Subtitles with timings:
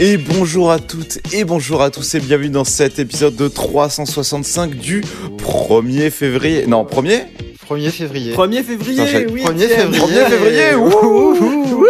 [0.00, 4.74] Et bonjour à toutes et bonjour à tous et bienvenue dans cet épisode de 365
[4.74, 5.02] du
[5.38, 6.66] 1er février.
[6.66, 7.22] Non, 1er
[7.68, 8.32] 1er février.
[8.34, 9.42] 1er février, oui.
[9.44, 9.92] 1er Étienne.
[9.92, 10.16] février.
[10.20, 11.86] 1er février Wouhou.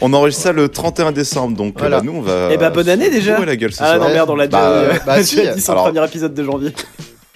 [0.00, 1.98] On enregistre ça le 31 décembre, donc euh, Voilà.
[1.98, 2.48] bah, nous on va.
[2.52, 3.44] Eh bah, bonne année, déjà.
[3.44, 4.08] la gueule ce Ah soir.
[4.08, 6.34] non, merde, on l'a déjà, Bah, euh, bah, si, dit sur alors- le premier épisode
[6.34, 6.70] de janvier.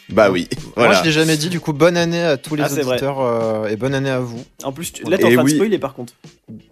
[0.09, 0.93] Bah oui, Moi, voilà.
[1.01, 1.49] je l'ai jamais dit.
[1.49, 2.97] Du coup, bonne année à tous les Ah, c'est vrai.
[2.97, 4.41] auditeurs euh, et bonne année à vous.
[4.63, 5.53] En plus, tu- là, t'es en train oui.
[5.53, 6.13] de spoiler par contre.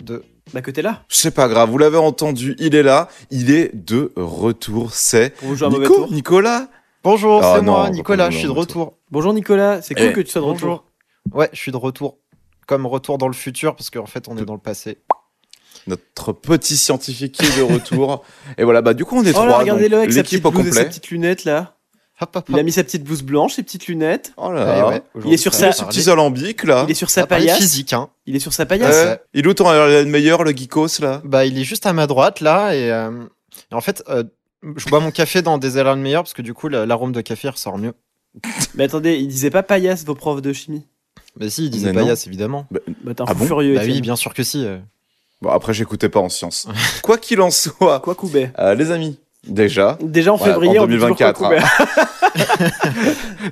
[0.04, 0.22] De...
[0.52, 1.02] Bah, que t'es là.
[1.08, 6.06] C'est pas grave, vous l'avez entendu, il est là, il est de retour, c'est Nico.
[6.10, 6.68] Nicolas
[7.02, 8.30] Bonjour, Ah, c'est moi, Nicolas.
[8.30, 8.98] Je suis de retour.
[9.10, 10.84] Bonjour Nicolas, c'est cool Eh, que tu sois de retour.
[11.32, 12.18] Ouais, je suis de retour.
[12.66, 14.98] Comme retour dans le futur, parce qu'en fait, on est dans le passé.
[15.86, 18.22] notre petit scientifique qui est de retour.
[18.58, 20.76] et voilà, bah du coup on est Oh là, trois, regardez-le avec sa petite blouse
[20.78, 21.76] et lunettes là.
[22.22, 24.32] Hop, hop, Il a mis sa petite blouse blanche, ses petites lunettes.
[24.36, 25.02] Oh là ouais.
[25.24, 26.84] Il est sur sa- Ce parler- petit alambic là.
[26.86, 27.56] Il est sur sa paillasse.
[27.58, 28.10] physique, hein.
[28.26, 29.18] Il est sur sa paillasse.
[29.34, 32.06] Il est où ton le meilleur, le geekos là Bah, il est juste à ma
[32.06, 33.10] droite, là, et, euh,
[33.72, 34.24] et en fait, euh,
[34.76, 37.20] je bois mon café dans des airs meilleurs, parce que du coup, la- l'arôme de
[37.22, 37.94] café ressort mieux.
[38.74, 40.86] Mais attendez, il disait pas paillasse vos profs de chimie.
[41.38, 42.66] Mais si, il disait paillasse, évidemment.
[42.70, 42.80] Bah,
[43.14, 43.74] t'es un Ah fou bon furieux.
[43.76, 44.64] Bah oui, bien sûr que si.
[44.66, 44.78] euh.
[45.42, 46.68] Bon après j'écoutais pas en sciences.
[47.02, 50.86] Quoi qu'il en soit, Quoi Coubet euh, les amis, déjà, Déjà en février, en on
[50.86, 51.64] dit toujours 2024, quoi Coubet.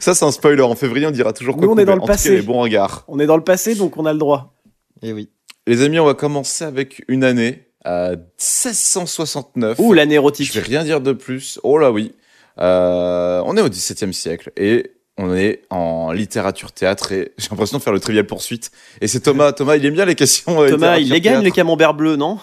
[0.01, 0.63] ça c'est un spoiler.
[0.63, 2.31] En février on dira toujours Nous, quoi on est dans le En tout cas, passé.
[2.37, 3.05] les bons regards.
[3.09, 4.55] On est dans le passé, donc on a le droit.
[5.03, 5.31] Et oui.
[5.67, 9.79] Les amis, on va commencer avec une année à 1669.
[9.79, 10.55] Ouh, l'année Je érotique.
[10.55, 11.61] vais rien dire de plus.
[11.63, 12.15] Oh là oui.
[12.59, 17.79] Euh, on est au XVIIe siècle et on est en littérature théâtre et j'ai l'impression
[17.79, 18.71] de faire le trivial poursuite.
[19.01, 19.53] Et c'est Thomas.
[19.53, 20.63] Thomas, il aime bien les questions.
[20.63, 22.39] euh, Thomas, il les gagne, les littérature camemberts bleus, non.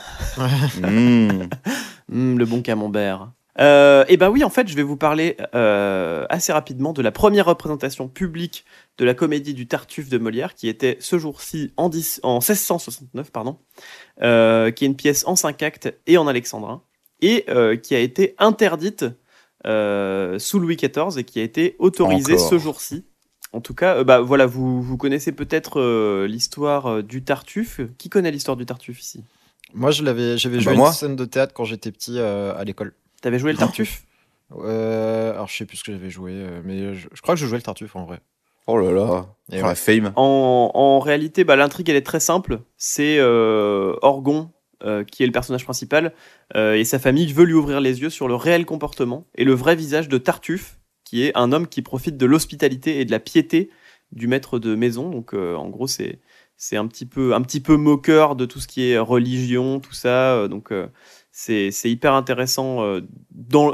[0.82, 1.44] Mmh.
[2.12, 3.32] Hum, Le bon camembert.
[3.60, 7.12] Euh, et ben oui, en fait, je vais vous parler euh, assez rapidement de la
[7.12, 8.66] première représentation publique
[8.98, 13.32] de la comédie du Tartuffe de Molière, qui était ce jour-ci en, 10 en 1669,
[13.32, 13.58] pardon,
[14.22, 16.82] euh, qui est une pièce en cinq actes et en alexandrin,
[17.22, 17.46] et
[17.82, 19.06] qui a été interdite
[19.66, 22.50] euh, sous Louis XIV et qui a été autorisée Encore.
[22.50, 23.06] ce jour-ci.
[23.54, 27.80] En tout cas, euh, bah voilà, vous, vous connaissez peut-être euh, l'histoire euh, du Tartuffe.
[27.98, 29.24] Qui connaît l'histoire du Tartuffe ici?
[29.74, 30.88] Moi, je l'avais, j'avais Bah, joué moi.
[30.90, 32.94] une scène de théâtre quand j'étais petit euh, à l'école.
[33.22, 34.04] T'avais joué le Tartuffe?
[34.60, 36.34] Euh, alors, je sais plus ce que j'avais joué,
[36.64, 38.20] mais je, je crois que je jouais le Tartuffe en vrai.
[38.68, 39.28] Oh là là.
[39.52, 39.62] Et ouais.
[39.68, 40.12] la fame.
[40.16, 42.60] En, en réalité, bah, l'intrigue elle est très simple.
[42.78, 44.52] C'est euh, Orgon
[44.84, 46.14] euh, qui est le personnage principal
[46.56, 49.54] euh, et sa famille veut lui ouvrir les yeux sur le réel comportement et le
[49.54, 53.20] vrai visage de Tartuffe, qui est un homme qui profite de l'hospitalité et de la
[53.20, 53.70] piété
[54.12, 55.10] du maître de maison.
[55.10, 56.20] Donc, euh, en gros, c'est
[56.58, 59.94] c'est un petit peu un petit peu moqueur de tout ce qui est religion, tout
[59.94, 60.48] ça.
[60.48, 60.72] Donc
[61.32, 62.82] c'est hyper intéressant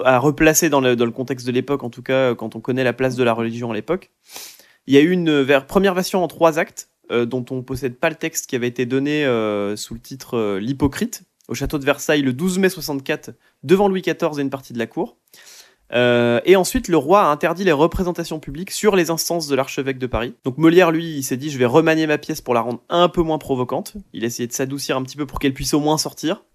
[0.03, 2.83] à replacer dans le, dans le contexte de l'époque, en tout cas quand on connaît
[2.83, 4.09] la place de la religion à l'époque.
[4.87, 6.90] Il y a eu une première version en trois actes,
[7.25, 10.59] dont on possède pas le texte qui avait été donné euh, sous le titre euh,
[10.59, 13.31] L'Hypocrite, au château de Versailles le 12 mai 64,
[13.63, 15.17] devant Louis XIV et une partie de la cour.
[15.93, 19.97] Euh, et ensuite, le roi a interdit les représentations publiques sur les instances de l'archevêque
[19.97, 20.35] de Paris.
[20.45, 23.09] Donc Molière, lui, il s'est dit, je vais remanier ma pièce pour la rendre un
[23.09, 23.95] peu moins provocante.
[24.13, 26.45] Il a essayé de s'adoucir un petit peu pour qu'elle puisse au moins sortir.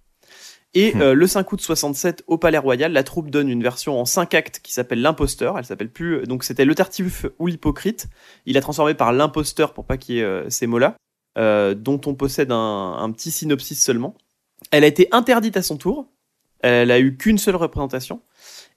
[0.74, 1.00] Et Hmm.
[1.00, 4.34] euh, le 5 août 67, au Palais Royal, la troupe donne une version en 5
[4.34, 5.58] actes qui s'appelle L'Imposteur.
[5.58, 6.26] Elle s'appelle plus.
[6.26, 8.08] Donc c'était le Tartuffe ou l'Hypocrite.
[8.44, 10.96] Il a transformé par L'Imposteur pour pas qu'il y ait euh, ces mots-là,
[11.38, 14.14] euh, dont on possède un, un petit synopsis seulement.
[14.70, 16.06] Elle a été interdite à son tour.
[16.60, 18.20] Elle a eu qu'une seule représentation.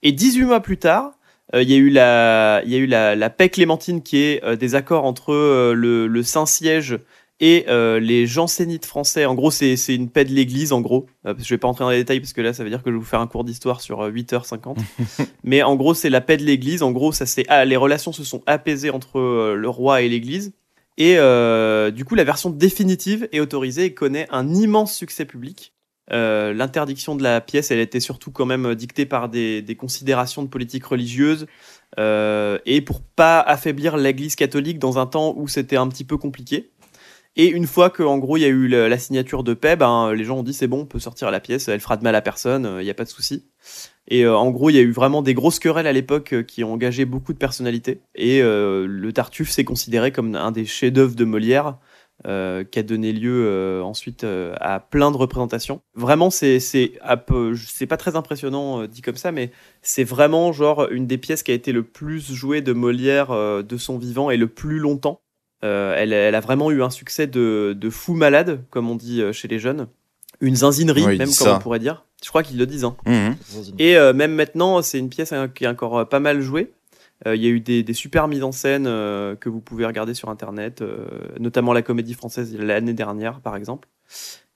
[0.04, 1.14] Et 18 mois plus tard,
[1.56, 4.18] euh, il y a eu la, il y a eu la, la paix clémentine qui
[4.18, 7.00] est euh, des accords entre euh, le, le Saint-Siège
[7.40, 9.26] et euh, les jansénites français.
[9.26, 11.06] En gros, c'est une paix de l'Église, en gros.
[11.26, 12.90] Euh, je vais pas entrer dans les détails parce que là, ça veut dire que
[12.90, 14.78] je vais vous faire un cours d'histoire sur euh, 8h50.
[15.44, 16.84] Mais en gros, c'est la paix de l'Église.
[16.84, 20.10] En gros, ça c'est ah, les relations se sont apaisées entre euh, le roi et
[20.10, 20.54] l'Église.
[20.98, 25.74] Et euh, du coup, la version définitive est autorisée et connaît un immense succès public.
[26.12, 30.44] Euh, L'interdiction de la pièce, elle était surtout quand même dictée par des, des considérations
[30.44, 31.48] de politique religieuse
[31.98, 36.18] euh, et pour pas affaiblir l'Église catholique dans un temps où c'était un petit peu
[36.18, 36.70] compliqué.
[37.36, 40.12] Et une fois que, en gros, il y a eu la, signature de paix, ben,
[40.14, 42.16] les gens ont dit c'est bon, on peut sortir la pièce, elle fera de mal
[42.16, 43.46] à personne, il n'y a pas de souci.
[44.08, 46.44] Et euh, en gros, il y a eu vraiment des grosses querelles à l'époque euh,
[46.44, 48.02] qui ont engagé beaucoup de personnalités.
[48.16, 51.78] Et euh, le Tartuffe s'est considéré comme un des chefs-d'œuvre de Molière.
[52.28, 55.82] euh, qui a donné lieu euh, ensuite euh, à plein de représentations.
[55.96, 56.98] Vraiment, c'est c'est
[57.88, 59.52] pas très impressionnant euh, dit comme ça, mais
[59.82, 63.64] c'est vraiment genre une des pièces qui a été le plus jouée de Molière euh,
[63.64, 65.22] de son vivant et le plus longtemps.
[65.64, 69.22] Euh, elle, elle a vraiment eu un succès de, de fou malade, comme on dit
[69.22, 69.88] euh, chez les jeunes.
[70.42, 71.56] Une zinzinerie, même comme ça.
[71.58, 72.06] on pourrait dire.
[72.24, 72.86] Je crois qu'ils le disent.
[72.86, 72.96] Hein.
[73.06, 73.36] Mhm.
[73.78, 76.72] Et euh, même maintenant, c'est une pièce hein, qui est encore pas mal jouée.
[77.28, 79.86] Euh, Il y a eu des, des super mises en scène euh, que vous pouvez
[79.86, 81.06] regarder sur Internet, euh,
[81.40, 83.90] notamment la comédie française l'année dernière, par exemple.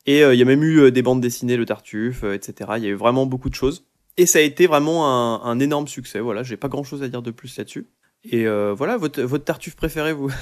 [0.05, 2.71] Et euh, il y a même eu euh, des bandes dessinées, le Tartuffe, euh, etc.
[2.77, 3.85] Il y a eu vraiment beaucoup de choses.
[4.15, 6.19] Et ça a été vraiment un, un énorme succès.
[6.21, 7.88] Voilà, j'ai pas grand chose à dire de plus là-dessus.
[8.25, 10.31] Et euh, voilà, votre, votre Tartuffe préféré, vous?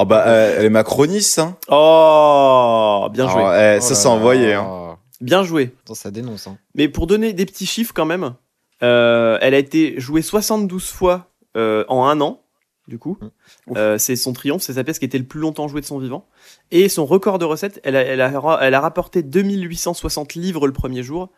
[0.00, 1.56] Oh bah, euh, elle est macroniste, hein.
[1.68, 3.40] Oh, bien joué.
[3.40, 4.14] Alors, eh, Oh ça s'est là.
[4.14, 4.96] envoyé, hein.
[5.20, 5.74] Bien joué.
[5.82, 6.46] Attends, ça dénonce.
[6.46, 6.56] Hein.
[6.76, 8.36] Mais pour donner des petits chiffres quand même,
[8.84, 12.42] euh, elle a été jouée 72 fois euh, en un an,
[12.86, 13.18] du coup.
[13.66, 13.76] Ouf.
[13.76, 15.98] Euh, c'est son triomphe, c'est sa pièce qui était le plus longtemps jouée de son
[15.98, 16.28] vivant.
[16.70, 20.72] Et son record de recettes, elle a, elle a, elle a rapporté 2860 livres le
[20.72, 21.30] premier jour.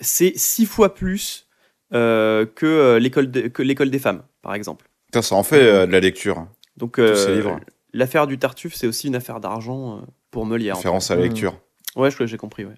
[0.00, 1.46] C'est six fois plus
[1.92, 4.86] que euh, l'école de- que l'école des femmes, par exemple.
[5.06, 6.46] Putain, ça en fait euh, de la lecture.
[6.76, 7.60] Donc euh, livres.
[7.92, 10.00] l'affaire du Tartuffe, c'est aussi une affaire d'argent euh,
[10.30, 10.74] pour Molière.
[10.74, 10.82] en fait.
[10.88, 11.28] Référence à la Mhm.
[11.28, 11.58] lecture.
[11.96, 12.64] Ouais, je- j'ai compris.
[12.64, 12.74] Ouais.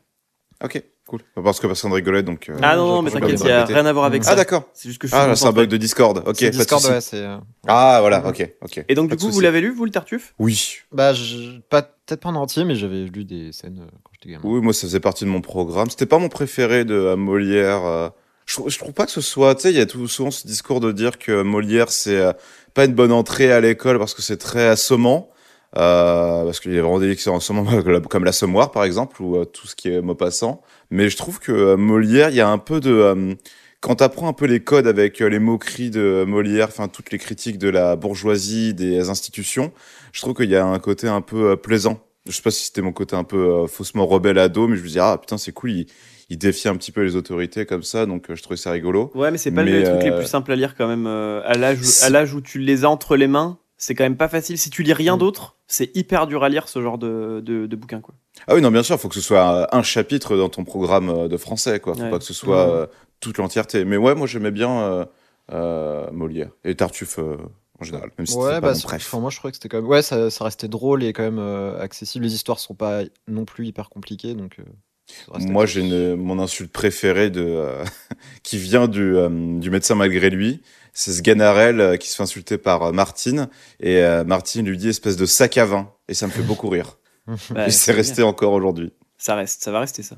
[0.64, 1.20] Ok, cool.
[1.34, 2.48] Parce que personne rigolait, donc.
[2.48, 4.30] euh, Ah non, non, mais t'inquiète, il n'y a rien à voir avec Ah, ça.
[4.32, 4.64] Ah d'accord.
[4.72, 6.22] C'est juste que je suis Ah, là, c'est un bug de Discord.
[6.26, 7.16] Ok, Discord, ouais, c'est.
[7.18, 7.36] euh,
[7.66, 8.84] Ah voilà, ok, ok.
[8.88, 10.34] Et donc, Pas du coup, vous l'avez lu, vous, le Tartuffe?
[10.38, 10.76] Oui.
[10.92, 11.58] Bah, je...
[11.68, 14.42] pas peut-être pas en entier, mais j'avais lu des scènes euh, quand j'étais gamin.
[14.48, 15.90] Oui, moi ça faisait partie de mon programme.
[15.90, 17.84] C'était pas mon préféré de euh, Molière.
[17.84, 18.08] euh.
[18.46, 19.54] Je, je trouve pas que ce soit.
[19.54, 22.32] Tu sais, il y a tout, souvent ce discours de dire que Molière c'est euh,
[22.74, 25.32] pas une bonne entrée à l'école parce que c'est très assommant.
[25.78, 27.64] Euh, parce qu'il y a vraiment des sont assommants
[28.10, 30.62] comme l'Assommoir par exemple ou euh, tout ce qui est Maupassant.
[30.90, 33.34] Mais je trouve que euh, Molière, il y a un peu de euh,
[33.80, 37.58] quand t'apprends un peu les codes avec les moqueries de Molière, enfin toutes les critiques
[37.58, 39.72] de la bourgeoisie, des institutions,
[40.12, 42.00] je trouve qu'il y a un côté un peu plaisant.
[42.26, 44.88] Je sais pas si c'était mon côté un peu faussement rebelle ado, mais je me
[44.88, 45.86] dis ah putain c'est cool, il,
[46.32, 49.10] il défie un petit peu les autorités comme ça, donc euh, je trouvais ça rigolo.
[49.14, 51.06] Ouais, mais c'est pas Mais, le truc les euh, plus simples à lire quand même.
[51.06, 54.04] euh, à l'âge c'est- à l'âge où tu les as entre les mains, c'est quand
[54.04, 54.56] même pas facile.
[54.58, 55.18] Si tu lis rien Mm.
[55.18, 58.00] d'autre, c'est hyper dur à lire ce genre de, de, de bouquin.
[58.00, 58.14] Quoi.
[58.46, 61.08] Ah oui non bien sûr, faut que ce soit euh, un chapitre dans ton programme
[61.10, 62.10] euh, de français quoi, faut Ouais.
[62.10, 62.86] pas que ce soit euh,
[63.20, 63.84] toute l'entièreté.
[63.84, 65.04] Mais ouais, moi j'aimais bien euh,
[65.52, 67.36] euh, Molière et Tartuffe euh,
[67.80, 69.02] en général, même si Ouais, c'était pas bah, préf.
[69.06, 69.88] enfin, moi je trouvais que c'était quand même.
[69.88, 72.24] Ouais, ça, ça restait drôle et quand même euh, accessible.
[72.24, 74.56] Les histoires sont pas non plus hyper compliquées, donc.
[75.38, 77.84] Moi, j'ai une, mon insulte préférée de, euh,
[78.42, 79.28] qui vient du, euh,
[79.58, 80.62] du médecin malgré lui.
[80.94, 83.48] C'est Sganarelle euh, qui se fait insulter par Martine.
[83.80, 85.90] Et euh, Martine lui dit espèce de sac à vin.
[86.08, 86.98] Et ça me fait beaucoup rire.
[87.50, 87.98] Bah, et c'est bien.
[87.98, 88.92] resté encore aujourd'hui.
[89.16, 90.16] Ça reste, ça va rester ça.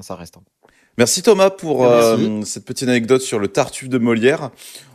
[0.00, 0.36] Ça reste.
[0.36, 0.42] hein.
[0.96, 2.22] Merci Thomas pour Merci.
[2.24, 4.50] euh, cette petite anecdote sur le Tartuffe de Molière.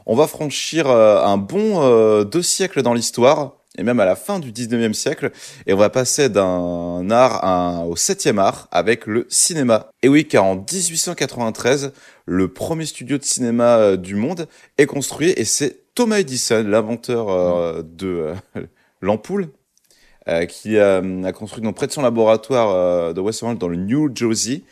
[0.05, 4.15] On va franchir euh, un bon euh, deux siècles dans l'histoire, et même à la
[4.15, 5.31] fin du 19e siècle,
[5.67, 9.89] et on va passer d'un art au 7e art avec le cinéma.
[10.01, 11.91] Et oui, car en 1893,
[12.25, 17.29] le premier studio de cinéma euh, du monde est construit, et c'est Thomas Edison, l'inventeur
[17.29, 18.61] euh, de euh,
[19.01, 19.49] l'ampoule,
[20.49, 24.63] qui a construit donc près de son laboratoire de Westmoreland dans le New Jersey.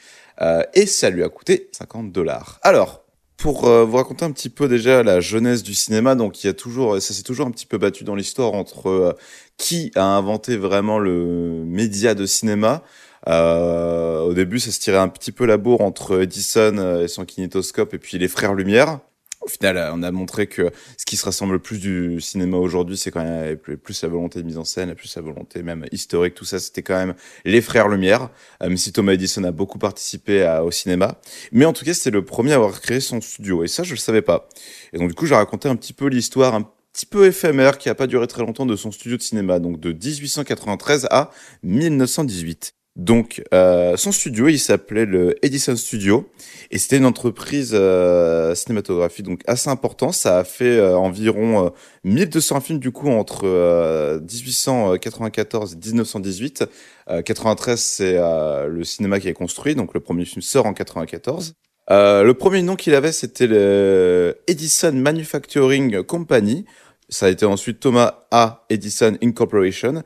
[0.74, 2.58] Et ça lui a coûté 50 dollars.
[2.64, 3.03] Alors,
[3.44, 6.50] pour euh, vous raconter un petit peu déjà la jeunesse du cinéma, donc il y
[6.50, 9.12] a toujours, ça s'est toujours un petit peu battu dans l'histoire entre euh,
[9.58, 12.84] qui a inventé vraiment le média de cinéma.
[13.28, 17.10] Euh, au début, ça se tirait un petit peu la bourre entre Edison euh, et
[17.10, 19.00] son kinétoscope et puis les frères Lumière.
[19.44, 22.96] Au final, on a montré que ce qui se rassemble le plus du cinéma aujourd'hui,
[22.96, 26.34] c'est quand même plus, la volonté de mise en scène, plus la volonté même historique,
[26.34, 28.30] tout ça, c'était quand même les frères Lumière,
[28.62, 31.20] euh, même si Thomas Edison a beaucoup participé au cinéma.
[31.52, 33.92] Mais en tout cas, c'était le premier à avoir créé son studio, et ça, je
[33.92, 34.48] le savais pas.
[34.94, 37.90] Et donc, du coup, j'ai raconté un petit peu l'histoire, un petit peu éphémère, qui
[37.90, 41.32] a pas duré très longtemps, de son studio de cinéma, donc de 1893 à
[41.64, 42.74] 1918.
[42.96, 46.30] Donc, euh, son studio, il s'appelait le Edison Studio,
[46.70, 50.14] et c'était une entreprise euh, cinématographique donc assez importante.
[50.14, 51.70] Ça a fait euh, environ euh,
[52.04, 56.66] 1200 films du coup entre euh, 1894 et 1918.
[57.10, 60.74] Euh, 93, c'est euh, le cinéma qui est construit, donc le premier film sort en
[60.74, 61.56] 94.
[61.90, 66.66] Euh, le premier nom qu'il avait, c'était le Edison Manufacturing Company.
[67.14, 68.66] Ça a été ensuite Thomas A.
[68.72, 70.02] Edison Incorporation.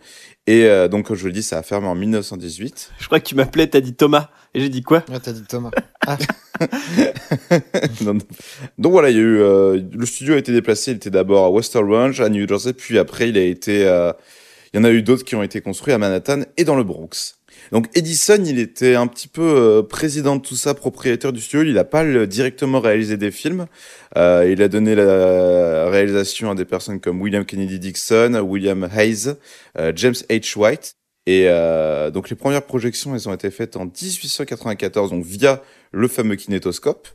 [0.45, 2.91] Et euh, donc, comme je le dis, ça a fermé en 1918.
[2.99, 4.29] Je crois que tu m'appelais, t'as dit Thomas.
[4.53, 5.05] Et j'ai dit quoi?
[5.09, 5.71] Ouais, t'as dit Thomas.
[8.01, 8.19] Non, non.
[8.77, 10.91] Donc voilà, il y a eu euh, le studio a été déplacé.
[10.91, 14.11] Il était d'abord à Western Range, à New Jersey, puis après il a été, euh,
[14.73, 16.83] il y en a eu d'autres qui ont été construits à Manhattan et dans le
[16.83, 17.36] Bronx.
[17.71, 21.65] Donc Edison, il était un petit peu euh, président de tout ça, propriétaire du studio.
[21.65, 23.67] Il n'a pas directement réalisé des films.
[24.17, 29.35] Euh, il a donné la réalisation à des personnes comme William Kennedy Dixon, William Hayes,
[29.77, 30.57] euh, James H.
[30.57, 30.95] White.
[31.25, 36.07] Et euh, donc les premières projections, elles ont été faites en 1894, donc via le
[36.07, 37.09] fameux kinétoscope.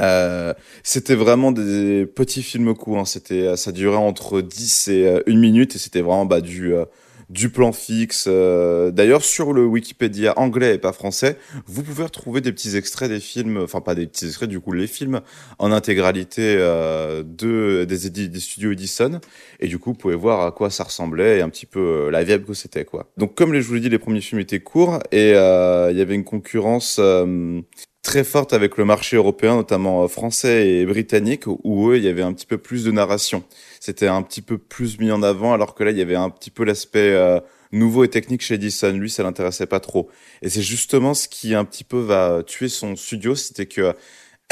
[0.00, 2.98] Euh, c'était vraiment des petits films courts.
[2.98, 3.04] Hein.
[3.04, 6.84] C'était, ça durait entre 10 et euh, une minute, et c'était vraiment bah, du euh,
[7.32, 8.26] du plan fixe.
[8.28, 13.08] Euh, D'ailleurs, sur le Wikipédia anglais et pas français, vous pouvez retrouver des petits extraits
[13.10, 15.20] des films, enfin pas des petits extraits, du coup les films
[15.58, 19.20] en intégralité euh, de des, des studios Edison.
[19.60, 22.10] Et du coup, vous pouvez voir à quoi ça ressemblait et un petit peu euh,
[22.10, 23.10] la vibe que c'était quoi.
[23.16, 26.00] Donc comme je vous l'ai dit, les premiers films étaient courts et euh, il y
[26.02, 26.98] avait une concurrence.
[26.98, 27.60] euh,
[28.02, 32.22] très forte avec le marché européen, notamment français et britannique, où eux, il y avait
[32.22, 33.44] un petit peu plus de narration.
[33.84, 36.30] C'était un petit peu plus mis en avant, alors que là, il y avait un
[36.30, 37.40] petit peu l'aspect euh,
[37.72, 38.92] nouveau et technique chez Edison.
[38.92, 40.08] Lui, ça l'intéressait pas trop.
[40.40, 43.92] Et c'est justement ce qui un petit peu va tuer son studio, c'était que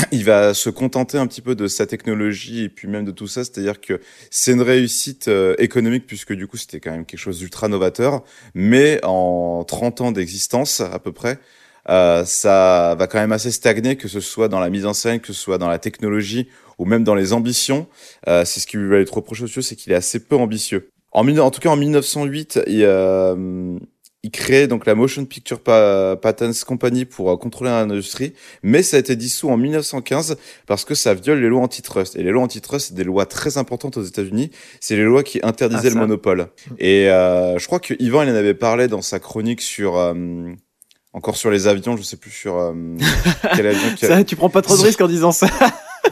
[0.10, 3.28] il va se contenter un petit peu de sa technologie et puis même de tout
[3.28, 4.00] ça, c'est-à-dire que
[4.32, 8.24] c'est une réussite euh, économique puisque du coup c'était quand même quelque chose d'ultra novateur,
[8.54, 11.38] mais en 30 ans d'existence à peu près,
[11.88, 15.20] euh, ça va quand même assez stagner, que ce soit dans la mise en scène,
[15.20, 16.48] que ce soit dans la technologie
[16.80, 17.86] ou même dans les ambitions.
[18.26, 20.34] Euh, c'est ce qui lui va être reproché au studio, c'est qu'il est assez peu
[20.36, 20.88] ambitieux.
[21.12, 23.76] En, en tout cas, en 1908, il, euh,
[24.22, 28.32] il crée donc la Motion Picture Pa- Patents Company pour euh, contrôler l'industrie,
[28.62, 32.16] mais ça a été dissous en 1915 parce que ça viole les lois antitrust.
[32.16, 34.50] Et les lois antitrust, c'est des lois très importantes aux États-Unis.
[34.80, 36.46] C'est les lois qui interdisaient Ah, le monopole.
[36.78, 40.14] Et euh, je crois que Yvan, il en avait parlé dans sa chronique sur euh,
[41.12, 42.72] encore sur les avions, je sais plus sur euh,
[43.56, 43.96] quel avion.
[44.00, 45.48] Ça, tu prends pas trop de risques en disant ça.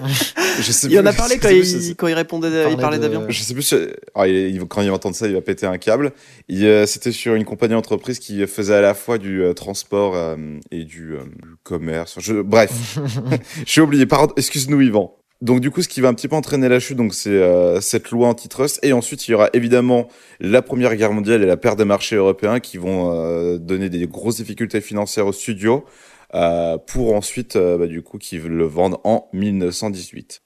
[0.61, 2.99] Je sais Il en a parlé quand plus il, c'est- quand il répondait, il parlait
[2.99, 3.27] de- d'avion.
[3.29, 3.63] Je sais plus.
[3.63, 3.75] si-
[4.15, 6.13] alors, il- il- quand il va entendre ça, il va péter un câble.
[6.51, 10.37] Euh, C'était sur une compagnie entreprise qui faisait à la fois du euh, transport euh,
[10.71, 12.17] et du, euh, du commerce.
[12.19, 12.99] Je, bref,
[13.67, 14.07] j'ai oublié.
[14.07, 15.15] Pardon, excuse-nous, Yvan.
[15.41, 17.81] Donc du coup, ce qui va un petit peu entraîner la chute, donc c'est euh,
[17.81, 20.09] cette loi antitrust, et ensuite il y aura évidemment
[20.41, 24.09] la Première Guerre mondiale et la perte des marchés européens qui vont euh, donner des
[24.09, 28.99] grosses difficultés financières au studio, euh, pour ensuite, euh, bah, du coup, qu'ils le vendent
[29.05, 30.43] en 1918.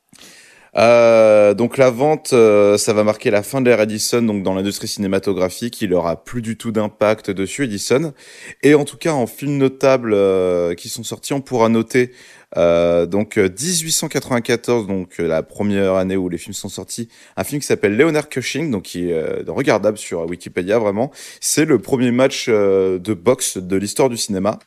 [0.74, 4.54] Euh, donc la vente, euh, ça va marquer la fin de l'ère Edison, donc dans
[4.54, 8.14] l'industrie cinématographique, il aura plus du tout d'impact dessus Edison.
[8.62, 12.12] Et en tout cas, en films notables euh, qui sont sortis, on pourra noter
[12.56, 17.44] euh, donc euh, 1894, donc euh, la première année où les films sont sortis, un
[17.44, 21.10] film qui s'appelle Leonard Cushing, donc qui est euh, regardable sur Wikipédia vraiment.
[21.40, 24.58] C'est le premier match euh, de boxe de l'histoire du cinéma.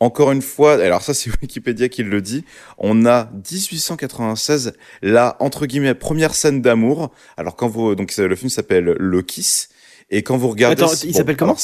[0.00, 2.44] Encore une fois, alors ça c'est Wikipédia qui le dit,
[2.78, 4.72] on a 1896,
[5.02, 7.12] la entre guillemets première scène d'amour.
[7.36, 9.68] Alors quand vous donc le film s'appelle Le Kiss
[10.10, 11.56] et quand vous regardez Attends, il s'appelle comment?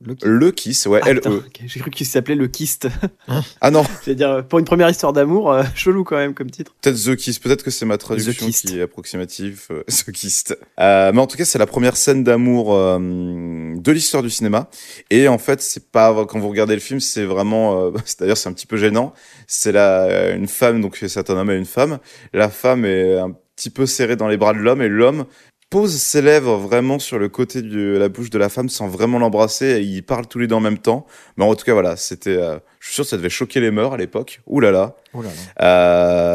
[0.00, 1.42] Le- Le Kiss, ouais, Ah, E.
[1.66, 2.86] J'ai cru qu'il s'appelait le Kist.
[3.60, 6.72] Ah non, C'est-à-dire, euh, pour une première histoire d'amour, euh, chelou quand même comme titre.
[6.80, 8.66] peut-être The Kiss, peut-être que c'est ma traduction Kist.
[8.68, 10.44] qui est approximative, euh, The Kiss.
[10.78, 14.70] Euh, mais en tout cas, c'est la première scène d'amour euh, de l'histoire du cinéma.
[15.10, 17.90] Et en fait, c'est pas quand vous regardez le film, c'est vraiment,
[18.20, 19.12] d'ailleurs, c'est un petit peu gênant.
[19.48, 21.98] C'est la une femme, donc c'est un homme et une femme.
[22.32, 25.24] La femme est un petit peu serrée dans les bras de l'homme et l'homme
[25.70, 29.18] pose ses lèvres vraiment sur le côté de la bouche de la femme sans vraiment
[29.18, 31.06] l'embrasser et ils parlent tous les deux en même temps.
[31.36, 33.70] Mais en tout cas, voilà, c'était, euh, je suis sûr que ça devait choquer les
[33.70, 34.40] mœurs à l'époque.
[34.46, 34.96] Ouh là là.
[35.12, 35.34] Oh là là.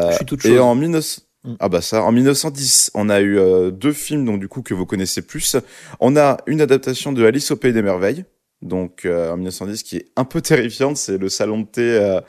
[0.06, 0.60] Je Euh, suis toute et chose.
[0.60, 1.20] en 19...
[1.44, 1.54] Mm.
[1.60, 4.72] Ah bah ça, en 1910, on a eu euh, deux films donc du coup que
[4.72, 5.56] vous connaissez plus.
[6.00, 8.24] On a une adaptation de Alice au pays des merveilles,
[8.62, 12.20] donc euh, en 1910 qui est un peu terrifiante, c'est le salon de thé euh,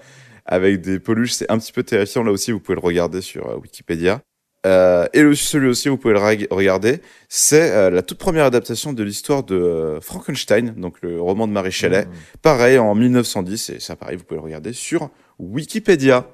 [0.45, 3.47] avec des peluches, c'est un petit peu terrifiant là aussi, vous pouvez le regarder sur
[3.47, 4.19] euh, Wikipédia.
[4.65, 8.45] Euh, et le, celui aussi, vous pouvez le reg- regarder, c'est euh, la toute première
[8.45, 12.05] adaptation de l'histoire de euh, Frankenstein, donc le roman de Marie Shelley.
[12.05, 12.09] Mmh.
[12.41, 16.27] Pareil, en 1910, et ça pareil, vous pouvez le regarder sur Wikipédia.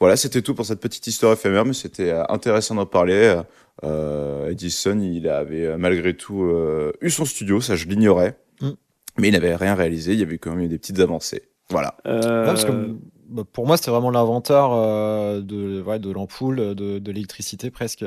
[0.00, 3.40] Voilà, c'était tout pour cette petite histoire éphémère, mais c'était euh, intéressant d'en parler.
[3.84, 8.70] Euh, Edison, il avait malgré tout euh, eu son studio, ça je l'ignorais, Mm.
[9.18, 11.42] mais il n'avait rien réalisé, il y avait quand même eu des petites avancées.
[11.70, 11.96] Voilà.
[12.04, 12.96] Ouais, parce que
[13.52, 18.04] pour moi, c'était vraiment l'inventeur euh, de, ouais, de l'ampoule, de, de l'électricité presque.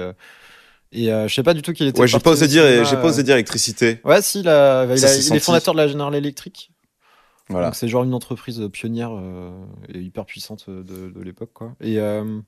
[0.93, 2.01] Et euh, je sais pas du tout qu'il était.
[2.01, 3.09] Ouais, j'ai pas osé dire, j'ai pas euh.
[3.09, 4.01] osé dire électricité.
[4.03, 6.71] Ouais, si, il, a- bah, il, a- est fondateur de la General Electric.
[7.49, 7.67] Voilà.
[7.67, 9.51] Donc c'est genre une entreprise pionnière euh,
[9.93, 11.73] et hyper puissante de, de l'époque, quoi.
[11.81, 12.39] Et, euh,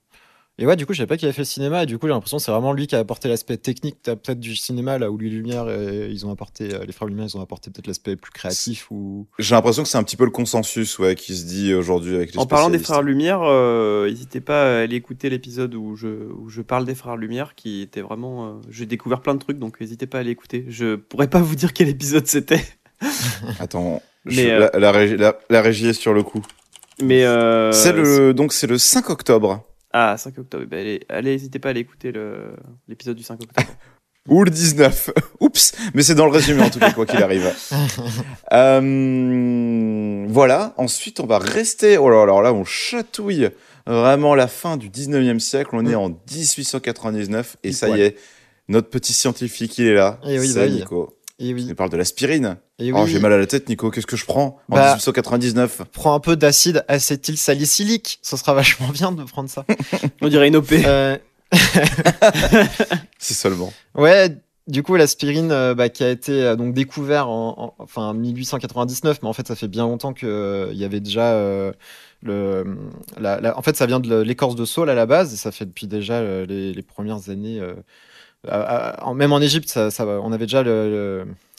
[0.60, 1.84] et ouais, du coup, je savais pas qu'il avait fait le cinéma.
[1.84, 4.40] Et du coup, j'ai l'impression que c'est vraiment lui qui a apporté l'aspect technique peut-être
[4.40, 7.36] du cinéma, là où lui Lumière, euh, ils ont apporté, euh, les frères Lumière, ils
[7.38, 9.28] ont apporté peut-être l'aspect plus créatif ou.
[9.40, 12.34] J'ai l'impression que c'est un petit peu le consensus ouais, qui se dit aujourd'hui avec
[12.34, 16.08] les En parlant des frères Lumière, euh, n'hésitez pas à aller écouter l'épisode où je,
[16.08, 18.46] où je parle des frères Lumière, qui était vraiment.
[18.48, 20.66] euh, J'ai découvert plein de trucs, donc n'hésitez pas à aller écouter.
[20.70, 22.64] Je pourrais pas vous dire quel épisode c'était.
[23.60, 26.42] Attends, Je- Mais, euh, la, la régie, la- la régie est sur le coup.
[27.02, 30.66] Mais euh, c'est le donc c'est le 5 octobre Ah, 5 octobre.
[30.66, 32.56] Bah, allez, allez, n'hésitez pas à aller écouter le-
[32.88, 33.68] l'épisode du 5 octobre.
[34.28, 35.10] ou le 19.
[35.40, 37.54] Oups, mais c'est dans le résumé en tout cas quoi qu'il arrive.
[38.54, 40.74] Euh, voilà.
[40.78, 41.98] Ensuite, on va rester.
[41.98, 43.50] Oh là, alors là, on chatouille
[43.86, 45.72] vraiment la fin du 19e siècle.
[45.74, 48.18] On est en 1899 et ça y est,
[48.70, 50.20] notre petit scientifique il est là.
[50.26, 50.76] Eh oui, c'est bah oui.
[50.80, 51.18] Nico.
[51.44, 51.74] Et Il oui.
[51.74, 52.58] parle de l'aspirine.
[52.80, 53.92] Et Oh, j'ai mal à la tête, Nico.
[53.92, 58.20] Qu'est-ce que je prends en Bah, 1899 Prends un peu d'acide acétylsalicylique.
[58.22, 59.66] Ce sera vachement bien de prendre ça.
[60.22, 60.72] On dirait une OP.
[60.72, 61.18] Euh,
[63.20, 63.72] Si seulement.
[63.96, 68.14] Ouais, du coup, l'aspirine euh, bah, qui a été euh, donc découvert en, en- enfin
[68.14, 71.72] 1899, mais en fait, ça fait bien longtemps que euh, il y avait déjà euh,
[72.22, 72.64] le,
[73.20, 75.52] la, la- en fait, ça vient de l'écorce de saule à la base, et ça
[75.52, 77.62] fait depuis déjà les, les premières années.
[78.52, 80.64] Euh, en- même en Égypte, on avait déjà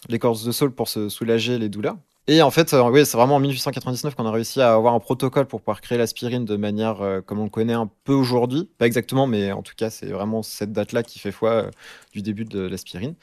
[0.08, 1.96] l'écorce de saule pour se soulager les douleurs.
[2.26, 5.44] Et en fait, euh, c'est vraiment en 1899 qu'on a réussi à avoir un protocole
[5.46, 8.70] pour pouvoir créer l'aspirine de manière euh, comme on le connaît un peu aujourd'hui.
[8.78, 11.70] Pas exactement, mais en tout cas, c'est vraiment cette date-là qui fait foi euh,
[12.12, 13.14] du début de l'aspirine.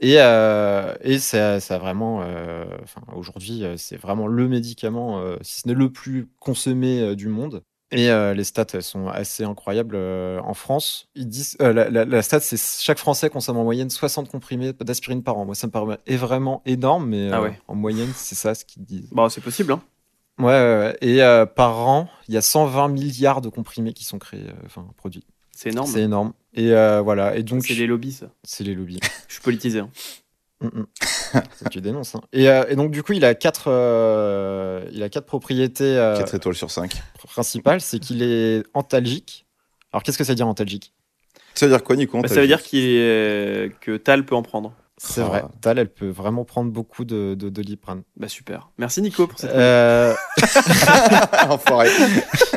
[0.00, 2.64] Et, euh, ça, vraiment, euh,
[3.14, 7.28] aujourd'hui, euh, c'est vraiment le médicament, euh, si ce n'est le plus consommé euh, du
[7.28, 7.62] monde.
[7.92, 9.94] Et euh, les stats, elles sont assez incroyables.
[9.94, 13.64] euh, en France, ils disent, euh, la, la- la stat, c'est chaque Français consomme en
[13.64, 15.44] moyenne 60 comprimés d'aspirine par an.
[15.44, 17.60] Moi, ça me paraît est vraiment énorme, mais Ah ouais.
[17.68, 19.08] en moyenne, c'est ça ce qu'ils disent.
[19.12, 19.82] Bon, c'est possible, hein.
[20.38, 20.96] Ouais, ouais, ouais.
[21.00, 25.24] Et par an, il y a 120 milliards de comprimés qui sont créés, enfin produits.
[25.52, 25.86] C'est énorme.
[25.90, 26.32] C'est énorme.
[26.54, 26.70] Et
[27.02, 27.36] voilà.
[27.36, 28.26] Et donc, C'est les lobbies, ça.
[28.42, 28.98] c'est les lobbies.
[29.28, 29.78] Je suis politisé.
[29.78, 29.90] hein.
[30.60, 30.86] Mm, mm.
[31.32, 32.14] Ça, tu dénonces.
[32.14, 32.22] hein.
[32.32, 36.16] Et, euh, et donc, du coup, il a quatre, euh, il a quatre propriétés euh,
[36.16, 36.94] 4 étoiles sur 5.
[37.28, 37.80] principales.
[37.80, 39.46] C'est qu'il est antalgique.
[39.92, 40.92] Alors, qu'est-ce que ça veut dire antalgique?
[41.54, 43.72] Ça veut dire quoi, Nico Bah, ça veut dire est...
[43.80, 44.72] que Tal peut en prendre.
[44.98, 45.24] C'est Ah.
[45.24, 45.44] vrai.
[45.60, 48.02] Tal, elle peut vraiment prendre beaucoup de, de, de Doliprane.
[48.16, 48.70] Bah super.
[48.78, 49.50] Merci Nico pour cette.
[49.50, 50.14] Euh,
[51.50, 51.90] Enfoiré.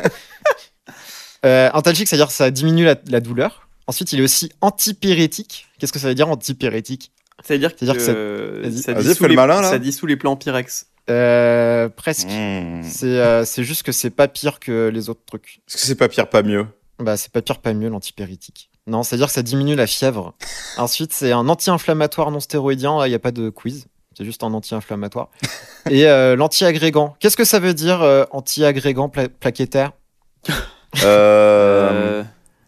[1.44, 3.68] euh, antalgique, c'est-à-dire que ça diminue la, la douleur.
[3.86, 5.66] Ensuite, il est aussi antipyrétique.
[5.78, 7.12] Qu'est-ce que ça veut dire antipyrétique?
[7.44, 9.36] Ça veut dire que, C'est-à-dire que ça- dissout les...
[9.36, 9.70] malin, là.
[9.70, 10.86] ça dissout les plans Pyrex.
[11.08, 12.28] Euh, Presque.
[12.28, 12.82] Mmh.
[12.84, 15.60] C'est euh, c'est juste que c'est pas pire que les autres trucs.
[15.68, 16.66] Est-ce que c'est pas pire, pas mieux?
[16.98, 18.70] Bah, c'est pas pire, pas mieux l'antipyrétique.
[18.86, 20.34] Non, c'est-à-dire que ça diminue la fièvre.
[20.76, 22.98] Ensuite, c'est un anti-inflammatoire non stéroïdien.
[22.98, 23.86] Là, il n'y a pas de quiz.
[24.16, 25.30] C'est juste un anti-inflammatoire.
[25.90, 27.16] Et euh, l'anti-agrégant.
[27.20, 29.92] Qu'est-ce que ça veut dire, euh, anti-agrégant pla- plaquettaire?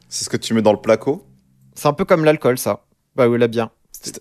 [0.09, 1.27] C'est ce que tu mets dans le placo?
[1.75, 2.85] C'est un peu comme l'alcool, ça.
[3.17, 3.69] Bah, ou la bière.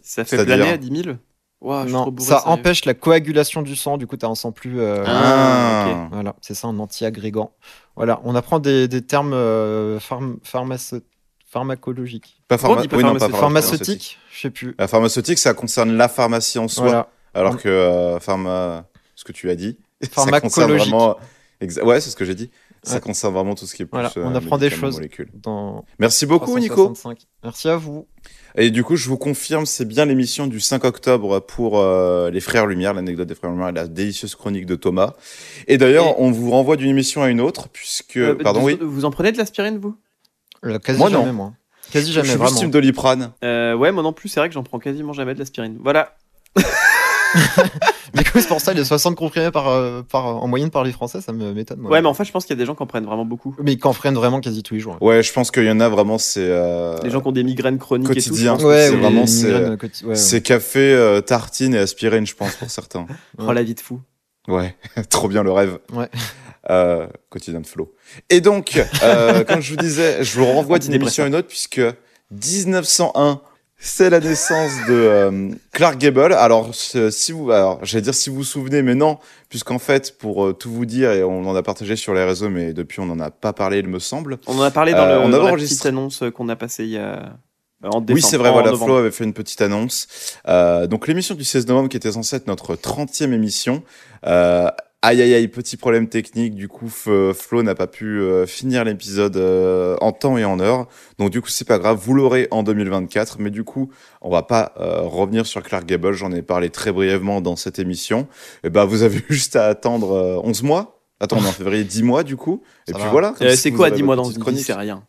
[0.04, 1.16] Ça fait planer à 10 000
[1.62, 3.98] Ouah, je suis trop non, bourré, ça empêche la coagulation du sang.
[3.98, 4.80] Du coup, t'as un sang plus.
[4.80, 6.10] euh, Ah, ok.
[6.14, 7.52] Voilà, c'est ça, un anti-agrégant.
[7.96, 10.38] Voilà, on apprend des, des termes euh, pharm-
[11.52, 12.42] pharmacologiques.
[12.48, 12.82] Pas, pharma...
[12.82, 14.76] dit pas oui, non, pas pharmaceutique Pharmaceutique, je sais plus.
[14.80, 17.10] La pharmaceutique, ça concerne la pharmacie en soi, Voilà.
[17.34, 18.86] alors que euh, pharma...
[19.16, 20.90] ce que tu as dit, ça concerne Pharmacologique.
[20.90, 21.18] vraiment...
[21.62, 22.50] Exa- Ouais, c'est ce que j'ai dit.
[22.84, 23.02] Ça Ouais.
[23.02, 25.00] concerne vraiment tout ce qui est plus Voilà, on apprend des choses.
[25.36, 26.86] Dans Merci beaucoup, Nico.
[26.86, 27.28] 365.
[27.44, 28.08] Merci à vous.
[28.56, 32.40] Et du coup, je vous confirme, c'est bien l'émission du 5 octobre pour euh, les
[32.42, 35.14] Frères Lumière, l'anecdote des Frères Lumière et la délicieuse chronique de Thomas.
[35.68, 38.18] Et d'ailleurs, Et- on vous renvoie d'une émission à une autre, puisque...
[38.18, 39.96] Euh, Pardon, vous, oui vous en prenez de l'aspirine, vous?
[40.66, 41.22] Euh, quasi Moi, non.
[41.22, 41.54] jamais, moi.
[41.92, 42.60] Quasi Je jamais, suis vraiment.
[42.60, 43.32] plus Doliprane.
[43.44, 45.78] euh, Ouais, moi non plus, c'est vrai que j'en prends quasiment jamais de l'aspirine.
[45.82, 46.16] Voilà.
[48.24, 50.92] Du coup, c'est pour ça, les 60 comprimés par, euh, par, en moyenne par les
[50.92, 51.82] Français, ça me m'étonne.
[51.86, 53.26] Ouais, mais en fait, je pense qu'il y a des gens qui en prennent vraiment
[53.26, 53.56] beaucoup.
[53.64, 54.98] Mais ils qu'en freinent vraiment quasi tous les jours.
[55.02, 56.40] Ouais, je pense qu'il y en a vraiment, c'est...
[56.42, 58.56] euh, Les gens qui ont des migraines chroniques Quotidien.
[58.56, 58.66] et tout.
[58.68, 63.06] Ouais, c'est vraiment, c'est- ouais, café, euh, tartine et aspirine, je pense, pour certains.
[63.40, 64.00] Oh la vie de fou.
[64.48, 64.76] Ouais,
[65.10, 65.80] trop bien le rêve.
[65.94, 66.10] Ouais.
[66.70, 67.94] Euh, quotidien de Flo.
[68.30, 71.48] Et donc, euh, comme je vous disais, je vous renvoie d'une émission à une autre,
[71.48, 71.82] puisque
[72.32, 73.42] 1901,
[73.84, 76.34] c'est la naissance de euh, Clark Gable.
[76.34, 79.18] Alors, si vous, alors, j'allais dire si vous vous souvenez, mais non,
[79.50, 82.50] puisqu'en fait, pour euh, tout vous dire, et on en a partagé sur les réseaux,
[82.50, 84.38] mais depuis, on n'en a pas parlé, il me semble.
[84.48, 86.48] On en a parlé dans, Euh, le, on dans avait la enregistré- petite annonce qu'on
[86.50, 87.02] a passée il y a.
[87.84, 88.86] euh, En décembre, Oui, c'est vrai, voilà, novembre.
[88.92, 90.08] Flo avait fait une petite annonce.
[90.48, 93.82] Euh, donc l'émission du 16 novembre qui était censée être notre 30e émission.
[94.28, 94.70] Euh,
[95.02, 98.84] aïe aïe aïe, petit problème technique, du coup F- Flo n'a pas pu euh, finir
[98.84, 100.88] l'épisode euh, en temps et en heure.
[101.18, 103.38] Donc du coup c'est pas grave, vous l'aurez en 2024.
[103.40, 106.92] Mais du coup on va pas euh, revenir sur Clark Gable, j'en ai parlé très
[106.92, 108.28] brièvement dans cette émission.
[108.64, 110.98] Et ben vous avez juste à attendre euh, 11 mois.
[111.22, 112.64] Est en février, 10 mois du coup.
[112.88, 113.12] Et Ça puis va.
[113.12, 113.36] voilà.
[113.42, 114.66] Euh, c'est quoi, aurez dis-moi, votre dans une chronique.
[114.66, 115.04] C'est rien.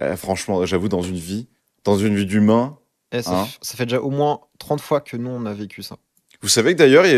[0.00, 1.48] Euh, Franchement, j'avoue, dans une vie,
[1.82, 2.78] dans une vie d'humain,
[3.10, 5.82] Eh, ça, Hein ça fait déjà au moins 30 fois que nous, on a vécu
[5.82, 5.96] ça.
[6.42, 7.14] Vous savez que d'ailleurs, ils,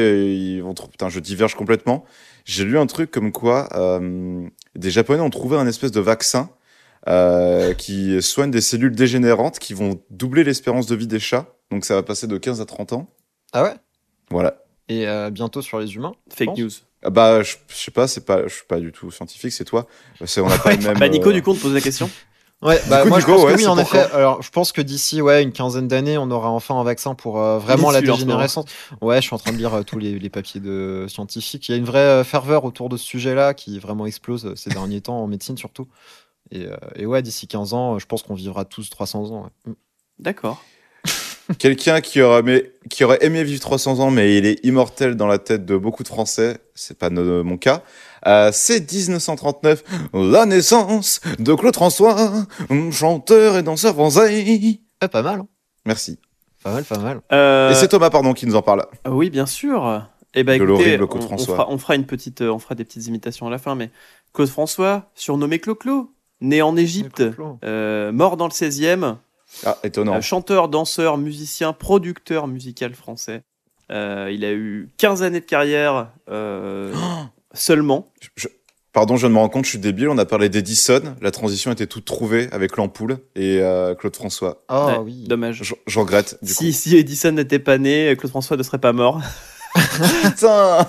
[0.57, 2.04] ils vont trou- Putain, je diverge complètement.
[2.44, 6.50] J'ai lu un truc comme quoi euh, des Japonais ont trouvé un espèce de vaccin
[7.09, 11.46] euh, qui soigne des cellules dégénérantes qui vont doubler l'espérance de vie des chats.
[11.70, 13.11] Donc ça va passer de 15 à 30 ans.
[13.52, 13.74] Ah ouais?
[14.31, 14.62] Voilà.
[14.88, 16.12] et euh, bientôt sur les humains.
[16.35, 16.70] Fake news.
[17.02, 19.64] Ah Bah, je, je sais pas, c'est pas, je suis pas du tout scientifique, c'est
[19.64, 19.87] toi.
[20.20, 20.98] On n'a pas le même.
[20.98, 22.11] Bah, Nico, euh, du coup, on te pose la question.
[22.60, 24.08] Ouais, bah, coup, moi je pense ouais, que oui, en effet.
[24.10, 27.14] quand Alors, je pense que d'ici ouais une quinzaine d'années, on aura enfin un vaccin
[27.14, 28.64] pour euh, vraiment la dégénérescence.
[29.00, 31.68] Ouais, je suis en train de lire euh, tous les, les papiers de scientifiques.
[31.68, 34.56] Il y a une vraie euh, ferveur autour de ce sujet-là qui vraiment explose euh,
[34.56, 35.86] ces derniers temps en médecine surtout.
[36.50, 39.42] Et, euh, et ouais, d'ici 15 ans, je pense qu'on vivra tous 300 ans.
[39.44, 39.72] ouais.
[39.72, 39.76] Mm.
[40.18, 40.64] D'accord.
[41.58, 45.28] Quelqu'un qui aurait, aimé, qui aurait aimé vivre 300 ans, mais il est immortel dans
[45.28, 46.58] la tête de beaucoup de Français.
[46.74, 47.82] C'est pas no- mon cas.
[48.26, 52.16] Euh, c'est 1939, la naissance de Claude François,
[52.90, 54.78] chanteur et danseur français.
[55.02, 55.46] Ouais, pas mal, hein.
[55.85, 56.18] Merci.
[56.62, 57.20] pas mal, pas mal.
[57.33, 58.85] Euh, Et c'est Thomas, pardon, qui nous en parle.
[59.09, 60.02] Oui, bien sûr.
[60.35, 61.57] Eh ben, De écoutez, l'horrible on, Claude on François.
[61.57, 63.90] fera, on fera une petite, euh, on fera des petites imitations à la fin, mais
[64.35, 67.22] Claude François, surnommé Clo-Clo, né en Égypte,
[67.64, 69.16] euh, mort dans le 16e,
[69.64, 70.16] Ah, étonnant.
[70.16, 73.42] euh, chanteur, danseur, musicien, producteur musical français.
[73.90, 76.92] Euh, il a eu 15 années de carrière euh,
[77.58, 78.12] seulement.
[78.36, 78.48] Je-
[78.92, 80.08] pardon, je viens de me rends compte, je suis débile.
[80.08, 81.00] On a parlé d'Edison.
[81.20, 84.64] La transition était toute trouvée avec l'ampoule et euh, Claude François.
[84.68, 85.24] Ah Ouais, oui.
[85.28, 85.60] Dommage.
[85.62, 86.38] Je, je regrette.
[86.42, 89.20] Du Si, si Edison n'était pas né, Claude François ne serait pas mort.
[90.22, 90.86] Putain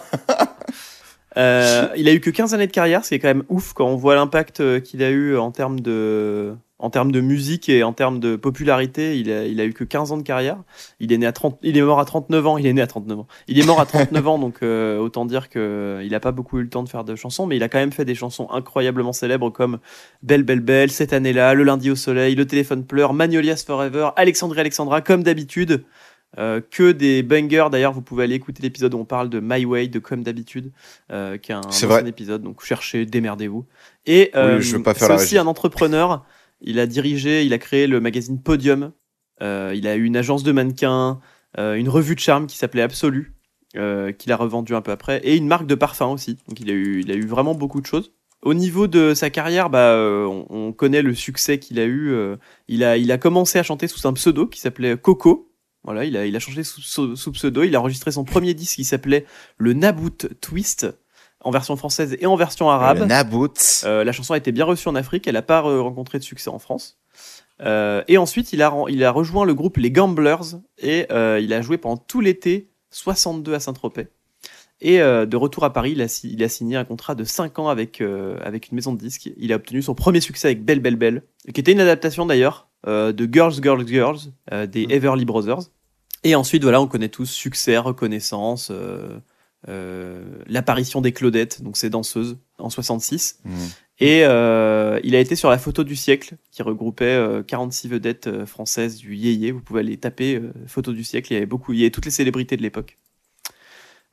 [1.37, 3.73] Euh, il a eu que 15 années de carrière, ce qui est quand même ouf
[3.73, 7.67] quand on voit l'impact euh, qu'il a eu en termes de en termes de musique
[7.67, 10.57] et en termes de popularité, il a, il a eu que 15 ans de carrière.
[11.01, 12.57] Il est né à 30, il est mort à 39 ans.
[12.57, 13.27] Il est né à 39 ans.
[13.47, 16.31] Il est mort à 39 ans, donc euh, autant dire que euh, il a pas
[16.31, 18.15] beaucoup eu le temps de faire de chansons, mais il a quand même fait des
[18.15, 19.79] chansons incroyablement célèbres comme
[20.23, 24.61] Belle Belle Belle, cette année-là, Le lundi au soleil, Le téléphone pleure, Magnolias Forever, Alexandrie
[24.61, 25.83] Alexandra, comme d'habitude.
[26.37, 27.69] Euh, que des bangers.
[27.71, 30.71] D'ailleurs, vous pouvez aller écouter l'épisode où on parle de My Way, de Comme d'habitude,
[31.11, 32.07] euh, qui est un vrai.
[32.07, 32.43] épisode.
[32.43, 33.65] Donc cherchez, démerdez-vous.
[34.05, 35.37] Et euh, je veux pas faire c'est aussi régie.
[35.39, 36.23] un entrepreneur.
[36.61, 38.91] Il a dirigé, il a créé le magazine Podium.
[39.41, 41.19] Euh, il a eu une agence de mannequins,
[41.57, 43.33] euh, une revue de charme qui s'appelait Absolu,
[43.77, 46.37] euh, qu'il a revendu un peu après, et une marque de parfum aussi.
[46.47, 48.11] Donc il a eu, il a eu vraiment beaucoup de choses.
[48.41, 52.11] Au niveau de sa carrière, bah, euh, on, on connaît le succès qu'il a eu.
[52.11, 55.51] euh, il, a, il a commencé à chanter sous un pseudo qui s'appelait Coco.
[55.83, 57.63] Voilà, il a, il a changé sous, sous- sous pseudo.
[57.63, 59.25] Il a enregistré son premier disque qui s'appelait
[59.57, 60.87] le Nabout Twist,
[61.41, 62.99] en version française et en version arabe.
[62.99, 63.53] Le Nabout.
[63.85, 66.23] Euh, la chanson a été bien reçue en Afrique, elle n'a pas re- rencontré de
[66.23, 66.97] succès en France.
[67.61, 71.39] Euh, et ensuite, il a, ren- il a rejoint le groupe Les Gamblers et euh,
[71.41, 74.07] il a joué pendant tout l'été 62 à Saint-Tropez.
[74.81, 77.59] Et de retour à Paris, il a, si- il a signé un contrat de 5
[77.59, 79.29] ans avec, avec une maison de disques.
[79.35, 81.23] Il a obtenu son premier succès avec Belle Belle Belle,
[81.53, 84.19] qui était une adaptation d'ailleurs de Girls Girls Girls
[84.69, 84.91] des Mhm.
[84.91, 85.63] Everly Brothers.
[86.23, 89.19] Et ensuite, voilà, on connaît tous succès, reconnaissance, euh,
[89.67, 93.39] l'apparition des Claudettes, donc ces danseuses, en 66.
[93.43, 93.51] Mmh.
[93.99, 98.27] Et euh, il a été sur la photo du siècle, qui regroupait euh, 46 vedettes
[98.27, 99.51] euh, françaises du yéyé.
[99.51, 101.31] Vous pouvez aller taper euh, photo du siècle.
[101.31, 102.97] Il y avait beaucoup, il y avait toutes les célébrités de l'époque.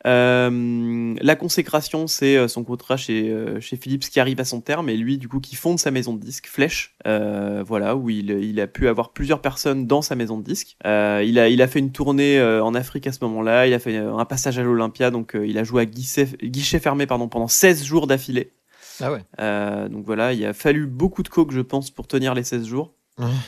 [0.07, 4.61] Euh, la consécration, c'est euh, son contrat chez, euh, chez Philips qui arrive à son
[4.61, 8.09] terme, et lui, du coup, qui fonde sa maison de disques, Flèche, euh, voilà, où
[8.11, 10.77] il, il a pu avoir plusieurs personnes dans sa maison de disques.
[10.87, 13.79] Euh, il, a, il a fait une tournée en Afrique à ce moment-là, il a
[13.79, 17.49] fait un passage à l'Olympia, donc il a joué à guichet, guichet fermé pardon, pendant
[17.49, 18.53] 16 jours d'affilée.
[19.01, 19.89] Ah ouais.
[19.89, 22.93] Donc voilà, il a fallu beaucoup de coke, je pense, pour tenir les 16 jours.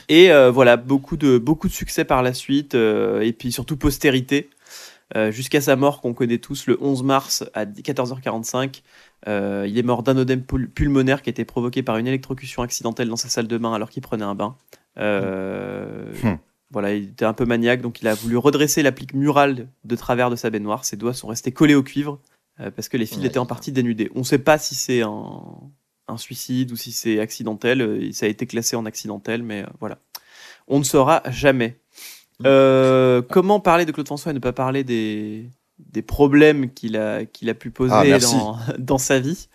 [0.07, 3.77] Et euh, voilà, beaucoup de, beaucoup de succès par la suite, euh, et puis surtout
[3.77, 4.49] postérité,
[5.31, 8.81] jusqu'à sa mort qu'on connaît tous le 11 mars à 14h45.
[9.27, 12.61] Euh, il est mort d'un œdème pul- pulmonaire qui a été provoqué par une électrocution
[12.61, 14.55] accidentelle dans sa salle de bain alors qu'il prenait un bain.
[14.97, 16.37] Euh, Hmm.
[16.71, 20.29] Voilà, il était un peu maniaque, donc il a voulu redresser l'applique murale de travers
[20.29, 20.85] de sa baignoire.
[20.85, 22.19] Ses doigts sont restés collés au cuivre
[22.59, 23.25] euh, parce que les fils Ouais.
[23.25, 24.11] étaient en partie dénudés.
[24.13, 25.41] On ne sait pas si c'est un,
[26.07, 27.81] un suicide ou si c'est accidentel.
[27.81, 29.97] Euh, Ça a été classé en accidentel, mais euh, voilà.
[30.67, 31.78] On ne saura jamais.
[32.45, 35.49] Euh, comment parler de Claude François et ne pas parler des,
[35.79, 39.49] des problèmes qu'il a, qu'il a pu poser Ah, dans, dans sa vie?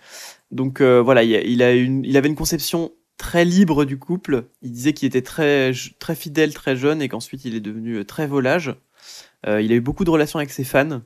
[0.50, 3.98] Donc euh, voilà, il, a, il, a une, il avait une conception très libre du
[3.98, 4.44] couple.
[4.62, 8.04] Il disait qu'il était très, très fidèle, très jeune et qu'ensuite il est devenu euh,
[8.04, 8.74] très volage.
[9.46, 11.00] Euh, il a eu beaucoup de relations avec ses fans.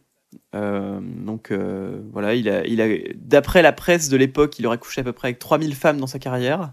[0.55, 4.79] Euh, donc euh, voilà, il a, il a, d'après la presse de l'époque, il aurait
[4.79, 6.73] couché à peu près avec 3000 femmes dans sa carrière,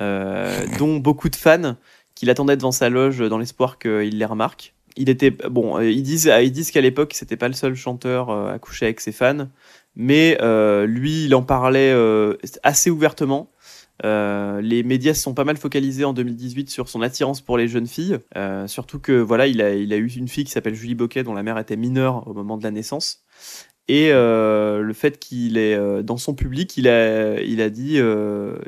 [0.00, 1.76] euh, dont beaucoup de fans
[2.20, 4.74] qui l'attendaient devant sa loge dans l'espoir qu'il les remarque.
[4.98, 9.12] Euh, ils disent, qu'à l'époque c'était pas le seul chanteur euh, à coucher avec ses
[9.12, 9.48] fans,
[9.96, 11.96] mais euh, lui il en parlait
[12.62, 13.50] assez ouvertement.
[14.04, 17.86] Les médias se sont pas mal focalisés en 2018 sur son attirance pour les jeunes
[17.86, 18.18] filles,
[18.66, 21.56] surtout que voilà, il a, eu une fille qui s'appelle Julie Boquet dont la mère
[21.56, 23.24] était mineure au moment de la naissance.
[23.88, 27.98] Et le fait qu'il est dans son public, il a, dit,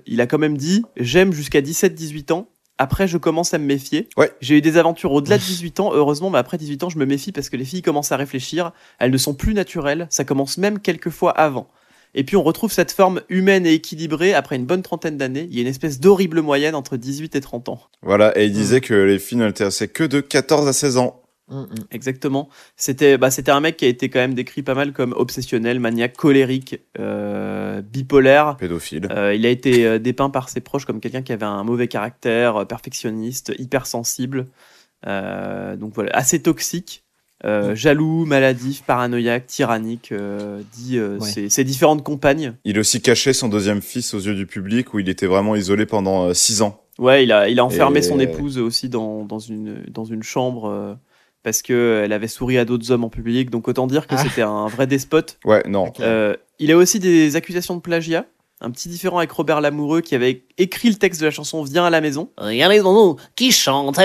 [0.06, 4.08] il a quand même dit, j'aime jusqu'à 17-18 ans, Après, je commence à me méfier.
[4.16, 4.32] Ouais.
[4.40, 5.92] J'ai eu des aventures au-delà de 18 ans.
[5.94, 8.72] Heureusement, mais après 18 ans, je me méfie parce que les filles commencent à réfléchir.
[8.98, 10.06] Elles ne sont plus naturelles.
[10.10, 11.68] Ça commence même quelques fois avant.
[12.14, 15.48] Et puis, on retrouve cette forme humaine et équilibrée après une bonne trentaine d'années.
[15.50, 17.80] Il y a une espèce d'horrible moyenne entre 18 et 30 ans.
[18.02, 21.21] Voilà, et il disait que les filles n'intéressaient que de 14 à 16 ans.
[21.52, 21.66] Mm, mm.
[21.90, 22.48] Exactement.
[22.76, 25.78] C'était bah, c'était un mec qui a été quand même décrit pas mal comme obsessionnel,
[25.80, 28.56] maniaque, colérique, euh, bipolaire.
[28.56, 29.08] Pédophile.
[29.10, 31.88] Euh, il a été euh, dépeint par ses proches comme quelqu'un qui avait un mauvais
[31.88, 34.46] caractère, euh, perfectionniste, hypersensible.
[35.06, 37.02] Euh, donc voilà, assez toxique,
[37.44, 41.28] euh, jaloux, maladif, paranoïaque, tyrannique, euh, dit euh, Ouais.
[41.28, 42.54] ses, ses différentes compagnes.
[42.64, 45.56] Il a aussi caché son deuxième fils aux yeux du public où il était vraiment
[45.56, 46.78] isolé pendant 6 ans.
[46.98, 50.22] Ouais, il a, il a enfermé Et- son épouse aussi dans, dans, une, dans une
[50.22, 50.94] chambre euh,
[51.42, 53.50] parce qu'elle avait souri à d'autres hommes en public.
[53.50, 54.22] Donc autant dire que Ah.
[54.22, 55.38] c'était un vrai despote.
[55.44, 55.92] Ouais, non.
[56.00, 58.26] Euh, il a aussi des accusations de plagiat.
[58.60, 61.84] Un petit différent avec Robert Lamoureux qui avait écrit le texte de la chanson Viens
[61.84, 62.30] à la maison.
[62.38, 63.98] Regardez nous qui chante.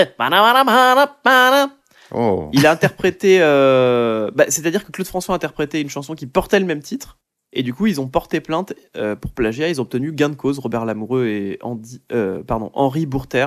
[2.10, 2.48] Oh.
[2.52, 6.58] Il a interprété, euh, bah, c'est-à-dire que Claude François a interprété une chanson qui portait
[6.58, 7.18] le même titre.
[7.52, 9.68] Et du coup, ils ont porté plainte euh, pour plagiat.
[9.68, 13.46] Ils ont obtenu gain de cause, Robert Lamoureux et Andy, euh, pardon, Henri Bourter.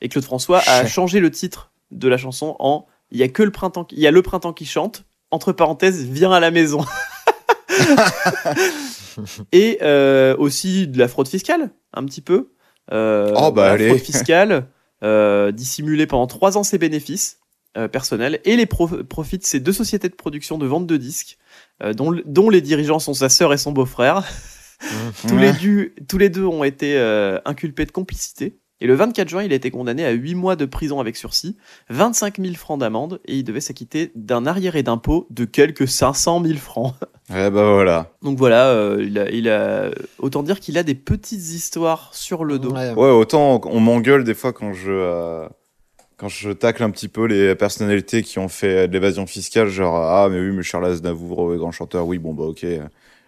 [0.00, 3.42] Et Claude François a changé le titre de la chanson en Il y a que
[3.42, 5.04] le printemps, qui- il y a le printemps qui chante.
[5.30, 6.84] Entre parenthèses, viens à la maison.
[9.52, 12.50] et euh, aussi de la fraude fiscale, un petit peu.
[12.92, 13.88] Euh, Oh, bah, voilà, allez.
[13.88, 14.68] Fraude fiscale,
[15.02, 17.38] euh, dissimulé pendant trois ans ses bénéfices
[17.76, 20.96] euh, personnels et les pro- profits de ces deux sociétés de production de vente de
[20.96, 21.36] disques,
[21.94, 24.24] dont, dont les dirigeants sont sa sœur et son beau-frère.
[25.28, 26.98] tous, les du- tous les deux ont été
[27.44, 28.58] inculpés de complicité.
[28.80, 31.56] Et le 24 juin, il a été condamné à 8 mois de prison avec sursis,
[31.90, 36.58] 25 000 francs d'amende, et il devait s'acquitter d'un arriéré d'impôt de quelques 500 000
[36.58, 36.94] francs.
[37.30, 38.12] Ouais, bah voilà.
[38.22, 42.44] Donc voilà, euh, il, a, il a autant dire qu'il a des petites histoires sur
[42.44, 42.72] le dos.
[42.72, 42.92] Ouais.
[42.92, 45.48] Ouais, autant on m'engueule des fois quand je euh,
[46.16, 49.96] quand je tacle un petit peu les personnalités qui ont fait de l'évasion fiscale, genre
[49.96, 52.64] ah mais oui, mais Charles Aznavour, grand chanteur, oui bon bah ok.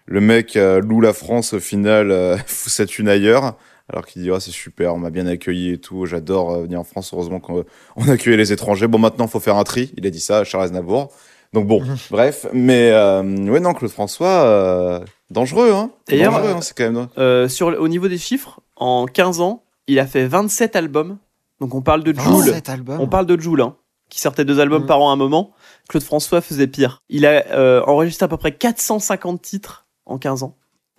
[0.05, 3.57] Le mec euh, loue la France au final, euh, fout cette une ailleurs.
[3.91, 6.79] Alors qu'il dit ah c'est super, on m'a bien accueilli et tout, j'adore euh, venir
[6.79, 7.11] en France.
[7.13, 7.65] Heureusement qu'on
[7.97, 8.87] on accueille les étrangers.
[8.87, 9.91] Bon maintenant faut faire un tri.
[9.97, 11.09] Il a dit ça, à Charles Aznavour.
[11.53, 14.99] Donc bon, bref, mais euh, ouais non Claude François, euh,
[15.31, 15.91] dangereux hein.
[16.07, 17.07] D'ailleurs, Dangereux, euh, hein, c'est quand même.
[17.17, 21.17] Euh, sur, le- au niveau des chiffres, en 15 ans, il a fait 27 albums.
[21.59, 22.53] Donc on parle de Joule.
[22.99, 23.75] On parle de Joule, hein,
[24.09, 24.87] qui sortait deux albums Mm.
[24.87, 25.51] par an à un moment.
[25.89, 27.03] Claude François faisait pire.
[27.09, 30.55] Il a euh, enregistré à peu près 450 titres en 15 ans.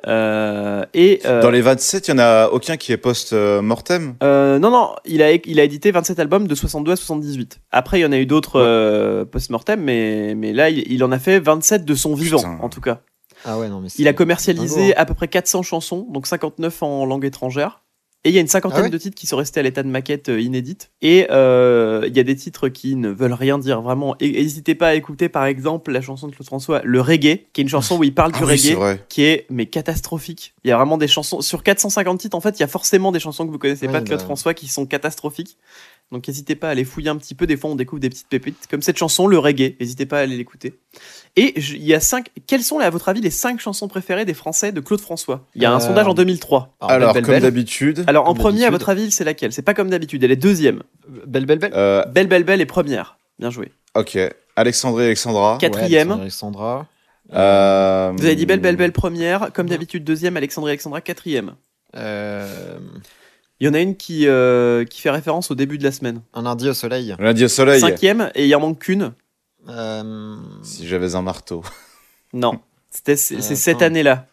[0.08, 4.14] Euh, et euh, Dans les 27, il y en a aucun qui est post-mortem?
[4.22, 7.60] euh, non, non, il a, il a édité 27 albums de 62 à 78.
[7.70, 8.66] Après, il y en a eu d'autres Ouais.
[8.66, 12.58] euh, post-mortem, mais, mais là, il, il en a fait 27 de son vivant, Putain.
[12.60, 13.00] en tout cas.
[13.44, 14.94] Ah ouais, non, mais Il a c'est- commercialisé hein.
[14.98, 17.81] à peu près 400 chansons, donc 59 en langue étrangère.
[18.24, 19.82] Et il y a une cinquantaine Ah ouais de titres qui sont restés à l'état
[19.82, 20.92] de maquette euh, inédite.
[21.02, 24.14] Et euh, il y a des titres qui ne veulent rien dire vraiment.
[24.20, 27.60] Et n'hésitez pas à écouter par exemple la chanson de Claude François, Le Reggae, qui
[27.60, 30.54] est une chanson où il parle Ah du oui, reggae, qui est mais catastrophique.
[30.62, 32.36] Il y a vraiment des chansons sur 450 titres.
[32.36, 34.20] En fait, il y a forcément des chansons que vous connaissez Oui, pas de Claude
[34.20, 34.24] bah.
[34.24, 35.56] François qui sont catastrophiques.
[36.12, 37.46] Donc n'hésitez pas à aller fouiller un petit peu.
[37.46, 39.74] Des fois, on découvre des petites pépites comme cette chanson, Le Reggae.
[39.80, 40.74] N'hésitez pas à aller l'écouter.
[41.36, 42.28] Et il y a cinq.
[42.46, 45.46] Quelles sont, à votre avis, les cinq chansons préférées des Français de Claude François?
[45.54, 46.76] Il y a un Euh, sondage en 2003.
[46.80, 47.50] Alors, Belle, comme Belle, Belle.
[47.50, 49.52] d'habitude, Alors, en comme premier, à votre avis, c'est laquelle?
[49.54, 50.22] C'est pas comme d'habitude.
[50.22, 50.82] Elle est deuxième.
[51.26, 51.72] Belle, belle, belle.
[51.74, 53.16] euh, Belle, belle, belle est première.
[53.38, 53.72] Bien joué.
[53.94, 54.18] ok,
[54.56, 55.56] Alexandrie Alexandra.
[55.58, 56.10] Quatrième.
[56.12, 56.86] Ouais, Alexandra.
[57.32, 59.50] Euh, Vous avez dit Belle, belle, belle première.
[59.54, 60.36] Comme d'habitude, deuxième.
[60.36, 61.54] Alexandre Alexandra, quatrième.
[61.96, 62.78] Euh,
[63.62, 66.20] Il y en a une qui, euh, qui fait référence au début de la semaine.
[66.34, 67.14] un lundi au soleil.
[67.20, 67.78] Lundi au soleil.
[67.80, 69.12] Cinquième, et il en manque qu'une.
[69.68, 71.62] Euh, Si j'avais un marteau.
[72.32, 72.58] Non.
[72.90, 74.26] C'était, c'est, Euh, cette année-là.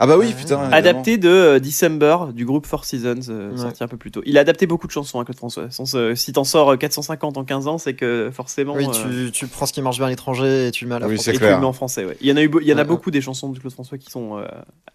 [0.00, 0.54] Ah bah oui, putain.
[0.62, 0.72] évidemment.
[0.72, 3.58] Adapté de euh, December du groupe Four Seasons, euh, Ouais.
[3.58, 4.22] sorti un peu plus tôt.
[4.24, 5.70] Il a adapté beaucoup de chansons, hein, Claude François.
[5.70, 8.72] Sans si t'en sors euh, 450 en 15 ans, c'est que forcément.
[8.74, 10.94] Oui, euh, tu, tu prends ce qui marche bien à l'étranger et tu le mets
[10.94, 11.56] à la Oui, et tu clair.
[11.56, 12.16] le mets en français, ouais.
[12.22, 13.72] Il y en a, eu, il y en a Ouais, beaucoup des chansons de Claude
[13.74, 14.46] François qui sont euh,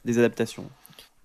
[0.03, 0.63] des adaptations.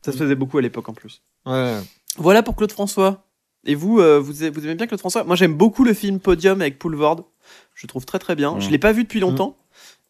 [0.05, 1.23] Ça se faisait beaucoup à l'époque en plus.
[1.47, 1.77] Ouais.
[2.19, 3.25] Voilà pour Claude François.
[3.65, 5.25] Et vous, euh, vous, vous aimez bien Claude François?
[5.25, 7.31] Moi, j'aime beaucoup le film Podium avec Poulvord.
[7.75, 8.57] Je le trouve très très bien.
[8.57, 8.61] Mm.
[8.61, 9.57] Je l'ai pas vu depuis longtemps.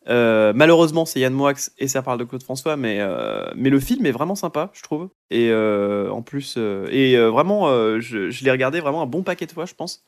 [0.08, 3.78] Euh, malheureusement, c'est Yann Moix et ça parle de Claude François, mais euh, mais le
[3.78, 5.10] film est vraiment sympa, je trouve.
[5.30, 7.68] Et en plus, et vraiment,
[8.00, 10.04] je, je l'ai regardé vraiment un bon paquet de fois, je pense.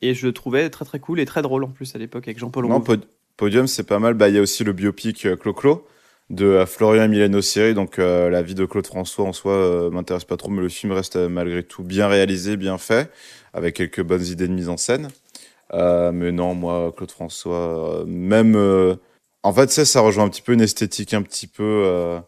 [0.00, 2.38] Et je le trouvais très très cool et très drôle en plus à l'époque avec
[2.38, 2.80] Jean-Paul Non.
[2.80, 4.14] Pod- Podium, c'est pas mal.
[4.14, 5.86] Bah, il y a aussi le biopic Clo-Clo
[6.30, 7.74] de euh, Florian et Mylène Ossiri.
[7.74, 10.68] Donc, euh, la vie de Claude François en soi euh, m'intéresse pas trop, mais le
[10.68, 13.10] film reste euh, malgré tout bien réalisé, bien fait,
[13.54, 15.08] avec quelques bonnes idées de mise en scène.
[15.72, 18.56] Mais non, moi, Claude François, même.
[19.42, 21.62] en fait, ça, ça rejoint un petit peu une esthétique un petit peu.
[21.64, 22.20] euh,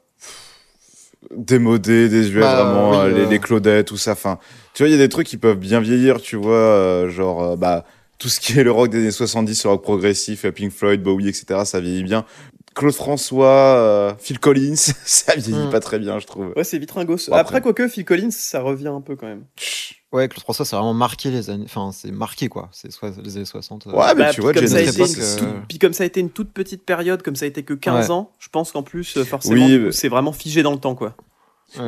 [1.36, 4.12] démodé, désuet, Bah, vraiment, oui, les, les Claudettes, tout ça.
[4.12, 4.38] Enfin,
[4.74, 7.84] tu vois, il y a des trucs qui peuvent bien vieillir, tu vois, genre, bah,
[8.18, 11.28] tout ce qui est le rock des années 70, le rock progressif, Pink Floyd, Bowie,
[11.28, 12.24] etc., ça vieillit bien.
[12.74, 15.70] Claude François, euh, Phil Collins, ça vieillit Mm.
[15.70, 16.52] pas très bien, je trouve.
[16.56, 17.28] Ouais, c'est vitringos.
[17.28, 17.60] Après, après.
[17.62, 19.44] quoique, Phil Collins, ça revient un peu quand même.
[20.12, 21.64] Ouais, Claude François, c'est vraiment marqué les années.
[21.66, 22.68] Enfin, c'est marqué quoi.
[22.72, 23.86] C'est soit les années 60.
[23.86, 26.06] euh, Ouais, mais Bah, tu vois, comme ça une euh, toute- Puis comme ça a
[26.06, 28.10] été une toute petite période, comme ça a été que 15 Ouais.
[28.12, 31.14] ans, je pense qu'en plus, forcément, Oui, mais- c'est vraiment figé dans le temps, quoi.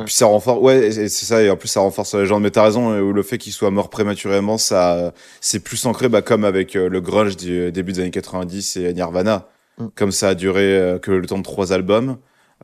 [0.05, 2.41] Puis ça renforce, ouais, c'est ça, et en plus ça renforce la légende.
[2.43, 6.45] Mais t'as raison, le fait qu'il soit mort prématurément, ça, c'est plus ancré, bah, comme
[6.45, 9.49] avec euh, le grunge du début des années 90 et Nirvana.
[9.77, 9.87] Mm.
[9.95, 12.17] Comme ça a duré euh, que le temps de trois albums,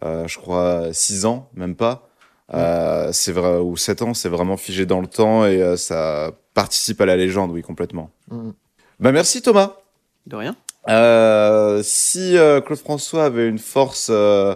[0.03, 2.09] euh, je crois six ans, même pas.
[2.53, 6.31] Euh, c'est vrai, ou sept ans, c'est vraiment figé dans le temps et euh, ça
[6.53, 8.09] participe à la légende, oui, complètement.
[8.29, 8.51] Mm.
[8.99, 9.77] Bah, merci Thomas.
[10.25, 10.55] De rien.
[10.87, 14.55] Euh, si euh, Claude François avait une force euh,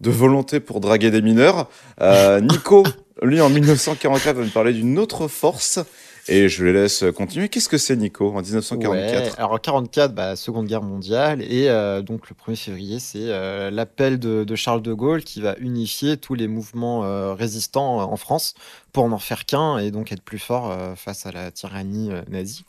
[0.00, 1.68] de volonté pour draguer des mineurs,
[2.00, 2.84] euh, Nico,
[3.22, 5.78] lui en 1944, va nous parler d'une autre force.
[6.30, 7.48] Et je le laisse continuer.
[7.48, 11.68] Qu'est-ce que c'est Nico en 1944 Ouais, alors en 44, bah, Seconde Guerre mondiale, et
[11.68, 16.16] euh, donc le 1er février, c'est euh, l'appel de, Charles de Gaulle qui va unifier
[16.18, 18.54] tous les mouvements euh, résistants en France
[18.92, 22.64] pour n'en faire qu'un et donc être plus fort face à la tyrannie nazie.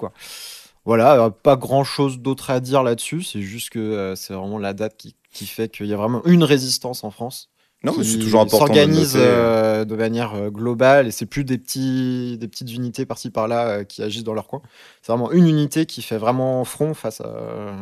[0.84, 4.96] Voilà, pas grand chose d'autre à dire là-dessus, c'est juste que c'est vraiment la date
[5.32, 7.52] qui fait qu'il y a vraiment une résistance en France.
[7.84, 9.26] Non, mais c'est toujours important de s'organise noter.
[9.28, 13.68] euh, de manière euh, globale et c'est plus des petits des petites unités par-ci par-là
[13.70, 14.62] euh, qui agissent dans leur coin.
[15.02, 17.74] C'est vraiment une unité qui fait vraiment front face à,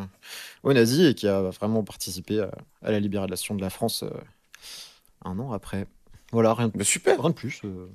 [0.64, 2.50] aux nazis et qui a vraiment participé à,
[2.82, 4.06] à la libération de la France
[5.26, 5.86] un an après.
[6.32, 7.20] Voilà, rien de, Bah, super.
[7.20, 7.62] rien de plus.
[7.66, 7.88] euh.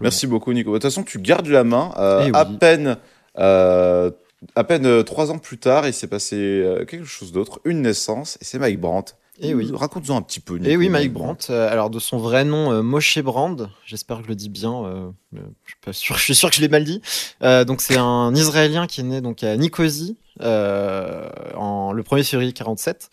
[0.00, 0.70] Merci beaucoup Nico.
[0.70, 1.92] De toute façon, tu gardes la main.
[1.98, 2.30] Euh, Eh oui.
[2.34, 2.96] À peine,
[3.38, 4.10] euh,
[4.56, 8.44] à peine trois ans plus tard, il s'est passé quelque chose d'autre, une naissance, et
[8.44, 9.14] c'est Mike Brandt.
[9.40, 9.70] Eh oui.
[9.72, 10.58] Raconte-nous un petit peu.
[10.64, 11.46] Et oui, Mike Brandt.
[11.50, 13.70] euh, alors de son vrai nom, euh, Moshe Brand.
[13.86, 14.84] J'espère que je le dis bien.
[14.84, 16.16] euh, je suis pas sûr.
[16.16, 17.00] Je suis sûr que je l'ai mal dit.
[17.42, 22.52] Euh, donc c'est un Israélien qui est né donc à Nicosie en le 1er février
[22.52, 23.10] 47.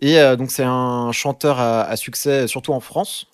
[0.00, 3.26] Et donc c'est un chanteur à, à succès surtout en France.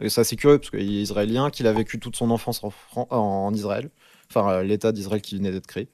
[0.00, 2.70] Et c'est assez curieux parce qu'il est israélien, qu'il a vécu toute son enfance en,
[2.70, 3.90] Fran- en Israël.
[4.30, 5.88] Enfin, l'État d'Israël qui venait d'être créé.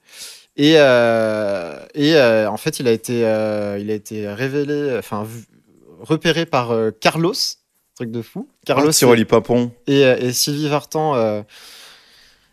[0.57, 5.23] Et, euh, et euh, en fait, il a été, euh, il a été révélé, enfin
[5.23, 5.45] vu-
[6.05, 7.33] repéré par euh, Carlos,
[7.95, 8.47] truc de fou.
[8.65, 9.71] Carlos Tiroli Papon.
[9.87, 11.41] et, euh, et Sylvie Vartan euh,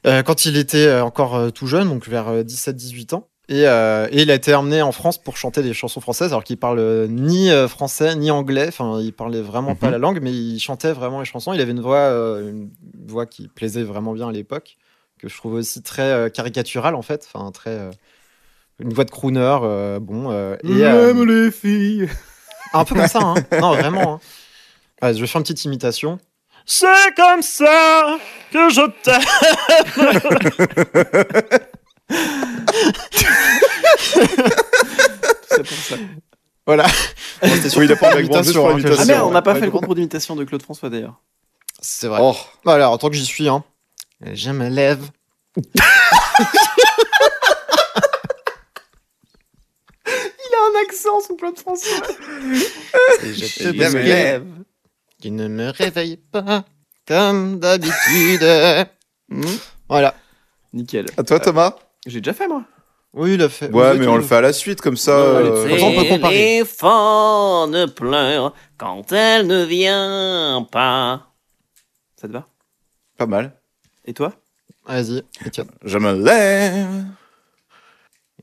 [0.06, 3.28] euh, quand il était encore euh, tout jeune, donc vers euh, 17-18 ans.
[3.48, 6.44] Et, euh, et il a été emmené en France pour chanter des chansons françaises, alors
[6.44, 8.66] qu'il parle ni français ni anglais.
[8.68, 9.92] Enfin, il parlait vraiment pas Mhm.
[9.92, 11.52] la langue, mais il chantait vraiment les chansons.
[11.52, 12.70] Il avait une voix, euh, une
[13.06, 14.76] voix qui plaisait vraiment bien à l'époque,
[15.18, 17.28] que je trouve aussi très euh, caricaturale en fait.
[17.32, 17.90] Enfin, très euh,
[18.78, 19.58] une voix de crooner.
[19.62, 20.30] euh, bon.
[20.30, 22.08] euh, et, euh, J'aime les filles.
[22.72, 23.34] Un peu comme ça, hein.
[23.60, 24.14] Non, vraiment.
[24.14, 24.20] hein.
[25.06, 26.18] Ouais, je vais faire une petite imitation.
[26.64, 28.18] C'est comme ça
[28.52, 29.20] que je t'aime.
[35.48, 35.96] C'est pour ça.
[36.66, 36.84] Voilà.
[37.42, 38.82] Bon, c'était surtout Oui, il a pas hein.
[38.98, 41.20] Ah merde, on n'a pas Ouais, fait le concours d'imitation de Claude François d'ailleurs.
[41.80, 42.20] C'est vrai.
[42.22, 43.64] Oh, Voilà, en tant que j'y suis, hein.
[44.32, 45.10] Je me lève.
[50.52, 52.06] Il a un accent sous Claude François.
[53.24, 54.44] Et je me lève.
[55.20, 56.64] Qui ne me réveille pas
[57.06, 58.42] comme d'habitude.
[59.28, 59.44] Hmm.
[59.88, 60.14] Voilà.
[60.72, 61.06] Nickel.
[61.16, 61.74] à toi Thomas
[62.06, 62.64] J'ai déjà fait moi.
[63.14, 63.70] Oui, il a fait.
[63.70, 65.12] Ouais, mais on le fait à la suite, comme ça.
[65.12, 66.34] Euh, Comme ça, on peut comparer.
[66.34, 71.26] L'éléphant ne pleure quand elle ne vient pas.
[72.16, 72.46] Ça te va?
[73.18, 73.52] Pas mal.
[74.06, 74.32] Et toi?
[74.86, 75.22] Vas-y.
[75.84, 77.04] Je me lève.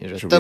[0.02, 0.36] Et je te.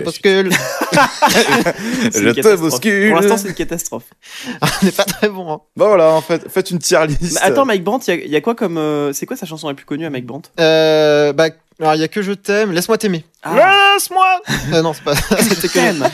[2.11, 3.09] C'est Je te bouscule.
[3.11, 4.05] Pour l'instant, c'est une catastrophe.
[4.61, 5.61] on n'est pas très bon, hein.
[5.75, 7.33] Bah voilà, en fait, faites une tier list.
[7.33, 8.77] Mais attends, Mike Brandt, il y, a- il y a quoi comme.
[8.77, 10.49] euh, c'est quoi sa chanson la plus connue à Mike Brandt?
[10.59, 11.49] Euh, bah,
[11.81, 12.71] alors, il y a que je t'aime.
[12.71, 13.25] Laisse-moi t'aimer.
[13.43, 13.93] Ah.
[13.95, 14.41] Laisse-moi.
[14.73, 15.15] Euh, non, c'est pas.
[15.15, 15.73] C'était que.
[15.73, 16.07] Thème.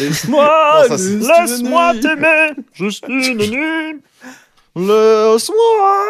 [0.00, 4.00] Laisse-moi, laisse-moi t'aimer, juste une nuit.
[4.74, 6.04] Laisse-moi.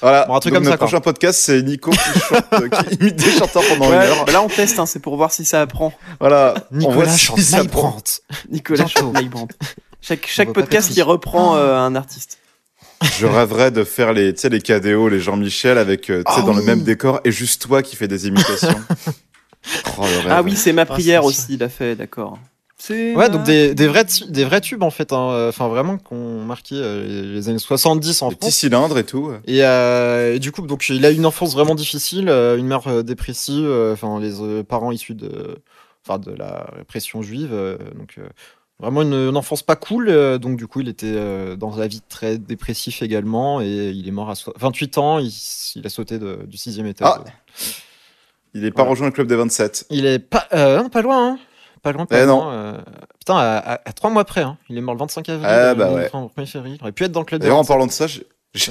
[0.00, 0.26] Voilà.
[0.26, 0.86] Bon, un truc Donc, comme notre ça, quoi.
[0.86, 4.24] prochain podcast, c'est Nico qui, chante, euh, qui imite des chanteurs pendant une heure.
[4.24, 5.92] bah là, on teste, hein, c'est pour voir si ça apprend.
[6.20, 6.54] Voilà.
[6.72, 7.62] on voit Nicolas si chante ça.
[8.50, 9.16] Nicolas chante.
[10.00, 12.38] Chaque, chaque podcast, il reprend euh, un artiste.
[13.18, 16.42] Je rêverais de faire les, tu sais, les KDO, les Jean-Michel avec, tu sais, Ah
[16.42, 18.68] dans le même décor et juste toi qui fais des imitations.
[19.98, 20.04] oh.
[20.30, 22.38] Ah oui, c'est ma prière c'est aussi, il a fait, d'accord.
[22.90, 25.12] Ouais, donc des, des, vrais, des vrais tubes en fait.
[25.12, 25.46] hein.
[25.48, 28.54] Enfin, vraiment, qui ont marqué euh, les- années 70 en petits France.
[28.54, 29.32] cylindres et tout.
[29.46, 32.66] Et, euh, et du coup, donc, il a eu une enfance vraiment difficile, euh, une
[32.66, 35.56] mère dépressive, enfin, les parents issus de,
[36.06, 37.50] enfin, de la répression juive.
[37.96, 38.18] donc,
[38.78, 40.38] Vraiment une, une enfance pas cool.
[40.38, 44.28] donc du coup, il était dans la vie très dépressif également et il est mort
[44.28, 45.18] à so- 28 ans.
[45.18, 47.08] Il, a sauté de- du sixième étage.
[47.10, 47.24] Ah.
[48.52, 48.90] Il est pas Voilà.
[48.90, 49.86] rejoint le club des 27.
[49.88, 51.26] Il est pas, euh, non, pas loin.
[51.32, 51.38] Hein.
[51.86, 52.52] Pas loin, pas Eh loin.
[52.52, 52.78] euh,
[53.20, 54.40] putain, à, à, à trois mois près.
[54.42, 54.58] Hein.
[54.68, 55.46] Il est mort le 25 avril.
[55.48, 56.10] Ah, euh, bah ouais.
[56.12, 56.76] enfin, au 1er février.
[56.80, 57.40] Il aurait pu être dans le club.
[57.40, 57.68] D'ailleurs, en 27.
[57.68, 58.26] parlant de ça, j'ai-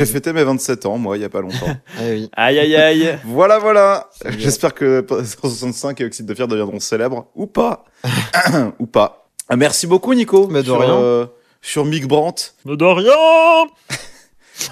[0.05, 1.55] fêté mes 27 ans, moi, il y a pas longtemps.
[1.97, 2.29] Ah oui.
[2.35, 3.19] Aïe aïe aïe.
[3.25, 4.09] voilà, voilà.
[4.37, 7.27] J'espère que 165 et Oxyde de Fer deviendront célèbres.
[7.35, 7.85] Ou pas.
[8.79, 9.29] Ou pas.
[9.55, 10.47] Merci beaucoup, Nico.
[10.47, 10.95] Mais de sur, rien.
[10.97, 11.25] euh,
[11.61, 12.53] sur Mick Brandt.
[12.65, 13.67] Mais de rien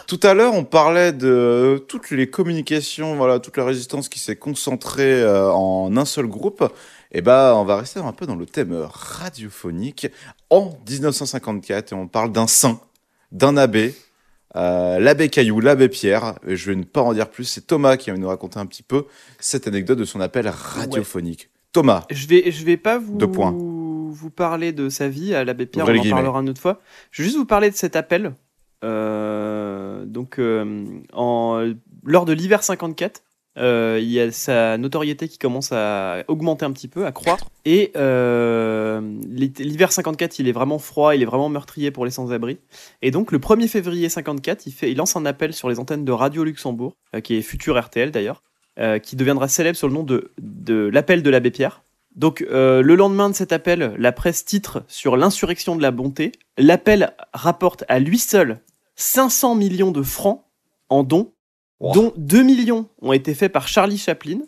[0.07, 4.35] Tout à l'heure, on parlait de toutes les communications, voilà, toute la résistance qui s'est
[4.37, 6.63] concentrée euh, en un seul groupe.
[7.13, 10.07] Et ben, on va rester un peu dans le thème radiophonique
[10.49, 12.79] en 1954 et on parle d'un saint,
[13.31, 13.95] d'un abbé,
[14.55, 16.35] euh, l'abbé Caillou, l'abbé Pierre.
[16.47, 17.43] Et je vais ne pas en dire plus.
[17.43, 19.05] C'est Thomas qui va nous raconter un petit peu
[19.39, 21.49] cette anecdote de son appel radiophonique.
[21.71, 22.05] Thomas.
[22.09, 23.51] Je vais, je vais pas vous, Deux points.
[23.51, 26.15] vous parler de sa vie à l'abbé Pierre, Ouvrez on en guillemets.
[26.15, 26.81] parlera une autre fois.
[27.11, 28.33] Je vais juste vous parler de cet appel.
[28.83, 33.21] Euh, donc, euh, en, lors de l'hiver 54,
[33.57, 37.45] euh, il y a sa notoriété qui commence à augmenter un petit peu, à croître.
[37.65, 42.57] Et euh, l'hiver 54, il est vraiment froid, il est vraiment meurtrier pour les sans-abri.
[43.01, 46.43] Et donc, le 1er février 54, il, lance un appel sur les antennes de Radio
[46.43, 48.41] Luxembourg, euh, qui est futur RTL d'ailleurs,
[49.03, 51.83] qui deviendra célèbre sur le nom de, l'appel de l'abbé Pierre.
[52.15, 56.31] Donc, le lendemain de cet appel, la presse titre sur l'insurrection de la bonté.
[56.57, 58.61] L'appel rapporte à lui seul
[58.95, 60.43] 500 millions de francs
[60.89, 61.32] en dons,
[61.83, 61.93] Wow.
[61.93, 64.39] dont 2 millions ont été faits par Charlie Chaplin,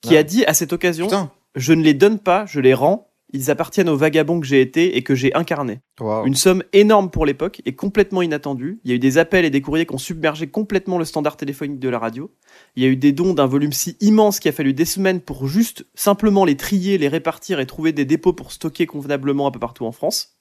[0.00, 1.30] qui a dit à cette occasion Putain.
[1.54, 3.10] Je ne les donne pas, je les rends.
[3.34, 5.80] Ils appartiennent aux vagabonds que j'ai été et que j'ai incarnés.
[6.00, 6.26] Waouh.
[6.26, 8.80] Une somme énorme pour l'époque et complètement inattendue.
[8.84, 11.36] Il y a eu des appels et des courriers qui ont submergé complètement le standard
[11.36, 12.30] téléphonique de la radio.
[12.74, 15.20] Il y a eu des dons d'un volume si immense qu'il a fallu des semaines
[15.20, 19.50] pour juste simplement les trier, les répartir et trouver des dépôts pour stocker convenablement un
[19.50, 20.38] peu partout en France.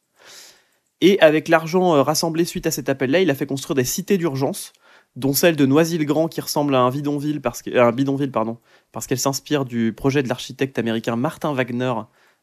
[1.02, 4.18] Et avec l'argent euh, rassemblé suite à cet appel-là, il a fait construire des cités
[4.18, 4.72] d'urgence,
[5.18, 7.42] dont celle de Noisy-le-Grand qui ressemble à un bidonville
[8.32, 8.60] pardon,
[8.92, 11.94] parce qu'elle s'inspire du projet de l'architecte américain Martin Wagner.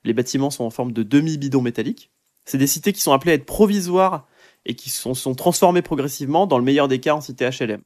[0.02, 2.10] Les bâtiments sont en forme de demi-bidon métallique.
[2.44, 4.26] C'est des cités qui sont appelées à être provisoires
[4.66, 7.80] et qui sont, sont transformées progressivement, dans le meilleur des cas, en cités HLM.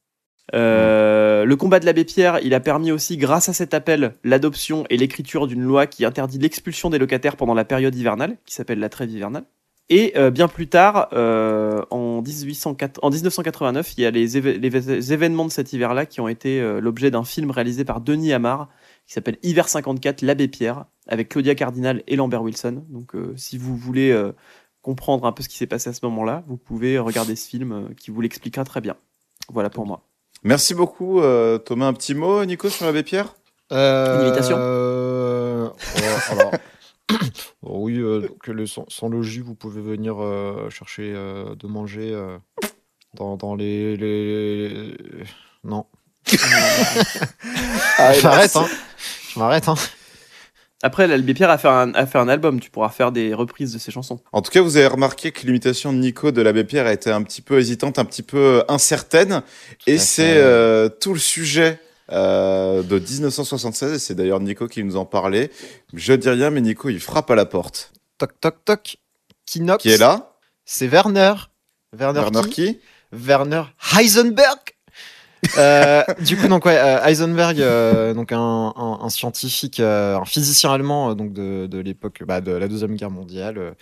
[0.55, 4.84] Euh, Le combat de l'abbé Pierre, il a permis aussi, grâce à cet appel, l'adoption
[4.89, 8.78] et l'écriture d'une loi qui interdit l'expulsion des locataires pendant la période hivernale, qui s'appelle
[8.78, 9.45] la trêve hivernale.
[9.91, 14.36] Et euh, bien plus tard, euh, en, 1804 en 1989, il y a les,
[15.12, 18.68] événements de cet hiver-là qui ont été euh, l'objet d'un film réalisé par Denis Amar,
[19.07, 22.84] qui s'appelle Hiver 54, l'abbé Pierre, avec Claudia Cardinal et Lambert Wilson.
[22.91, 24.32] Donc euh, si vous voulez euh,
[24.82, 27.72] comprendre un peu ce qui s'est passé à ce moment-là, vous pouvez regarder ce film
[27.72, 28.97] euh, qui vous l'expliquera très bien.
[29.51, 30.03] Voilà pour moi.
[30.43, 31.86] Merci beaucoup, euh, Thomas.
[31.86, 33.34] Un petit mot, Nico, sur l'abbé Pierre?
[33.72, 36.53] Euh, Une invitation euh, oh, alors,
[37.62, 42.12] oui, euh, donc, le, sans, sans logis, vous pouvez venir euh, chercher euh, de manger
[42.12, 42.36] euh,
[43.14, 44.94] dans, dans les, les-
[45.64, 45.86] Non.
[47.98, 48.66] Ah, je m'arrête, hein.
[49.34, 49.74] Je m'arrête, hein.
[50.82, 53.72] Après, l'abbé Pierre a fait, un, a fait un album, tu pourras faire des reprises
[53.72, 54.20] de ses chansons.
[54.30, 57.11] En tout cas, vous avez remarqué que l'imitation de Nico de l'abbé Pierre a été
[57.11, 59.42] un petit peu hésitante, un petit peu incertaine.
[59.88, 61.80] et c'est euh, tout le sujet
[62.11, 63.92] euh, de 1976.
[63.92, 65.50] Et c'est d'ailleurs Nico qui nous en parlait.
[65.94, 67.92] Je dis rien, mais Nico, il frappe à la porte.
[68.18, 68.96] Toc, toc, toc.
[69.46, 70.32] Qui knock Qui est là?
[70.64, 71.34] C'est Werner.
[71.96, 72.50] Werner, Werner qui?
[72.50, 72.80] qui?
[73.12, 73.62] Werner
[73.96, 74.59] Heisenberg.
[75.56, 78.38] Euh, du coup, donc ouais, euh, Heisenberg, euh, donc un,
[78.76, 82.96] un- un scientifique, euh, un physicien allemand, donc de, de l'époque bah, de la deuxième
[82.96, 83.74] guerre mondiale.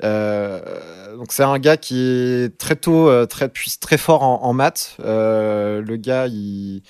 [0.00, 3.48] donc c'est un gars qui est très tôt très
[3.80, 4.96] très fort en, en maths.
[5.00, 6.82] Le gars, il,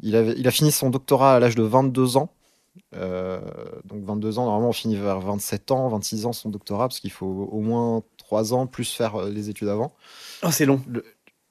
[0.00, 2.30] il, avait, il a fini son doctorat à l'âge de 22 ans.
[2.94, 3.40] Euh,
[3.84, 7.10] donc 22 ans, normalement on finit vers 27 ans, 26 ans son doctorat, parce qu'il
[7.10, 9.94] faut au moins 3 ans plus faire euh, les études avant.
[10.42, 10.80] Oh, c'est long.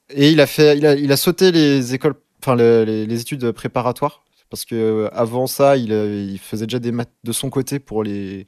[0.10, 3.22] Et il a fait, il a, il a sauté les écoles, enfin le- les, les
[3.22, 7.32] études préparatoires, parce que euh, avant ça, il, euh, il faisait déjà des maths de
[7.32, 8.48] son côté pour les,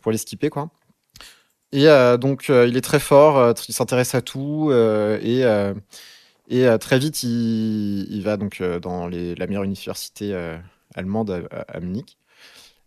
[0.00, 0.70] pour les skipper quoi.
[1.72, 5.44] Et euh, donc euh, il est très fort, il s'intéresse à tout et
[6.48, 10.56] et euh, très vite il, il va donc euh, dans les, la meilleure université euh,
[10.94, 12.18] allemande à, Munich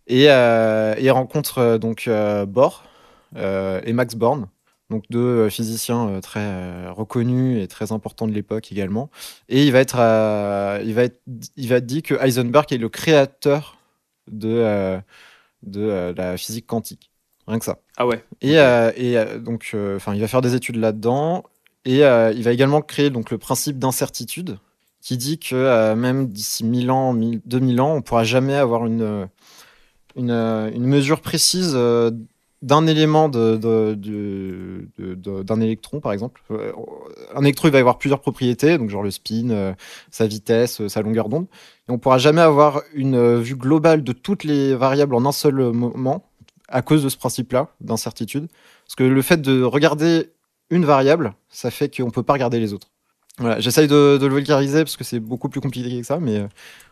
[0.06, 2.08] et, il rencontre donc
[2.48, 2.84] Bohr
[3.36, 4.48] et Max Born
[4.90, 9.10] donc deux physiciens très reconnus et très importants de l'époque également.
[9.50, 9.96] Et il va être,
[10.82, 11.20] il va être,
[11.56, 13.76] il va être dit que Heisenberg est le créateur
[14.28, 14.98] de
[15.62, 17.10] de la physique quantique.
[17.48, 17.78] Rien que ça.
[17.96, 18.22] Ah ouais.
[18.42, 21.44] Et, euh, et donc, euh, enfin, il va faire des études là-dedans.
[21.88, 24.58] Et euh, il va également créer donc le principe d'incertitude,
[25.00, 28.84] qui dit que euh, même d'ici 1000 ans, 1000 2000 ans, on pourra jamais avoir
[28.84, 29.26] une
[30.18, 31.72] euh, mesure précise
[32.60, 33.96] d'un élément d'un
[35.62, 36.42] électron, par exemple.
[37.34, 39.74] Un électron, il va avoir plusieurs propriétés, donc genre le spin,
[40.10, 41.46] sa vitesse, sa longueur d'onde.
[41.88, 45.54] Et on pourra jamais avoir une vue globale de toutes les variables en un seul
[45.72, 46.28] moment
[46.68, 48.48] à cause de ce principe-là d'incertitude.
[48.84, 50.32] Parce que le fait de regarder
[50.70, 52.88] une variable, ça fait qu'on peut pas regarder les autres.
[53.38, 56.38] Voilà, j'essaye de, de le vulgariser parce que c'est beaucoup plus compliqué que ça, mais
[56.38, 56.46] euh,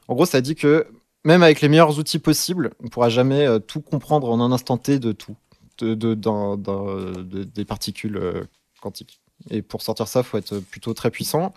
[0.08, 0.86] en gros, ça dit que
[1.24, 4.76] même avec les meilleurs outils possibles, on pourra jamais euh, tout comprendre en un instant
[4.76, 5.34] T de tout,
[5.78, 8.44] de, de- des particules euh,
[8.80, 9.20] quantiques.
[9.50, 11.52] Et pour sortir ça, faut être plutôt très puissant.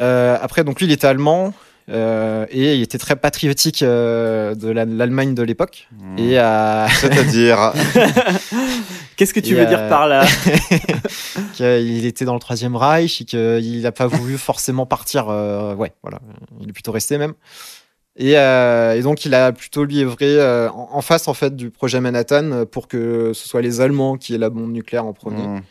[0.00, 1.54] Euh, après, donc lui, il était allemand
[1.88, 5.88] euh, et il était très patriotique euh, de la- l'Allemagne de l'époque.
[6.18, 7.72] Et euh, C'est-à-dire,
[9.18, 10.24] Qu'est-ce que tu Et, veux dire euh, par là
[11.54, 15.28] qu'il était dans le Troisième Reich et qu'il n'a pas voulu forcément partir.
[15.28, 16.20] euh, ouais, voilà,
[16.60, 17.34] il est plutôt resté même.
[18.16, 21.54] Et, euh, et donc il a plutôt lui œuvré euh, en, en face en fait
[21.54, 25.04] du projet Manhattan euh, pour que ce soit les Allemands qui aient la bombe nucléaire
[25.06, 25.46] en premier.
[25.46, 25.62] hmm.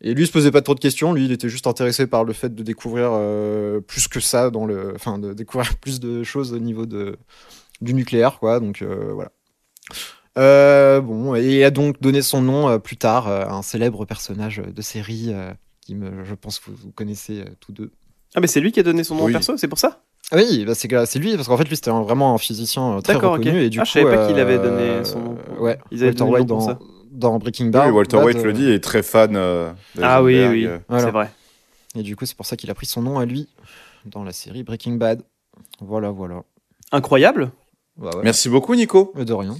[0.00, 1.12] Et lui il se posait pas trop de questions.
[1.12, 4.64] Lui il était juste intéressé par le fait de découvrir euh, plus que ça dans
[4.66, 7.16] le, enfin de découvrir plus de choses au niveau de
[7.80, 8.60] du nucléaire quoi.
[8.60, 9.30] Donc euh, voilà.
[10.38, 13.62] Euh, bon, et il a donc donné son nom euh, plus tard euh, à un
[13.62, 17.72] célèbre personnage de série euh, qui me, je pense que vous, vous connaissez euh, tous
[17.72, 17.90] deux.
[18.34, 19.32] Ah, mais c'est lui qui a donné son nom Oui.
[19.32, 20.02] perso, c'est pour ça?
[20.32, 23.00] Ah oui, bah c'est c'est lui parce qu'en fait lui c'était un- vraiment un physicien
[23.00, 25.38] très D'accord, reconnu et du Ah, coup je savais pas qu'il avait donné son nom.
[25.60, 26.78] Ouais, Ils avaient Walter donné White
[27.12, 27.86] dans, Breaking Bad.
[27.86, 30.68] Oui, Walter Bad, White le dit, est très fan euh, de Ah oui, oui.
[30.88, 31.04] Voilà.
[31.04, 31.30] c'est vrai.
[31.94, 33.48] Et du coup c'est pour ça qu'il a pris son nom à lui
[34.04, 35.22] dans la série Breaking Bad.
[35.80, 36.42] Voilà, voilà.
[36.90, 37.52] Incroyable.
[37.96, 38.22] Bah ouais.
[38.24, 39.12] Merci beaucoup, Nico.
[39.16, 39.56] De rien.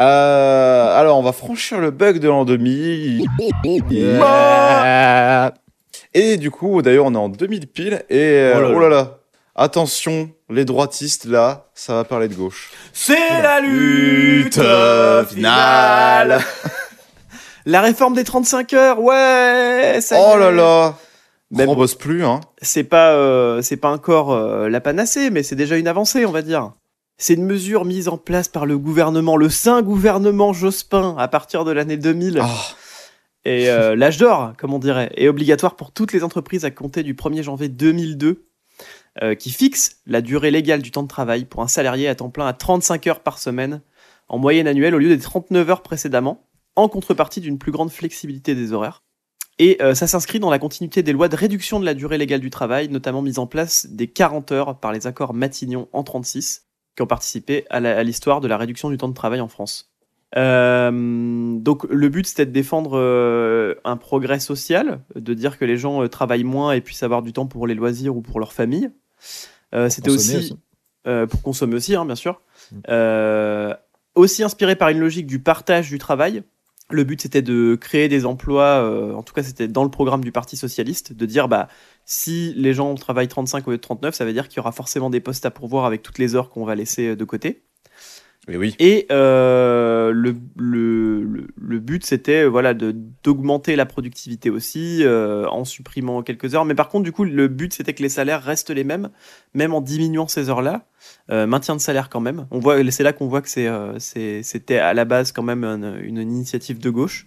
[0.00, 3.26] Euh, alors, on va franchir le bug de l'an 2000.
[3.90, 5.52] Yeah.
[6.14, 8.02] Et du coup, d'ailleurs, on est en 2000 pile.
[8.08, 8.74] Et euh, Oh là là.
[8.74, 9.18] oh là là,
[9.56, 12.70] attention, les droitistes, là, ça va parler de gauche.
[12.92, 14.60] C'est la lutte
[15.28, 16.40] finale.
[17.66, 20.94] La réforme des 35 heures, ouais ça Oh là là,
[21.50, 22.40] Mais on bosse plus, hein.
[22.62, 26.32] c'est pas, euh, c'est pas encore euh, la panacée, mais c'est déjà une avancée, on
[26.32, 26.72] va dire.
[27.22, 31.66] C'est une mesure mise en place par le gouvernement, le saint gouvernement Jospin, à partir
[31.66, 32.38] de l'année 2000.
[32.40, 32.48] Ah,
[33.44, 37.02] Et euh, l'âge d'or, comme on dirait, est obligatoire pour toutes les entreprises à compter
[37.02, 38.48] du 1er janvier 2002,
[39.22, 42.30] euh, qui fixe la durée légale du temps de travail pour un salarié à temps
[42.30, 43.82] plein à 35 heures par semaine,
[44.28, 48.54] en moyenne annuelle, au lieu des 39 heures précédemment, en contrepartie d'une plus grande flexibilité
[48.54, 49.02] des horaires.
[49.58, 52.40] Et euh, ça s'inscrit dans la continuité des lois de réduction de la durée légale
[52.40, 56.69] du travail, notamment mise en place des 40 heures par les accords Matignon en 36,
[56.96, 59.90] qui ont participé à l'histoire de la réduction du temps de travail en France.
[60.36, 65.76] Euh, donc le but c'était de défendre euh, un progrès social, de dire que les
[65.76, 68.52] gens euh, travaillent moins et puissent avoir du temps pour les loisirs ou pour leur
[68.52, 68.90] famille.
[69.88, 70.58] C'était aussi, aussi.
[71.04, 72.40] pour consommer aussi, hein, bien sûr.
[72.72, 73.74] Mm.
[74.16, 76.42] Aussi inspiré par une logique du partage du travail.
[76.90, 80.24] Le but c'était de créer des emplois, euh, en tout cas c'était dans le programme
[80.24, 81.68] du Parti socialiste, de dire bah
[82.04, 84.72] si les gens travaillent 35 au lieu de 39, ça veut dire qu'il y aura
[84.72, 87.62] forcément des postes à pourvoir avec toutes les heures qu'on va laisser de côté.
[88.48, 88.74] Et oui.
[88.78, 95.66] Et euh, le, le, le, but, c'était euh, voilà, d'augmenter la productivité aussi euh, en
[95.66, 96.64] supprimant quelques heures.
[96.64, 99.10] Mais par contre, du coup, le but, c'était que les salaires restent les mêmes,
[99.52, 100.86] même en diminuant ces heures-là.
[101.30, 102.46] Euh, maintien de salaire quand même.
[102.50, 103.48] On voit, c'est là qu'on voit que
[103.98, 107.26] c'était à la base quand même une, une initiative de gauche.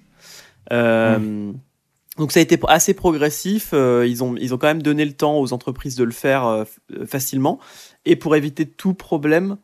[2.18, 3.74] Donc ça a été assez progressif.
[3.74, 6.66] ils, ont, ils ont quand même donné le temps aux entreprises de le faire
[7.08, 7.60] facilement.
[8.06, 9.58] Et pour éviter tout problème,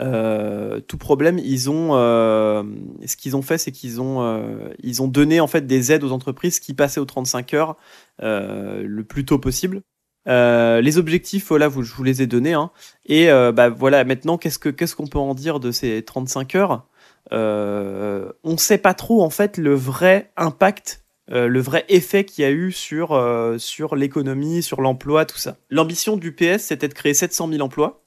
[0.00, 2.62] euh, tout problème, ils ont, euh,
[3.06, 6.04] ce qu'ils ont fait, c'est qu'ils ont, euh, ils ont donné en fait des aides
[6.04, 7.76] aux entreprises qui passaient aux 35 heures
[8.22, 9.82] euh, le plus tôt possible.
[10.28, 12.52] Euh, les objectifs, voilà, je vous les ai donnés.
[12.52, 12.70] Hein.
[13.06, 16.54] Et euh, bah voilà, maintenant, qu'est-ce que qu'est-ce qu'on peut en dire de ces 35
[16.54, 16.86] heures?
[17.32, 21.00] On ne sait pas trop en fait le vrai impact,
[21.32, 25.38] euh, le vrai effet qu'il y a eu sur euh, sur l'économie, sur l'emploi, tout
[25.38, 25.56] ça.
[25.70, 28.02] L'ambition du PS, c'était de créer 700 000 emplois.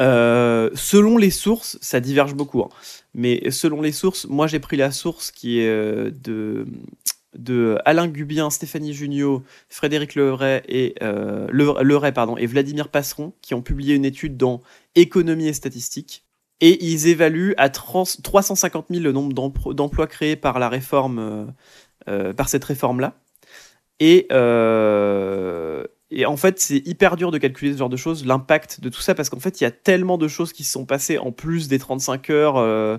[0.00, 2.62] Euh, selon les sources, ça diverge beaucoup.
[2.62, 2.68] hein.
[3.14, 6.10] Mais selon les sources, moi j'ai pris la source qui est euh,
[7.34, 13.32] de, Alain Gubien, Stéphanie Junio, Frédéric Leray et, euh, Le- Leray, pardon, et Vladimir Passeron
[13.42, 14.62] qui ont publié une étude dans
[14.94, 16.24] Économie et Statistique.
[16.60, 19.32] Et ils évaluent à 30 350 000 le nombre
[19.74, 21.52] d'emplois créés par la réforme,
[22.08, 23.14] euh, par cette réforme-là.
[24.00, 24.26] Et,
[26.10, 29.00] et en fait, c'est hyper dur de calculer ce genre de choses, l'impact de tout
[29.00, 31.32] ça, parce qu'en fait, il y a tellement de choses qui se sont passées en
[31.32, 32.98] plus des 35 heures euh,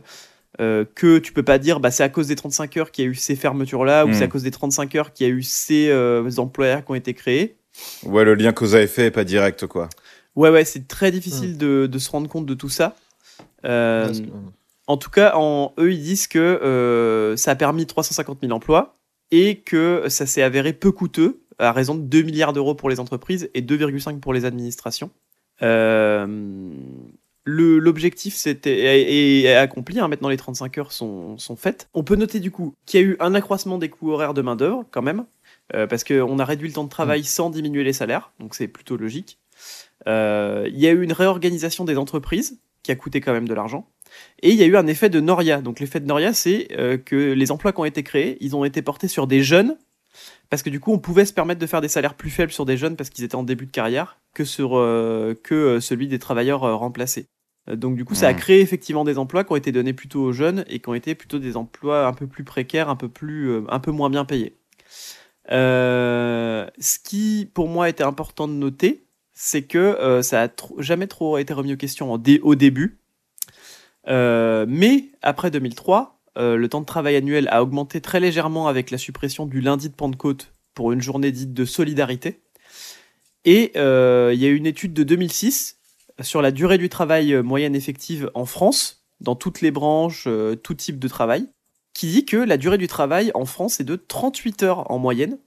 [0.59, 3.07] euh, que tu peux pas dire bah, c'est à cause des 35 heures qu'il y
[3.07, 5.43] a eu ces fermetures-là, ou c'est à cause des 35 heures qu'il y a eu
[5.43, 7.55] ces euh, employeurs qui ont été créés.
[8.03, 9.89] Ouais, le lien cause à effet est pas direct, quoi.
[10.35, 12.95] Ouais, ouais, c'est très difficile de, de se rendre compte de tout ça.
[13.65, 14.13] Euh,
[14.87, 18.97] En tout cas, en, eux, ils disent que euh, ça a permis 350 000 emplois
[19.29, 22.99] et que ça s'est avéré peu coûteux, à raison de 2 milliards d'euros pour les
[22.99, 25.11] entreprises et 2,5 pour les administrations.
[25.61, 26.27] Euh,
[27.43, 31.89] L'objectif c'était est, est accompli, hein, maintenant les 35 heures sont, sont faites.
[31.95, 34.43] On peut noter du coup qu'il y a eu un accroissement des coûts horaires de
[34.43, 35.25] main-d'œuvre quand même,
[35.73, 38.67] euh, parce qu'on a réduit le temps de travail sans diminuer les salaires, donc c'est
[38.67, 39.39] plutôt logique.
[40.07, 43.53] Euh, Il y a eu une réorganisation des entreprises qui a coûté quand même de
[43.53, 43.87] l'argent.
[44.41, 45.61] Et il y a eu un effet de Noria.
[45.61, 48.65] Donc l'effet de Noria, c'est euh, que les emplois qui ont été créés, ils ont
[48.65, 49.77] été portés sur des jeunes,
[50.51, 52.65] parce que du coup, on pouvait se permettre de faire des salaires plus faibles sur
[52.65, 56.07] des jeunes parce qu'ils étaient en début de carrière que sur euh, que euh, celui
[56.07, 57.25] des travailleurs euh, remplacés.
[57.71, 60.31] Donc du coup, ça a créé effectivement des emplois qui ont été donnés plutôt aux
[60.33, 63.61] jeunes et qui ont été plutôt des emplois un peu plus précaires, un peu plus,
[63.69, 64.57] un peu moins bien payés.
[65.47, 71.37] Ce qui, pour moi, était important de noter, c'est que ça a tro- jamais trop
[71.37, 72.99] été remis aux questions en dé- au début.
[74.07, 78.97] Mais après 2003, euh, le temps de travail annuel a augmenté très légèrement avec la
[78.97, 82.39] suppression du lundi de Pentecôte pour une journée dite de solidarité.
[83.45, 85.77] Et euh, il y a eu une étude de 2006
[86.21, 90.55] sur la durée du travail euh, moyenne effective en France, dans toutes les branches, euh,
[90.55, 91.47] tout type de travail,
[91.93, 95.37] qui dit que la durée du travail en France est de 38 heures en moyenne,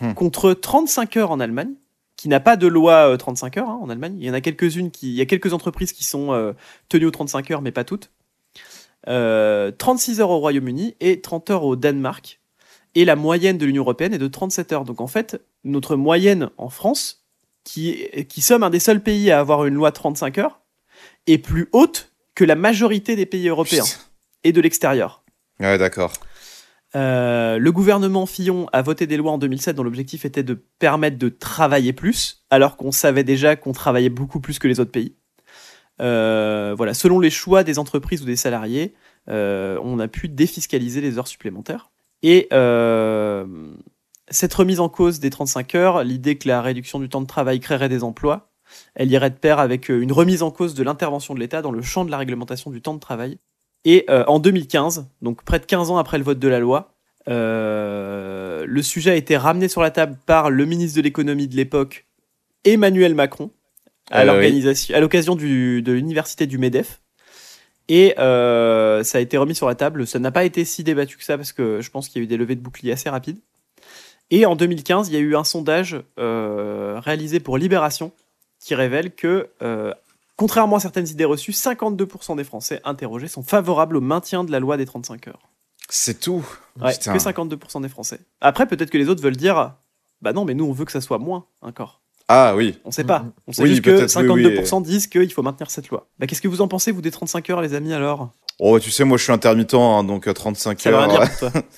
[0.00, 0.14] Mhm.
[0.14, 1.74] contre 35 heures en Allemagne,
[2.16, 4.16] qui n'a pas de loi euh, 35 heures hein, en Allemagne.
[4.18, 6.54] Il y en a quelques-unes qui, il y a quelques entreprises qui sont
[6.88, 8.10] tenues aux 35 heures, mais pas toutes.
[9.08, 12.40] Euh, 36 heures au Royaume-Uni et 30 heures au Danemark.
[12.94, 14.84] Et la moyenne de l'Union européenne est de 37 heures.
[14.84, 17.24] Donc en fait, notre moyenne en France,
[17.64, 20.60] qui, qui sommes un des seuls pays à avoir une loi de 35 heures,
[21.26, 23.98] est plus haute que la majorité des pays européens Putain.
[24.44, 25.22] et de l'extérieur.
[25.60, 26.12] Ouais, d'accord.
[26.96, 31.18] Euh, le gouvernement Fillon a voté des lois en 2007 dont l'objectif était de permettre
[31.18, 35.14] de travailler plus, alors qu'on savait déjà qu'on travaillait beaucoup plus que les autres pays.
[36.00, 38.94] Euh, voilà, selon les choix des entreprises ou des salariés,
[39.28, 41.90] euh, on a pu défiscaliser les heures supplémentaires.
[42.22, 43.46] Et euh,
[44.28, 47.60] cette remise en cause des 35 heures, l'idée que la réduction du temps de travail
[47.60, 48.50] créerait des emplois,
[48.94, 51.82] elle irait de pair avec une remise en cause de l'intervention de l'État dans le
[51.82, 53.38] champ de la réglementation du temps de travail.
[53.84, 56.92] Et en 2015, donc près de 15 ans après le vote de la loi,
[57.26, 62.06] le sujet a été ramené sur la table par le ministre de l'économie de l'époque,
[62.64, 63.50] Emmanuel Macron,
[64.10, 67.00] à Euh, l'organisation, à l'occasion du- de l'université du Medef.
[67.88, 70.06] Et euh, ça a été remis sur la table.
[70.06, 72.24] Ça n'a pas été si débattu que ça parce que je pense qu'il y a
[72.24, 73.38] eu des levées de boucliers assez rapides.
[74.30, 78.12] Et en 2015, il y a eu un sondage euh, réalisé pour Libération
[78.60, 79.94] qui révèle que, euh,
[80.36, 84.60] contrairement à certaines idées reçues, 52% des Français interrogés sont favorables au maintien de la
[84.60, 85.48] loi des 35 heures.
[85.88, 86.44] C'est tout.
[86.78, 88.20] Ouais, que 52% des Français.
[88.42, 89.74] Après, peut-être que les autres veulent dire
[90.20, 92.02] Bah non, mais nous, on veut que ça soit moins encore.
[92.28, 92.78] Ah oui.
[92.84, 93.24] On sait pas.
[93.46, 94.58] On sait Oui, juste que peut-être, oui, oui.
[94.58, 96.06] 52% disent qu'il faut maintenir cette loi.
[96.18, 98.30] Bah, qu'est-ce que vous en pensez, vous, des 35 heures, les amis, alors?
[98.60, 101.08] Oh, tu sais, moi, je suis intermittent, hein, donc euh, 35 Ça veut heures.
[101.08, 101.62] rien dire pour toi.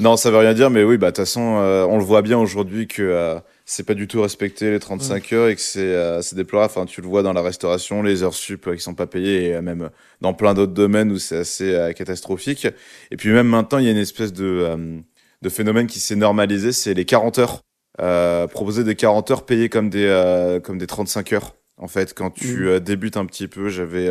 [0.00, 2.20] Non, ça veut rien dire, mais oui, bah de toute façon, euh, on le voit
[2.20, 5.78] bien aujourd'hui que euh, c'est pas du tout respecté les 35 heures et que c'est
[5.78, 6.72] euh, c'est déplorable.
[6.74, 9.50] Enfin, tu le vois dans la restauration, les heures sup euh, qui sont pas payées
[9.50, 9.88] et euh, même
[10.20, 12.66] dans plein d'autres domaines où c'est assez euh, catastrophique.
[13.12, 14.98] Et puis même maintenant, il y a une espèce de euh,
[15.42, 17.60] de phénomène qui s'est normalisé, c'est les 40 heures.
[18.00, 21.54] Euh, proposer des 40 heures payées comme des euh, comme des 35 heures.
[21.80, 22.66] En fait, quand tu Mhm.
[22.66, 24.08] euh, débutes un petit peu, j'avais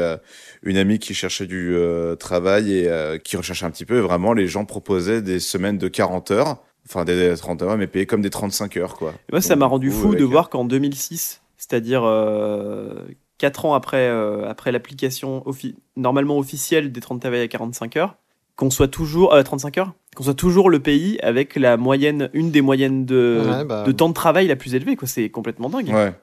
[0.63, 1.75] une amie qui cherchait du
[2.19, 3.97] travail et qui recherchait un petit peu.
[3.97, 7.87] Et vraiment, les gens proposaient des semaines de 40 heures, enfin des 30 heures, mais
[7.87, 9.11] payées comme des 35 heures, quoi.
[9.29, 12.03] Et moi, ça m'a du rendu fou de voir qu'en 2006, c'est-à-dire
[13.37, 18.15] 4 ans après, euh, après l'application offi- normalement officielle des 30 travail à 45 heures,
[18.57, 22.51] qu'on soit toujours euh, 35 heures, qu'on soit toujours le pays avec la moyenne, une
[22.51, 23.83] des moyennes de, Ouais, bah.
[23.83, 24.95] de temps de travail la plus élevée.
[24.97, 25.07] Quoi.
[25.07, 25.87] C'est complètement dingue.
[25.89, 26.13] Ouais.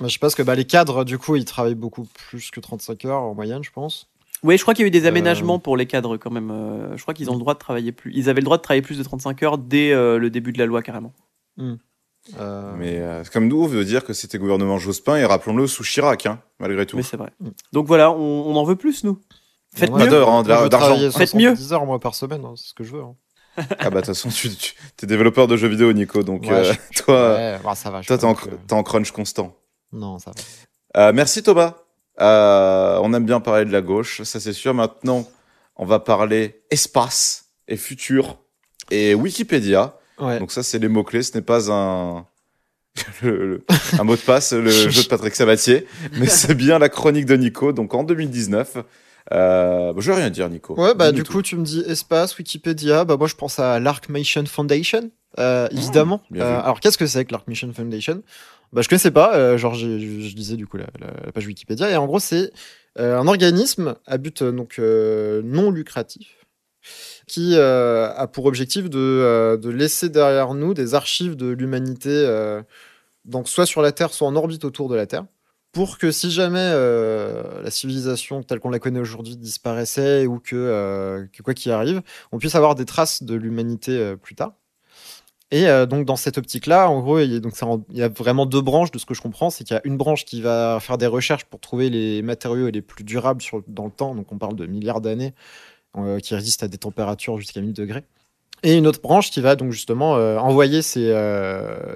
[0.00, 3.04] Bah, je pense que bah, les cadres, du coup, ils travaillent beaucoup plus que 35
[3.06, 4.10] heures en moyenne, je pense.
[4.42, 6.50] Oui, je crois qu'il y a eu des Euh, aménagements pour les cadres quand même.
[6.50, 8.12] Euh, je crois qu'ils ont le droit de travailler plus.
[8.14, 10.58] Ils avaient le droit de travailler plus de 35 heures dès euh, le début de
[10.58, 11.12] la loi carrément.
[12.40, 15.84] Euh, Mais euh, comme nous, on veut dire que c'était gouvernement Jospin et rappelons-le sous
[15.84, 16.96] Chirac, hein, malgré tout.
[16.96, 17.30] Mais c'est vrai.
[17.40, 17.48] Mm.
[17.72, 19.18] Donc voilà, on, on en veut plus nous.
[19.74, 20.22] Faites moi, mieux.
[20.26, 20.96] Hein, d'argent.
[21.10, 21.50] Faites mieux.
[21.54, 23.02] 70 heures moi par semaine, hein, c'est ce que je veux.
[23.02, 23.14] hein.
[23.78, 26.50] Ah bah de toute façon, tu, tu es développeur de jeux vidéo, Nico, donc Ouais,
[26.52, 28.02] euh, toi, ouais, bah, ça va.
[28.02, 28.34] toi t'es en,
[28.70, 29.56] en crunch constant.
[29.92, 31.00] Non, ça va.
[31.08, 31.74] Euh, merci Thomas.
[32.20, 34.74] Euh, on aime bien parler de la gauche, ça c'est sûr.
[34.74, 35.24] Maintenant,
[35.76, 38.38] on va parler espace et futur
[38.90, 39.96] et Wikipédia.
[40.20, 40.38] Ouais.
[40.38, 41.22] Donc ça, c'est les mots-clés.
[41.22, 42.26] Ce n'est pas un...
[43.22, 43.64] le- le-
[43.98, 45.86] un mot de passe, le jeu de Patrick Sabatier,
[46.18, 47.72] mais c'est bien la chronique de Nico.
[47.72, 48.76] Donc en 2019,
[49.32, 50.78] Euh, bah, je vais rien dire, Nico.
[50.78, 51.32] Ouais, bah du tout.
[51.32, 53.04] coup, tu me dis espace, Wikipédia.
[53.04, 56.20] Bah moi, je pense à l'Arc Mission Foundation, euh, évidemment.
[56.30, 58.22] bien Euh, alors, qu'est-ce que c'est que l'Arc Mission Foundation?
[58.72, 59.34] Bah, je connaissais pas.
[59.36, 60.86] euh, genre, je, lisais du coup la,
[61.32, 62.52] page Wikipédia et en gros, c'est
[62.96, 66.36] un organisme à but donc non lucratif
[67.26, 72.28] qui a pour objectif de, de laisser derrière nous des archives de l'humanité,
[73.24, 75.24] donc soit sur la Terre, soit en orbite autour de la Terre,
[75.74, 80.54] pour que si jamais euh, la civilisation telle qu'on la connaît aujourd'hui disparaissait ou que,
[80.54, 82.00] euh, que quoi qu'il arrive,
[82.30, 84.52] on puisse avoir des traces de l'humanité euh, plus tard.
[85.50, 88.44] Et donc dans cette optique-là, en gros, il y, a, donc, ça y a vraiment
[88.44, 89.50] deux branches de ce que je comprends.
[89.50, 92.70] C'est qu'il y a une branche qui va faire des recherches pour trouver les matériaux
[92.70, 94.16] les plus durables dans le temps.
[94.16, 95.32] Donc on parle de milliards d'années
[96.22, 98.02] qui résistent à des températures jusqu'à 1000 degrés.
[98.64, 101.14] Et une autre branche qui va donc justement envoyer ces,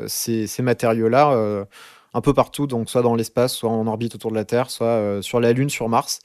[0.06, 1.66] ces, matériaux-là
[2.14, 4.86] un peu partout, donc soit dans l'espace, soit en orbite autour de la Terre, soit
[4.86, 6.20] euh, sur la Lune, sur Mars,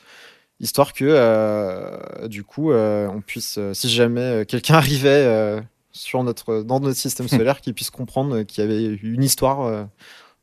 [0.59, 5.61] histoire que euh, du coup euh, on puisse, si jamais quelqu'un arrivait
[5.91, 9.88] sur notre, dans notre système solaire, qu'il puisse comprendre qu'il y avait une histoire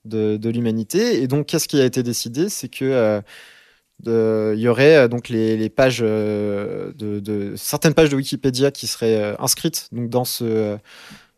[0.05, 1.23] de, de l'humanité.
[1.23, 2.49] Et donc, qu'est-ce qui a été décidé?
[2.49, 3.21] C'est que
[4.07, 9.37] il y aurait donc les, les pages de, de- certaines pages de Wikipédia qui seraient
[9.39, 10.79] inscrites donc dans ce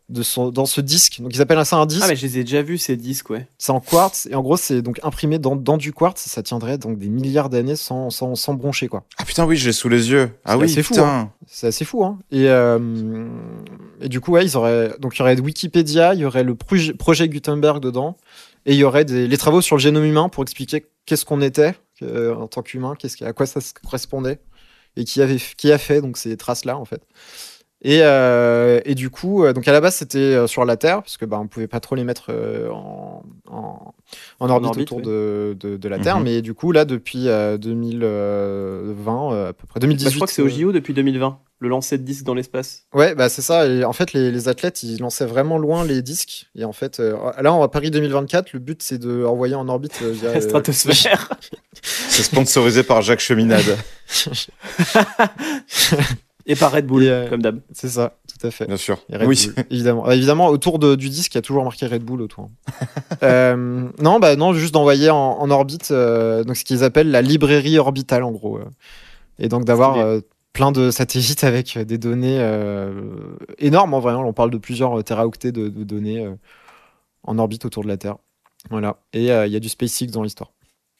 [0.09, 1.21] de son, dans ce disque.
[1.21, 2.01] Donc ils appellent ça un disque.
[2.03, 3.47] Ah, mais je les ai déjà vus ces disques, ouais.
[3.57, 6.27] C'est en quartz et en gros c'est donc imprimé dans, dans du quartz.
[6.27, 9.05] et Ça tiendrait donc des milliards d'années sans, sans, sans broncher quoi.
[9.17, 10.29] Ah putain, oui, je l'ai sous les yeux.
[10.45, 11.31] Ah C'est oui, assez fou, putain.
[11.47, 12.19] C'est assez fou, hein.
[12.31, 13.27] Et, euh,
[14.01, 14.93] et du coup, ouais, ils auraient.
[14.99, 18.17] Donc, il y aurait Wikipédia, il y aurait le projet, projet Gutenberg dedans,
[18.65, 21.41] et il y aurait des, les travaux sur le génome humain pour expliquer qu'est-ce qu'on
[21.41, 24.39] était euh, en tant qu'humain, qu'est-ce à quoi ça se correspondait,
[24.95, 27.01] et qui, avait, qui a fait donc ces traces-là, en fait.
[27.83, 31.03] Et, euh, et du coup, euh, donc à la base, c'était euh, sur la Terre,
[31.03, 32.31] parce que bah, on pouvait pas trop les mettre
[32.71, 33.93] en, en,
[34.39, 35.03] en orbite, orbite, autour ouais.
[35.03, 36.17] de, de, de la Terre.
[36.17, 36.23] Mhm.
[36.23, 40.05] Mais du coup, là, depuis euh, 2020, euh, à peu près 2018.
[40.05, 42.83] Bah, je crois que c'est au JO depuis 2020, le lancer de disques dans l'espace.
[42.93, 43.67] Ouais, bah c'est ça.
[43.67, 46.47] Et en fait, les, les athlètes, ils lançaient vraiment loin les disques.
[46.55, 49.99] Et en fait, euh, là, à Paris 2024, le but, c'est de envoyer en orbite
[50.03, 51.29] euh, via, La euh, stratosphère.
[51.81, 53.77] C'est sponsorisé par Jacques Cheminade.
[56.45, 57.59] Et par Red Bull, Et, euh, comme d'hab.
[57.71, 58.65] c'est ça, tout à fait.
[58.67, 58.97] Bien sûr.
[59.09, 59.51] Et Red Oui.
[59.55, 60.03] Bull, évidemment.
[60.05, 62.49] Ah, évidemment, autour de- du disque, il y a toujours marqué Red Bull autour.
[63.23, 67.21] Euh, non, bah non, juste d'envoyer en, en orbite euh, donc ce qu'ils appellent la
[67.21, 68.57] librairie orbitale, en gros.
[68.57, 68.65] euh.
[69.39, 70.19] Et donc d'avoir euh,
[70.51, 72.91] plein de satellites avec des données euh,
[73.59, 74.11] énormes, en vrai.
[74.13, 74.17] hein.
[74.25, 76.33] On parle de plusieurs téraoctets de, de données euh,
[77.23, 78.17] en orbite autour de la Terre.
[78.69, 78.97] Voilà.
[79.13, 80.51] Et euh, il y a du SpaceX dans l'histoire.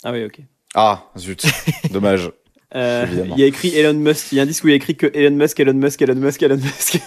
[0.04, 0.40] Ah oui, ok.
[0.76, 1.46] Ah, zut.
[1.92, 2.32] Dommage.
[2.76, 4.32] Euh, il y a écrit Elon Musk.
[4.32, 6.02] Il y a un disque où il y a écrit que Elon Musk, Elon Musk,
[6.02, 7.00] Elon Musk, Elon Musk.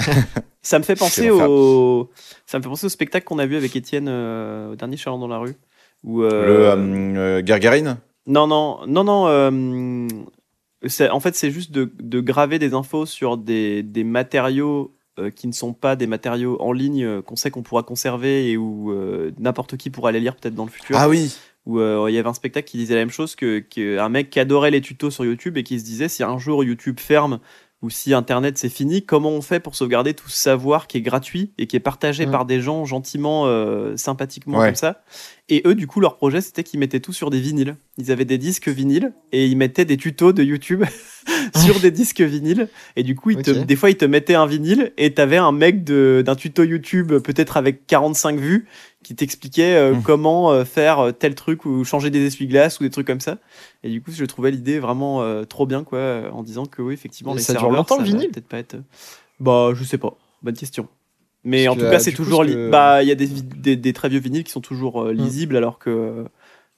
[0.62, 2.10] ça me fait penser au,
[2.46, 5.18] ça me fait penser au spectacle qu'on a vu avec Étienne euh, au dernier Chalon
[5.18, 5.54] dans la rue.
[6.04, 7.98] Où, euh, Le Gargarine?
[8.26, 10.08] Non, non, non, non.
[10.84, 14.94] en fait, c'est juste de, de graver des infos sur des, des matériaux
[15.36, 18.94] qui ne sont pas des matériaux en ligne qu'on sait qu'on pourra conserver et où
[19.38, 20.96] n'importe qui pourra les lire peut-être dans le futur.
[20.98, 21.36] Ah oui.
[21.66, 24.08] Où euh, il y avait un spectacle qui disait la même chose que, que un
[24.08, 26.98] mec qui adorait les tutos sur YouTube et qui se disait si un jour YouTube
[26.98, 27.38] ferme
[27.82, 31.02] ou si Internet c'est fini, comment on fait pour sauvegarder tout ce savoir qui est
[31.02, 32.30] gratuit et qui est partagé Mm.
[32.30, 34.66] par des gens gentiment, euh, sympathiquement Ouais.
[34.68, 35.02] comme ça?
[35.48, 37.76] Et eux, du coup, leur projet c'était qu'ils mettaient tout sur des vinyles.
[37.98, 40.84] Ils avaient des disques vinyles et ils mettaient des tutos de YouTube
[41.56, 42.68] sur des disques vinyles.
[42.96, 45.52] Et du coup, ils te- des fois, ils te mettaient un vinyle et t'avais un
[45.52, 48.66] mec d'un tuto YouTube, peut-être avec 45 vues,
[49.02, 50.02] qui t'expliquait euh, Mm.
[50.02, 53.38] comment euh, faire euh, tel truc ou changer des essuie-glaces ou des trucs comme ça.
[53.82, 56.94] Et du coup, je trouvais l'idée vraiment euh, trop bien, quoi, en disant que oui,
[56.94, 58.76] effectivement, Et les ça dure serveurs, longtemps, le ça va vinyle peut-être pas être.
[59.40, 60.14] Bah, je sais pas.
[60.42, 60.88] Bonne question.
[61.44, 62.44] Mais Parce en tout cas, c'est toujours.
[62.44, 64.60] li- que- Bah, il y a des, vi- des, des très vieux vinyles qui sont
[64.60, 65.16] toujours euh, Mm.
[65.16, 66.24] lisibles, alors que.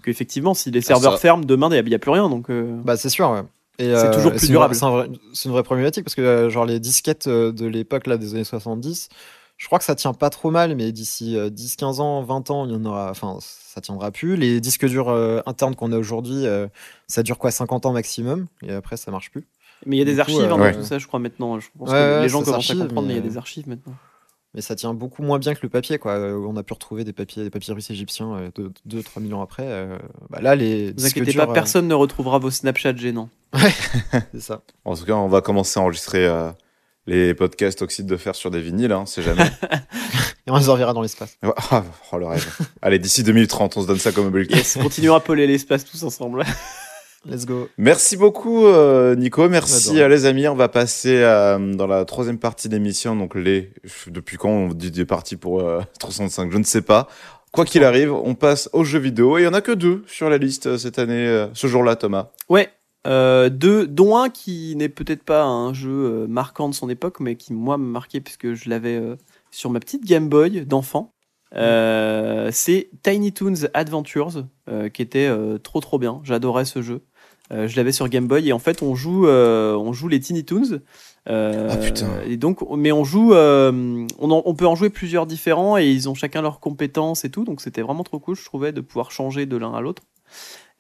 [0.02, 2.28] Qu'effectivement, si les Ah, serveurs ferment demain, il n'y a, plus rien.
[2.28, 3.40] Donc, Bah, c'est sûr, ouais.
[3.78, 4.74] C'est toujours plus durable.
[4.74, 9.08] C'est une vraie problématique parce que, genre, les disquettes de l'époque, là, des années 70,
[9.56, 12.50] je crois que ça tient pas trop mal, mais d'ici euh, 10, 15 ans, 20
[12.50, 13.10] ans, il y en aura.
[13.10, 14.36] Enfin, ça tiendra plus.
[14.36, 16.66] Les disques durs euh, internes qu'on a aujourd'hui, euh,
[17.08, 19.46] ça dure quoi 50 ans maximum, et après, ça marche plus.
[19.86, 20.72] Mais il y a des Du coup, archives euh, hein, Ouais.
[20.72, 21.60] dans tout ça, je crois, maintenant.
[21.60, 23.36] Je pense Ouais, que ouais, les gens commencent à comprendre, mais il y a des
[23.36, 23.94] archives maintenant.
[24.54, 26.12] Mais ça tient beaucoup moins bien que le papier, quoi.
[26.12, 28.50] Euh, On a pu retrouver des papiers, des papyrus égyptiens
[28.88, 29.64] 2-3 millions après.
[29.66, 29.98] euh,
[30.30, 33.28] bah là, les Ne vous inquiétez durs, pas, euh, personne ne retrouvera vos Snapchat gênants.
[34.32, 34.62] c'est ça.
[34.84, 36.50] En tout cas, on va commencer à enregistrer euh,
[37.06, 39.44] les podcasts Oxyde de Fer sur des vinyles, hein, c'est jamais.
[40.46, 41.38] Et on les enverra dans l'espace.
[41.42, 42.46] Ah, oh, le rêve.
[42.82, 44.56] Allez, d'ici 2030, on se donne ça comme objectif.
[44.56, 46.44] Yes, continuons à poler l'espace tous ensemble.
[47.26, 47.68] Let's go.
[47.78, 49.48] Merci beaucoup, euh, Nico.
[49.48, 50.46] Merci à les amis.
[50.46, 53.16] On va passer euh, dans la troisième partie de l'émission.
[53.16, 53.72] Donc, les.
[54.08, 57.08] Depuis quand on dit des parties pour euh, 365 Je ne sais pas.
[57.54, 59.38] Quoi qu'il arrive, on passe aux jeux vidéo.
[59.38, 61.68] Et il n'y en a que deux sur la liste euh, cette année, euh, ce
[61.68, 62.30] jour-là, Thomas.
[62.48, 62.68] Ouais.
[63.06, 67.20] Euh, deux, dont un qui n'est peut-être pas un jeu euh, marquant de son époque,
[67.20, 69.16] mais qui moi m'a marqué puisque je l'avais euh,
[69.50, 71.12] sur ma petite Game Boy d'enfant.
[71.54, 74.46] Euh, c'est Tiny Toons Adventures,
[74.92, 75.30] qui était
[75.62, 76.20] trop trop bien.
[76.24, 77.02] J'adorais ce jeu.
[77.50, 80.80] Je l'avais sur Game Boy et en fait on joue, on joue les Tiny Toons.
[81.26, 82.08] Ah, putain.
[82.26, 86.08] Et donc, mais on joue, on, en- on peut en jouer plusieurs différents et ils
[86.08, 87.44] ont chacun leurs compétences et tout.
[87.44, 90.02] Donc c'était vraiment trop cool, je trouvais, de pouvoir changer de l'un à l'autre.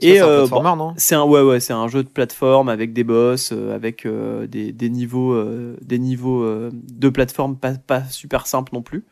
[0.00, 3.52] Et euh, non c'est un ouais ouais c'est un jeu de plateforme avec des boss
[3.52, 8.46] euh, avec euh, des, des niveaux euh, des niveaux euh, de plateforme pas, pas super
[8.48, 9.04] simples non plus.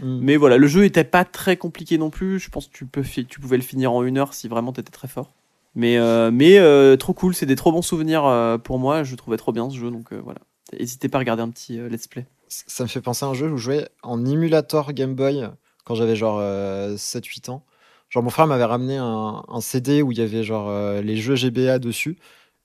[0.00, 0.18] Mm.
[0.22, 2.38] mais voilà le jeu était pas très compliqué non plus.
[2.38, 4.90] Je pense que tu peux tu pouvais le finir en une heure si vraiment t'étais
[4.90, 5.30] très fort.
[5.74, 7.34] Mais euh, mais euh, trop cool.
[7.34, 9.04] C'est des trop bons souvenirs euh, pour moi.
[9.04, 10.40] Je trouvais trop bien ce jeu donc euh, voilà.
[10.78, 12.26] N'hésitez pas à regarder un petit euh, let's play.
[12.48, 15.48] Ça me fait penser à un jeu où je jouais en émulator Game Boy
[15.84, 17.62] quand j'avais genre 7-8 ans.
[18.10, 21.16] Genre mon frère m'avait ramené un, un CD où il y avait genre euh, les
[21.16, 22.18] jeux GBA dessus.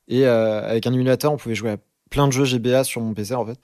[0.07, 1.77] Et euh, avec un émulateur, on pouvait jouer à
[2.09, 3.59] plein de jeux GBA sur mon PC en fait.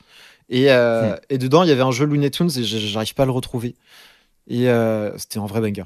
[0.50, 3.26] Et, euh, et dedans, il y avait un jeu Looney Tunes et j'arrive pas à
[3.26, 3.76] le retrouver.
[4.48, 4.68] Et
[5.18, 5.86] c'était un vrai banger.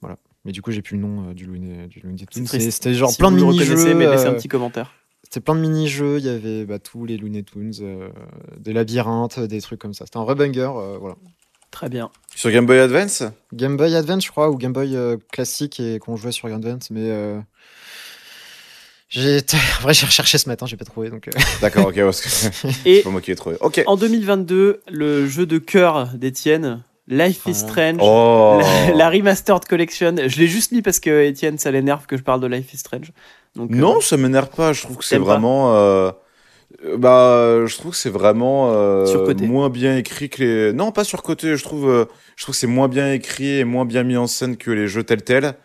[0.00, 0.16] Voilà.
[0.44, 2.46] Mais du coup, j'ai plus le nom du Looney, du Looney Tunes.
[2.46, 3.74] C'était genre Si plein de mini-jeux.
[3.74, 6.18] reconnaissez, mais laissez un petit commentaire C'était plein de mini-jeux.
[6.18, 7.72] Il y avait bah, tous les Looney Tunes,
[8.58, 10.06] des labyrinthes, des trucs comme ça.
[10.06, 10.70] C'était un vrai banger.
[10.98, 11.16] voilà.
[11.76, 13.22] Très bien Sur Game Boy Advance?
[13.52, 16.56] Game Boy Advance, je crois, ou Game Boy euh, classique et qu'on jouait sur Game
[16.56, 17.38] Advance, mais euh,
[19.08, 19.38] j'ai
[19.78, 21.28] en vrai j'ai recherché ce matin, j'ai pas trouvé donc.
[21.28, 23.56] euh, D'accord, ok, parce que et pas moi qui l'ai trouvé.
[23.60, 23.82] Ok.
[23.86, 27.68] en 2022 le jeu de cœur d'Étienne Life is Ah.
[27.68, 32.06] Strange Oh La, la Remastered Collection, je l'ai juste mis parce que Étienne, ça l'énerve
[32.06, 33.12] que je parle de Life is Strange.
[33.54, 34.72] Donc, euh, Non, ça m'énerve pas.
[34.72, 35.74] Je trouve que c'est vraiment.
[35.76, 36.10] euh,
[36.98, 40.72] Bah, je trouve que c'est vraiment euh, moins bien écrit que les.
[40.72, 41.56] Non, pas surcoté.
[41.56, 42.04] Je trouve, euh,
[42.36, 44.88] je trouve que c'est moins bien écrit et moins bien mis en scène que les
[44.88, 45.56] jeux Telltale,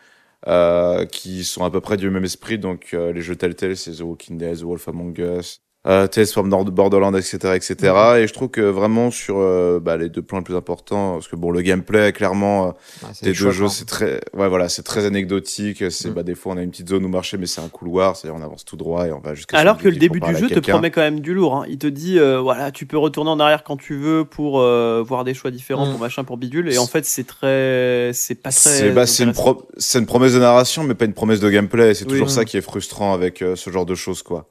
[0.47, 2.57] euh, qui sont à peu près du même esprit.
[2.57, 6.27] Donc, euh, les jeux Telltale, c'est The Walking Dead, The Wolf Among Us, euh, Tales
[6.71, 7.75] Borderlands, etc., etc.
[8.19, 11.27] Et je trouve que vraiment sur euh, bah, les deux plans les plus importants, parce
[11.27, 12.75] que bon, le gameplay, clairement.
[13.03, 15.83] ah, des deux jeux, c'est très, ouais, voilà, c'est très anecdotique.
[15.91, 16.13] C'est, Mm.
[16.13, 18.39] bah, des fois, on a une petite zone où marcher, mais c'est un couloir, c'est-à-dire
[18.39, 19.57] on avance tout droit et on va jusqu'à.
[19.57, 21.55] Alors que le début du jeu te promet quand même du lourd.
[21.57, 21.65] hein.
[21.67, 25.03] Il te dit, euh, voilà, tu peux retourner en arrière quand tu veux pour euh,
[25.05, 25.91] voir des choix différents, Mm.
[25.91, 26.71] pour machin, pour bidule.
[26.71, 28.59] Et en fait, c'est très, c'est pas très.
[28.69, 31.95] C'est, bah, c'est une, pro- une promesse de narration, mais pas une promesse de gameplay.
[31.95, 32.11] C'est Oui.
[32.11, 32.29] toujours Mm.
[32.29, 34.47] ça qui est frustrant avec euh, ce genre de choses, quoi.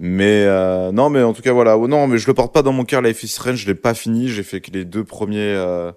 [0.00, 1.78] Mais euh, non, mais en tout cas, voilà.
[1.78, 3.56] Oh, non, mais je le porte pas dans mon cœur, Life is Strange.
[3.56, 4.28] Je l'ai pas fini.
[4.28, 5.92] J'ai fait que les deux premiers euh,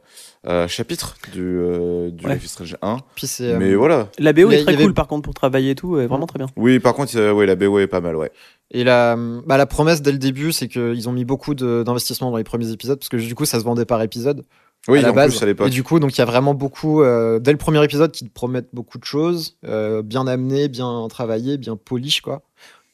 [0.47, 2.33] euh, chapitres du, euh, du Ouais.
[2.35, 2.97] Life is Strange 1.
[3.15, 3.53] Puis c'est.
[3.53, 4.09] euh, Mais voilà.
[4.19, 6.37] La BO est très avait- cool par contre pour travailler et tout, est vraiment très
[6.37, 6.47] bien.
[6.55, 8.31] Oui, par contre, euh, ouais, la BO est pas mal, ouais.
[8.71, 12.29] Et la, bah, la promesse dès le début, c'est qu'ils ont mis beaucoup de- d'investissement
[12.31, 14.43] dans les premiers épisodes parce que du coup, ça se vendait par épisode.
[14.89, 15.31] Oui, à la en base.
[15.31, 15.67] plus, à l'époque.
[15.67, 18.25] Et du coup, donc il y a vraiment beaucoup euh, dès le premier épisode qui
[18.25, 22.43] te promettent beaucoup de choses, euh, bien amené, bien travaillé, bien polish quoi.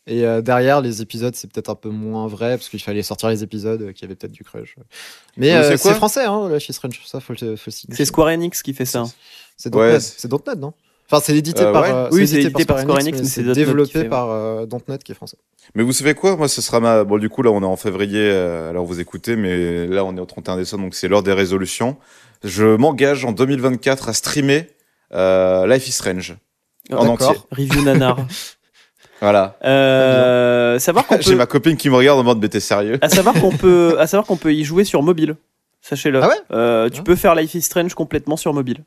[0.05, 3.29] Et euh, derrière les épisodes, c'est peut-être un peu moins vrai parce qu'il fallait sortir
[3.29, 4.75] les épisodes euh, qui avaient peut-être du crush.
[5.37, 7.95] Mais euh, c'est français, hein, Life is Strange, ça faut le, faut le signifier.
[8.03, 9.05] C'est Square Enix qui fait ça.
[9.55, 10.73] C'est Ouais, Dontnod, c'est- c'est Dontnod, non?
[11.09, 11.83] Enfin, c'est édité Euh, par.
[11.83, 12.09] ouais.
[12.11, 14.09] Oui, c'est édité par Square Enix, mais c'est développé fait, ouais.
[14.09, 15.37] par euh, Dontnod qui est français.
[15.75, 16.35] Mais vous savez quoi?
[16.35, 17.03] Moi, ce sera ma.
[17.05, 20.17] Bon, du coup, là, on est en février, euh, alors vous écoutez, mais là, on
[20.17, 21.95] est au 31 décembre, donc c'est l'heure des résolutions.
[22.43, 24.67] Je m'engage en 2024 à streamer
[25.13, 26.35] euh, Life is Strange
[26.91, 27.29] en D'accord.
[27.29, 27.41] entier.
[27.51, 28.17] Review nanar.
[29.23, 29.57] Voilà.
[29.63, 33.07] Euh, savoir qu'on J'ai ma copine qui me regarde en mode, mais t'es sérieux à
[33.09, 35.35] savoir qu'on peut, à savoir qu'on peut y jouer sur mobile.
[35.81, 36.21] Sachez-le.
[36.21, 37.03] Ah ouais Euh, tu Ah.
[37.03, 38.83] peux faire Life is Strange complètement sur mobile.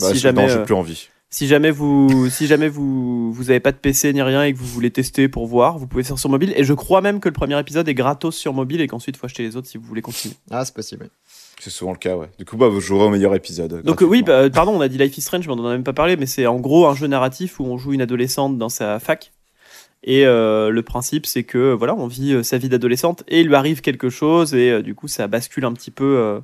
[0.00, 1.08] Bah, si jamais, Non, j'ai euh, plus envie.
[1.30, 4.58] si jamais vous, si jamais vous, vous avez pas de PC ni rien et que
[4.58, 6.52] vous voulez tester pour voir, vous pouvez faire sur mobile.
[6.56, 9.26] Et je crois même que le premier épisode est gratos sur mobile et qu'ensuite faut
[9.26, 10.34] acheter les autres si vous voulez continuer.
[10.50, 11.08] Ah, c'est possible.
[11.58, 12.28] C'est souvent le cas, ouais.
[12.38, 13.82] Du coup, bah, vous jouerez au meilleur épisode.
[13.82, 15.70] Donc euh, oui, bah, pardon, on a dit Life is Strange, mais on en a
[15.72, 18.58] même pas parlé, mais c'est en gros un jeu narratif où on joue une adolescente
[18.58, 19.32] dans sa fac.
[20.08, 23.48] Et euh, le principe, c'est que voilà, on vit euh, sa vie d'adolescente et il
[23.48, 26.40] lui arrive quelque chose et euh, du coup, ça bascule un petit peu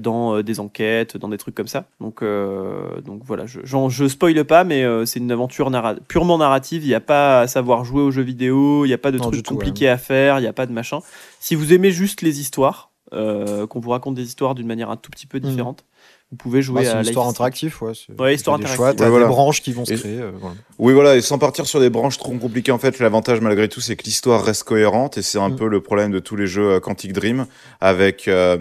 [0.00, 1.84] dans des enquêtes, dans des trucs comme ça.
[2.00, 6.82] Donc, donc voilà, je, je spoile pas, mais c'est une aventure narra- purement narrative.
[6.84, 9.18] Il n'y a pas à savoir jouer aux jeux vidéo, il n'y a pas de
[9.18, 10.98] Non, trucs tout, compliqués à faire, il n'y a pas de machin.
[11.38, 15.10] Si vous aimez juste les histoires, qu'on vous raconte des histoires d'une manière un tout
[15.12, 15.44] petit peu Mhm.
[15.44, 15.84] différente,
[16.30, 17.92] vous pouvez jouer Bah, à une histoire interactive, ouais.
[17.94, 18.76] c'est- Ouais, histoire interactive.
[18.76, 19.26] choix, T'as Ouais, voilà.
[19.26, 20.20] des branches qui vont se Et- créer.
[20.20, 20.54] euh, voilà.
[20.78, 23.80] Oui, voilà, et sans partir sur des branches trop compliquées, en fait, l'avantage malgré tout,
[23.80, 25.56] c'est que l'histoire reste cohérente, et c'est un Mm.
[25.56, 27.46] peu le problème de tous les jeux euh, Quantic Dream,
[27.80, 28.56] avec euh,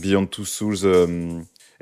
[0.00, 0.78] Beyond Two Souls,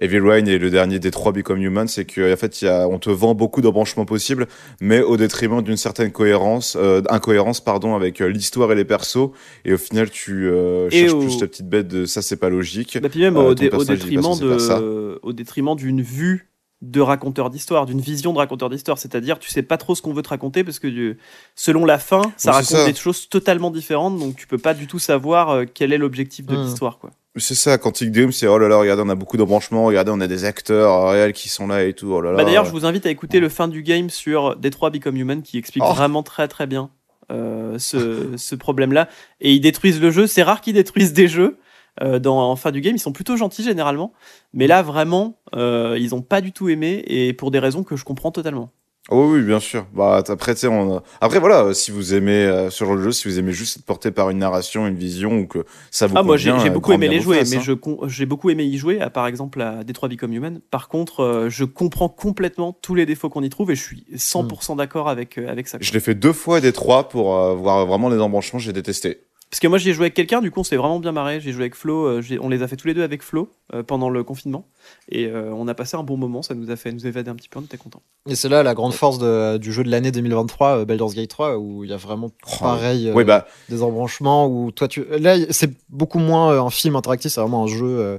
[0.01, 2.69] euh, Evil Rain et le dernier des trois Become Human, c'est qu'en fait, il y
[2.69, 4.47] a, on te vend beaucoup d'embranchements possibles,
[4.81, 9.31] mais au détriment d'une certaine cohérence, euh, incohérence, pardon, avec euh, l'histoire et les persos,
[9.65, 12.49] et au final, tu euh, cherches au- plus ta petite bête de ça, c'est pas
[12.51, 12.99] logique.
[13.01, 16.45] Bah, puis même Euh, au, dé- détriment de, au détriment d'une vue
[16.81, 18.99] de raconteur d'histoire, d'une vision de raconteur d'histoire.
[18.99, 21.19] C'est-à-dire, tu sais pas trop ce qu'on veut te raconter parce que du-
[21.57, 22.87] selon la fin, ça raconte ça.
[22.87, 26.47] des choses totalement différentes, donc tu peux pas du tout savoir euh, quel est l'objectif
[26.47, 26.63] de Mm.
[26.63, 27.11] l'histoire, quoi.
[27.39, 30.20] C'est ça, Quantic Dream, c'est oh là là, regardez, on a beaucoup d'embranchements, regardez, on
[30.20, 32.09] a des acteurs euh, réels qui sont là et tout.
[32.12, 32.36] Oh là là.
[32.36, 35.43] Bah d'ailleurs, je vous invite à écouter le fin du game sur Detroit Become Human
[35.43, 35.93] qui explique Oh.
[35.93, 36.91] vraiment très très bien
[37.30, 39.09] euh, ce, ce problème-là.
[39.41, 40.26] Et ils détruisent le jeu.
[40.26, 41.59] C'est rare qu'ils détruisent des jeux.
[42.03, 44.12] euh, dans, en fin du game, ils sont plutôt gentils généralement.
[44.55, 47.97] Mais là, vraiment, euh, ils ont pas du tout aimé et pour des raisons que
[47.97, 48.70] je comprends totalement.
[49.11, 49.87] Oh oui, oui, bien sûr.
[49.95, 51.01] Bah, après, tu sais, on...
[51.21, 53.79] après, voilà, euh, si vous aimez euh, ce genre de jeu, si vous aimez juste
[53.79, 56.71] être porté par une narration, une vision, ou que ça vous Ah, moi j'ai euh,
[56.71, 57.61] beaucoup aimé les jouer, mais hein.
[57.63, 60.61] je con- j'ai beaucoup aimé y jouer, à, par exemple à Detroit Become Human.
[60.71, 64.05] Par contre, euh, je comprends complètement tous les défauts qu'on y trouve et je suis
[64.15, 65.79] 100% d'accord avec, euh, avec ça.
[65.79, 65.87] quoi.
[65.87, 69.23] Je l'ai fait deux fois des trois pour euh, voir vraiment les embranchements, j'ai détesté.
[69.51, 71.41] Parce que moi j'y ai joué avec quelqu'un, du coup on s'est vraiment bien marré.
[71.41, 73.49] J'ai joué avec Flo, euh, j'ai- on les a fait tous les deux avec Flo
[73.75, 74.67] euh, pendant le confinement
[75.11, 76.43] et euh, on a passé un bon moment.
[76.43, 78.03] Ça nous a fait nous évader un petit peu, on était contents.
[78.29, 81.31] Et c'est là la grande force de- du jeu de l'année 2023, euh, Baldur's Gate
[81.31, 84.87] 3, où il y a vraiment Oh, pareil euh, Oui, bah, des embranchements où toi
[84.87, 88.19] tu là c'est beaucoup moins un film interactif, c'est vraiment un jeu euh,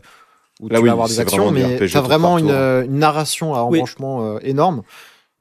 [0.62, 3.54] où Là, tu oui, vas avoir des actions, mais t'as tour vraiment par une, narration
[3.54, 3.78] à Oui.
[3.78, 4.82] embranchement euh, énorme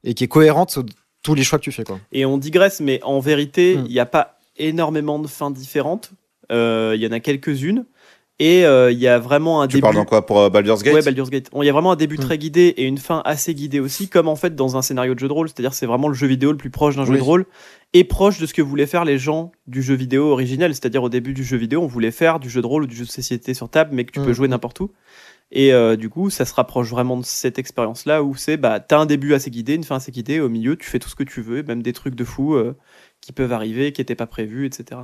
[0.03, 0.91] et qui est cohérente de
[1.23, 1.99] tous les choix que tu fais quoi.
[2.13, 3.85] Et on digresse, mais en vérité Mm.
[3.87, 6.11] il n'y a pas énormément de fins différentes.
[6.51, 7.85] Euh, Il y en a quelques-unes
[8.41, 9.81] et euh, il y a vraiment un tu début.
[9.81, 10.25] parles dans quoi?
[10.25, 10.93] Pour euh, Baldur's Gate?
[10.93, 11.49] Ouais, Baldur's Gate.
[11.51, 12.21] Bon, Il y a vraiment un début Mm.
[12.21, 15.19] très guidé et une fin assez guidée aussi, comme en fait dans un scénario de
[15.19, 15.49] jeu de rôle.
[15.49, 17.45] C'est-à-dire, c'est vraiment le jeu vidéo le plus proche d'un jeu de rôle
[17.93, 20.73] et proche de ce que voulaient faire les gens du jeu vidéo originel.
[20.73, 22.95] C'est-à-dire, au début du jeu vidéo, on voulait faire du jeu de rôle ou du
[22.95, 24.25] jeu de société sur table, mais que tu Mm.
[24.25, 24.91] peux jouer n'importe où.
[25.51, 28.99] Et euh, du coup, ça se rapproche vraiment de cette expérience-là où c'est, bah, t'as
[28.99, 31.23] un début assez guidé, une fin assez guidée, au milieu, tu fais tout ce que
[31.23, 32.75] tu veux, même des trucs de fou euh,
[33.21, 35.01] qui peuvent arriver, qui n'étaient pas prévus, etc.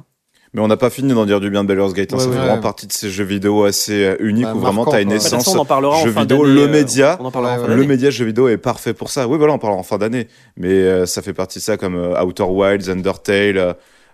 [0.53, 2.13] Mais on n'a pas fini d'en dire du bien de Baldur's Gate.
[2.13, 2.17] hein.
[2.17, 2.33] Ouais, ça ouais.
[2.35, 2.45] fait Ouais.
[2.47, 5.09] vraiment partie de ces jeux vidéo assez euh, uniques Bah, où vraiment marquant, t'as une
[5.09, 5.17] quoi.
[5.17, 5.43] Bah, essence.
[5.45, 7.17] façon, on en parlera en fin vidéo, d'année, le euh, média.
[7.19, 7.75] on en parlera en fin.
[7.75, 9.27] Le média jeu vidéo est parfait pour ça.
[9.27, 10.27] Oui, voilà, on parle en fin d'année.
[10.55, 13.73] Mais euh, ça fait partie de ça comme euh, Outer Wilds, Undertale, euh,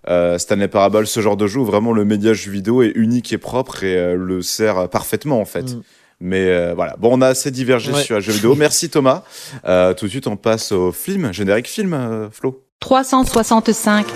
[0.10, 3.32] euh, Stanley Parable, ce genre de jeu où vraiment le média jeu vidéo est unique
[3.34, 5.76] et propre et euh, le sert euh, parfaitement en fait.
[5.76, 5.82] Mm.
[6.22, 8.02] Mais euh, voilà, bon, on a assez divergé Ouais.
[8.02, 8.56] sur le jeu vidéo.
[8.56, 9.24] Merci Thomas.
[9.66, 12.64] Euh, tout de suite, on passe au film, générique film, euh, Flo.
[12.82, 14.08] 365.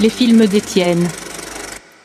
[0.00, 1.06] Les films d'Étienne.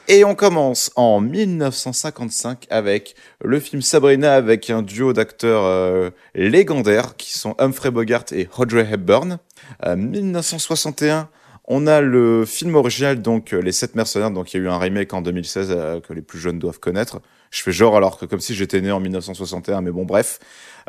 [0.07, 7.15] Et on commence en 1955 avec le film Sabrina avec un duo d'acteurs euh, légendaires
[7.17, 9.37] qui sont Humphrey Bogart et Audrey Hepburn.
[9.85, 11.29] Euh, 1961,
[11.67, 14.69] on a le film original donc euh, Les Sept Mercenaires, donc il y a eu
[14.69, 17.21] un remake en 2016 euh, que les plus jeunes doivent connaître.
[17.55, 20.39] Je fais genre alors que comme si j'étais né en 1961, mais bon bref.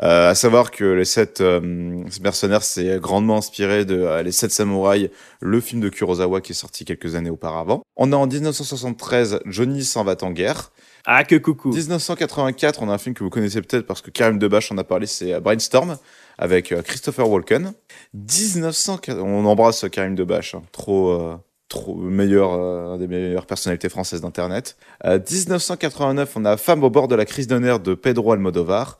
[0.03, 4.51] Euh, à savoir que Les Sept euh, Mercenaires c'est grandement inspiré de euh, Les Sept
[4.51, 5.09] Samouraïs
[5.39, 7.81] le film de Kurosawa qui est sorti quelques années auparavant.
[7.95, 10.71] On est en 1973, Johnny s'en va en guerre.
[11.05, 11.69] Ah, que coucou.
[11.69, 14.83] 1984, on a un film que vous connaissez peut-être parce que Karim Debache en a
[14.83, 15.97] parlé, c'est Brainstorm
[16.37, 17.71] avec Christopher Walken.
[18.13, 21.37] 1900, on embrasse Karim Debache, hein, trop, euh,
[21.69, 24.77] trop meilleur, euh, des meilleures personnalités françaises d'internet.
[25.05, 28.97] Euh, 1989, on a Femme au bord de la crise nerfs de Pedro Almodovar.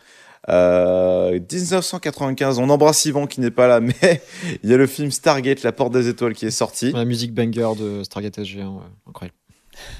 [0.49, 4.21] Euh, 1995, on embrasse Yvan qui n'est pas là, mais
[4.63, 6.91] il y a le film Stargate, La Porte des Étoiles qui est sorti.
[6.91, 9.35] La musique banger de Stargate SG1, ouais, incroyable.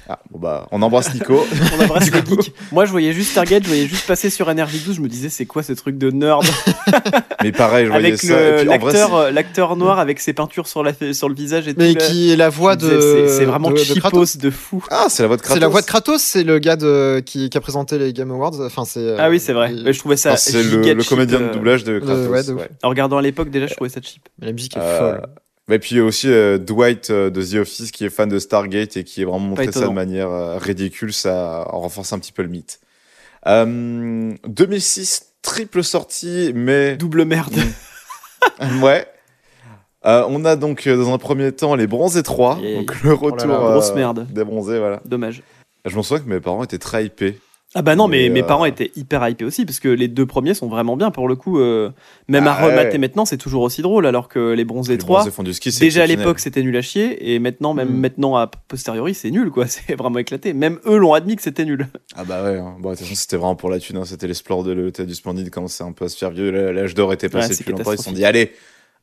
[0.08, 1.46] Ah, bon bah, on embrasse Nico.
[1.78, 2.52] On embrasse les geeks.
[2.72, 5.44] Moi, je voyais juste Stargate, je voyais juste passer sur NRJ12, je me disais, c'est
[5.46, 6.44] quoi ce truc de nerd
[7.42, 8.60] mais pareil, je voyais Avec ça.
[8.60, 11.80] Et l'acteur euh, l'acteur noir avec ses peintures sur, la, sur le visage et tout.
[11.80, 12.88] Mais qui est la voix de
[13.28, 14.36] C'est c'est vraiment de- de cheapos Kratos.
[14.38, 14.84] de fou.
[14.90, 15.54] Ah, c'est la voix de Kratos.
[15.56, 18.30] C'est la voix de Kratos, c'est le gars de, qui, qui a présenté les Game
[18.30, 18.60] Awards.
[18.60, 19.00] Enfin, c'est.
[19.00, 19.72] euh, Ah oui, c'est vrai.
[19.84, 20.32] Mais je trouvais ça.
[20.32, 22.28] Ah, c'est le, comédien de euh, doublage de Kratos.
[22.28, 22.68] ouais, de ouais.
[22.82, 24.22] En regardant à l'époque, déjà, je trouvais ça cheap.
[24.40, 25.22] Mais la musique est Euh, folle.
[25.70, 29.04] Et puis aussi euh, Dwight euh, de The Office qui est fan de Stargate et
[29.04, 32.48] qui est vraiment montré ça de manière euh, ridicule, ça renforce un petit peu le
[32.48, 32.80] mythe.
[33.46, 37.54] Euh, 2006, triple sortie, mais Double merde.
[38.82, 39.06] ouais.
[40.06, 42.76] Euh, on a donc dans un premier temps les Bronzés 3, Aïe, aïe.
[42.76, 44.26] donc le retour là, grosse euh, merde.
[44.30, 45.00] des Bronzés, voilà.
[45.04, 45.42] Dommage.
[45.84, 47.38] Je m'en souviens que mes parents étaient très hypés.
[47.78, 50.08] Ah bah non, mais, Mais, mes euh, parents étaient hyper hypés aussi, parce que les
[50.08, 51.60] deux premiers sont vraiment bien pour le coup.
[51.60, 51.90] euh,
[52.26, 52.72] même à Ah ouais.
[52.72, 56.02] remater maintenant, c'est toujours aussi drôle, alors que les bronzés Les 3, Bronzés ski, déjà
[56.02, 58.00] à l'époque c'était nul à chier, et maintenant, même Mm.
[58.00, 60.52] maintenant à posteriori, c'est nul quoi, c'est vraiment éclaté.
[60.54, 61.86] Même eux l'ont admis que c'était nul.
[62.16, 62.74] Ah bah ouais, hein.
[62.80, 64.04] bon, de toute façon c'était vraiment pour la thune, hein.
[64.04, 66.94] c'était l'espoir de l'hôtel du Splendide quand c'est un peu à se faire vieux, l'âge
[66.94, 68.50] d'or était passé Ouais, depuis longtemps, ils se sont dit allez,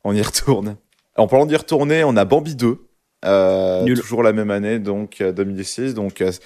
[0.04, 0.76] on y retourne.
[1.16, 2.76] En parlant d'y retourner, on a Bambi 2,
[3.24, 3.98] euh, Nul.
[3.98, 6.42] toujours la même année, donc euh, 2016, donc euh, c'est-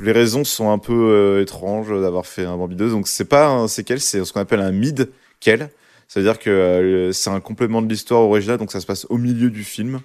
[0.00, 3.48] les raisons sont un peu euh, étranges d'avoir fait un Bambi 2, donc c'est pas
[3.48, 5.70] un séquel, c'est ce qu'on appelle un mid-quel,
[6.08, 9.50] C'est-à-dire que euh, c'est un complément de l'histoire originale, donc ça se passe au milieu
[9.50, 10.00] du film.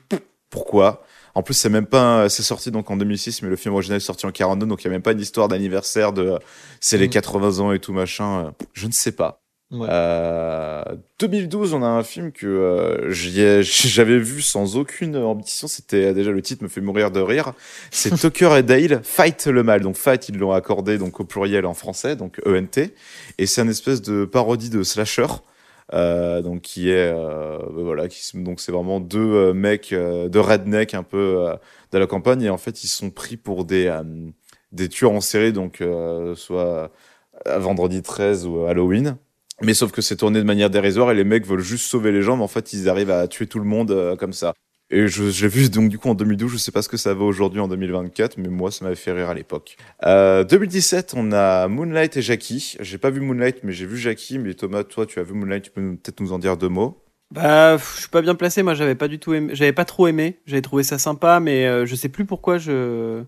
[0.49, 1.03] Pourquoi?
[1.35, 3.97] En plus, c'est même pas, un- c'est sorti donc en 2006, mais le film original
[3.97, 6.37] est sorti en 42, donc il y a même pas une histoire d'anniversaire de, euh,
[6.79, 7.11] c'est les Mhm.
[7.11, 8.53] 80 ans et tout machin.
[8.73, 9.41] Je ne sais pas.
[9.69, 9.87] Ouais.
[9.89, 10.83] Euh,
[11.19, 13.11] 2012, on a un film que euh,
[13.61, 15.67] j'avais vu sans aucune ambition.
[15.67, 17.53] C'était déjà le titre me fait mourir de rire.
[17.91, 19.81] C'est Tucker et Dale Fight le mal.
[19.81, 22.91] Donc fight, ils l'ont accordé donc au pluriel en français, donc ENT.
[23.37, 25.27] Et c'est une espèce de parodie de slasher.
[25.93, 30.93] Euh, donc qui est euh, voilà qui donc c'est vraiment deux euh, mecs de redneck
[30.93, 31.47] un peu
[31.93, 33.89] de la campagne et en fait ils sont pris pour des
[34.73, 35.81] des tueurs en série donc
[36.35, 36.91] soit
[37.45, 39.17] vendredi 13 ou Halloween
[39.61, 42.21] mais sauf que c'est tourné de manière dérisoire et les mecs veulent juste sauver les
[42.21, 44.53] gens, mais en fait ils arrivent à tuer tout le monde euh, comme ça.
[44.89, 47.25] Et l'ai vu donc du coup en 2012, je sais pas ce que ça vaut
[47.25, 49.75] aujourd'hui en 2024, mais moi ça m'avait fait rire à l'époque.
[50.05, 52.77] Euh, 2017, on a Moonlight et Jackie.
[52.79, 54.39] J'ai pas vu Moonlight, mais j'ai vu Jackie.
[54.39, 57.03] Mais Thomas, toi tu as vu Moonlight, tu peux peut-être nous en dire deux mots?
[57.31, 58.63] Bah, je suis pas bien placé.
[58.63, 59.33] Moi, j'avais pas du tout.
[59.51, 60.39] J'avais pas trop aimé.
[60.45, 63.23] J'avais trouvé ça sympa, mais euh, je sais plus pourquoi je.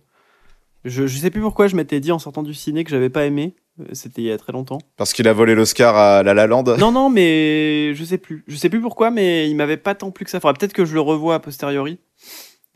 [0.86, 3.26] Je, je sais plus pourquoi je m'étais dit en sortant du ciné que j'avais pas
[3.26, 3.56] aimé.
[3.80, 4.80] Euh, C'était il y a très longtemps.
[4.98, 6.64] Parce qu'il a volé l'Oscar à La La Land.
[6.78, 8.44] Non, non, mais je sais plus.
[8.48, 10.40] Je sais plus pourquoi, mais il m'avait pas tant plu que ça.
[10.40, 12.00] Faudra peut-être que je le revoie a posteriori.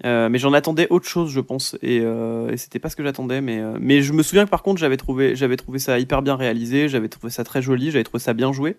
[0.06, 3.04] Euh, mais j'en attendais autre chose, je pense, et, euh, et c'était pas ce que
[3.04, 3.40] j'attendais.
[3.42, 6.22] Mais, euh, mais je me souviens que par contre, j'avais trouvé, j'avais trouvé ça hyper
[6.22, 8.76] bien réalisé, j'avais trouvé ça très joli, j'avais trouvé ça bien joué.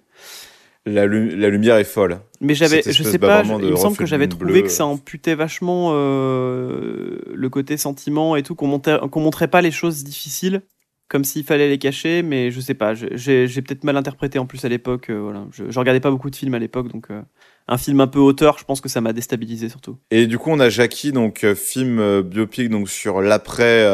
[0.87, 2.19] La, lu- la lumière est folle.
[2.41, 4.63] Mais j'avais, je sais pas, il me semble que j'avais trouvé bleu.
[4.63, 9.71] que ça amputait vachement euh, le côté sentiment et tout, qu'on qu'on montrait pas les
[9.71, 10.63] choses difficiles
[11.09, 14.65] comme s'il fallait les cacher, mais je sais pas, j'ai peut-être mal interprété en plus
[14.65, 15.11] à l'époque.
[15.11, 17.21] euh, voilà, je, je regardais pas beaucoup de films à l'époque, donc euh,
[17.69, 19.99] un film un peu auteur, je pense que ça m'a déstabilisé surtout.
[20.11, 23.87] Et du coup, on a Jackie, donc film euh, biopic donc sur l'après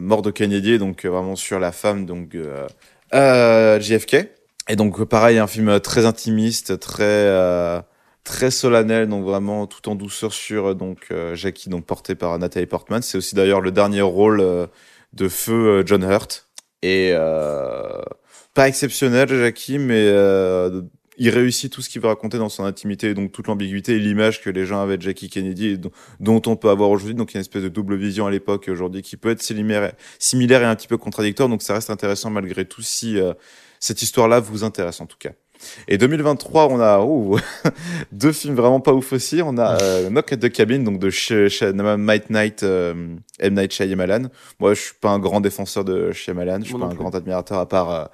[0.00, 2.36] mort de Kennedy, donc vraiment sur la femme donc
[3.12, 4.28] JFK.
[4.68, 7.80] Et donc pareil, un film euh, très intimiste, très euh,
[8.22, 12.38] très solennel, donc vraiment tout en douceur sur euh, donc euh, Jackie, donc porté par
[12.38, 13.00] Nathalie Portman.
[13.00, 14.68] C'est aussi d'ailleurs le dernier rôle
[15.14, 16.48] de feu John Hurt.
[16.82, 17.12] Et
[18.54, 20.06] pas exceptionnel Jackie, mais
[21.16, 24.40] il réussit tout ce qu'il veut raconter dans son intimité, donc toute l'ambiguïté et l'image
[24.40, 25.78] que les gens avaient de Jackie Kennedy
[26.20, 27.14] dont, on peut avoir aujourd'hui.
[27.14, 29.42] Donc il y a une espèce de double vision à l'époque aujourd'hui qui peut être
[29.42, 31.48] similaire, similaire et un petit peu contradictoire.
[31.48, 33.18] Donc ça reste intéressant malgré tout si
[33.80, 35.30] cette histoire-là vous intéresse en tout cas.
[35.88, 37.36] Et 2023, on a oh,
[38.12, 39.40] deux films vraiment pas ouf aussi.
[39.42, 42.94] On a euh, Knock at the Cabin, donc de chez, chez Might Night, euh,
[43.40, 43.54] M.
[43.54, 44.28] Night Shyamalan.
[44.60, 46.60] Moi, je suis pas un grand défenseur de Shyamalan.
[46.60, 46.98] Je suis pas un plus.
[46.98, 48.04] grand admirateur à part euh,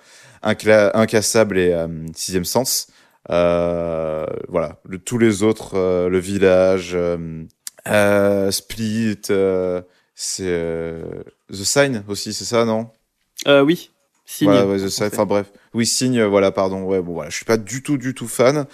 [0.42, 2.86] Incla- Incassable et euh, Sixième Sens.
[3.30, 6.96] Euh, voilà, Le- tous les autres, euh, Le Village,
[8.50, 9.82] Split, euh,
[10.14, 11.02] c'est euh,
[11.50, 12.88] The Sign aussi, c'est ça, non?
[13.46, 13.90] Euh, oui,
[14.24, 14.48] signe.
[14.48, 15.52] voilà, ouais, enfin bref.
[15.74, 16.82] Oui, Signe, voilà, pardon.
[16.84, 18.66] Ouais, bon, voilà, je suis pas du tout, du tout fan.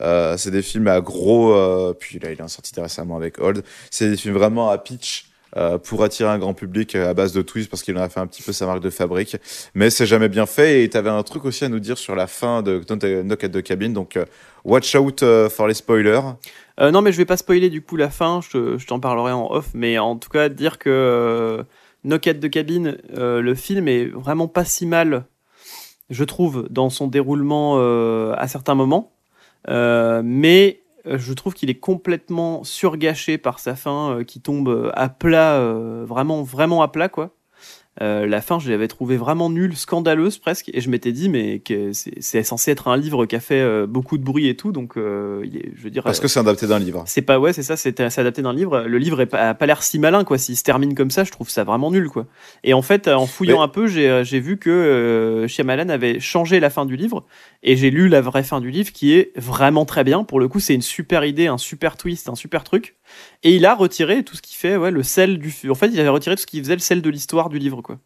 [0.00, 3.62] Euh, c'est des films à gros, euh, puis là, il est sorti récemment avec Old.
[3.90, 5.26] C'est des films vraiment à pitch.
[5.56, 8.08] euh, pour attirer un grand public euh, à base de twists parce qu'il en a
[8.08, 9.36] fait un petit peu sa marque de fabrique
[9.76, 12.16] mais c'est jamais bien fait et tu avais un truc aussi à nous dire sur
[12.16, 14.24] la fin de Don't Knock at the Cabin donc euh,
[14.64, 16.22] watch out euh, for les spoilers
[16.80, 19.30] Euh, non, mais je vais pas spoiler du coup la fin, je, je t'en parlerai
[19.30, 21.64] en off, mais en tout cas, dire que
[22.04, 25.26] euh, Knock at the Cabin, euh, le film est vraiment pas si mal,
[26.10, 29.10] je trouve, dans son déroulement euh, à certains moments,
[29.68, 35.58] Euh, mais je trouve qu'il est complètement surgâché par sa fin qui tombe à plat,
[36.04, 37.30] vraiment, vraiment à plat, quoi.
[38.02, 41.60] Euh, la fin, je l'avais trouvée vraiment nulle, scandaleuse presque, et je m'étais dit, mais
[41.60, 44.56] que c'est c'est censé être un livre qui a fait euh, beaucoup de bruit et
[44.56, 45.44] tout, donc euh,
[45.76, 47.76] je veux dire, parce euh, que c'est adapté d'un livre c'est pas ouais, c'est ça,
[47.76, 48.80] c'est adapté d'un livre.
[48.80, 50.38] Le livre est pas, a pas l'air si malin quoi.
[50.38, 52.26] S'il se termine comme ça, je trouve ça vraiment nul quoi.
[52.64, 56.18] Et en fait, en fouillant Mais- un peu, j'ai j'ai vu que euh, Shyamalan avait
[56.18, 57.24] changé la fin du livre
[57.62, 60.24] et j'ai lu la vraie fin du livre qui est vraiment très bien.
[60.24, 62.96] Pour le coup, c'est une super idée, un super twist, un super truc.
[63.42, 65.54] Et il a retiré tout ce qui fait ouais le sel du.
[65.70, 67.82] En fait, il avait retiré tout ce qui faisait le sel de l'histoire du livre
[67.84, 67.98] quoi.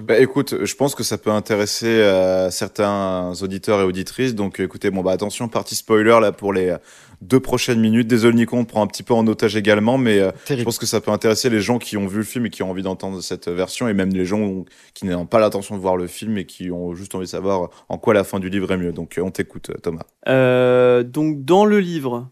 [0.00, 4.34] Bah écoute, je pense que ça peut intéresser euh, certains auditeurs et auditrices.
[4.34, 6.78] Donc écoutez, bon bah attention, partie spoiler là pour les euh,
[7.20, 8.08] deux prochaines minutes.
[8.08, 10.64] Désolé Nico, on te prend un petit peu en otage également, mais euh, je Terrible.
[10.64, 12.70] pense que ça peut intéresser les gens qui ont vu le film et qui ont
[12.70, 14.64] envie d'entendre cette version, et même les gens
[14.94, 17.68] qui n'ont pas l'intention de voir le film et qui ont juste envie de savoir
[17.90, 18.92] en quoi la fin du livre est mieux.
[18.92, 20.04] Donc on t'écoute Thomas.
[20.26, 22.30] Euh, donc dans le livre,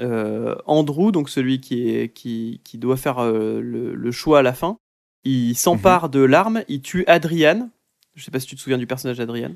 [0.00, 4.42] euh, Andrew, donc celui qui, est, qui, qui doit faire euh, le, le choix à
[4.42, 4.78] la fin,
[5.24, 7.70] il s'empare de l'arme, il tue Adrian.
[8.14, 9.52] Je sais pas si tu te souviens du personnage d'Adrian.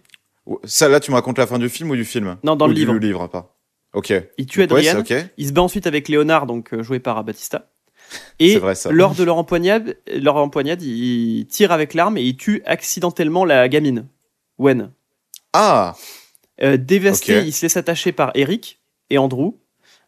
[0.65, 2.69] Ça là, tu me racontes la fin du film ou du film Non, dans Ou
[2.69, 2.95] le du livre.
[2.95, 3.57] livre, pas.
[3.93, 4.13] Ok.
[4.39, 5.03] Il tue ouais, Adrian.
[5.37, 7.71] Il se bat ensuite avec Léonard, donc euh, joué par Batista.
[8.39, 8.93] Et C'est vrai, ça.
[8.93, 13.69] lors de leur empoignade, leur empoignade, il tire avec l'arme et il tue accidentellement la
[13.69, 14.07] gamine,
[14.59, 14.93] Wen.
[15.53, 15.97] Ah
[16.63, 18.81] Euh, dévasté, il se laisse attacher par Eric
[19.11, 19.57] et Andrew.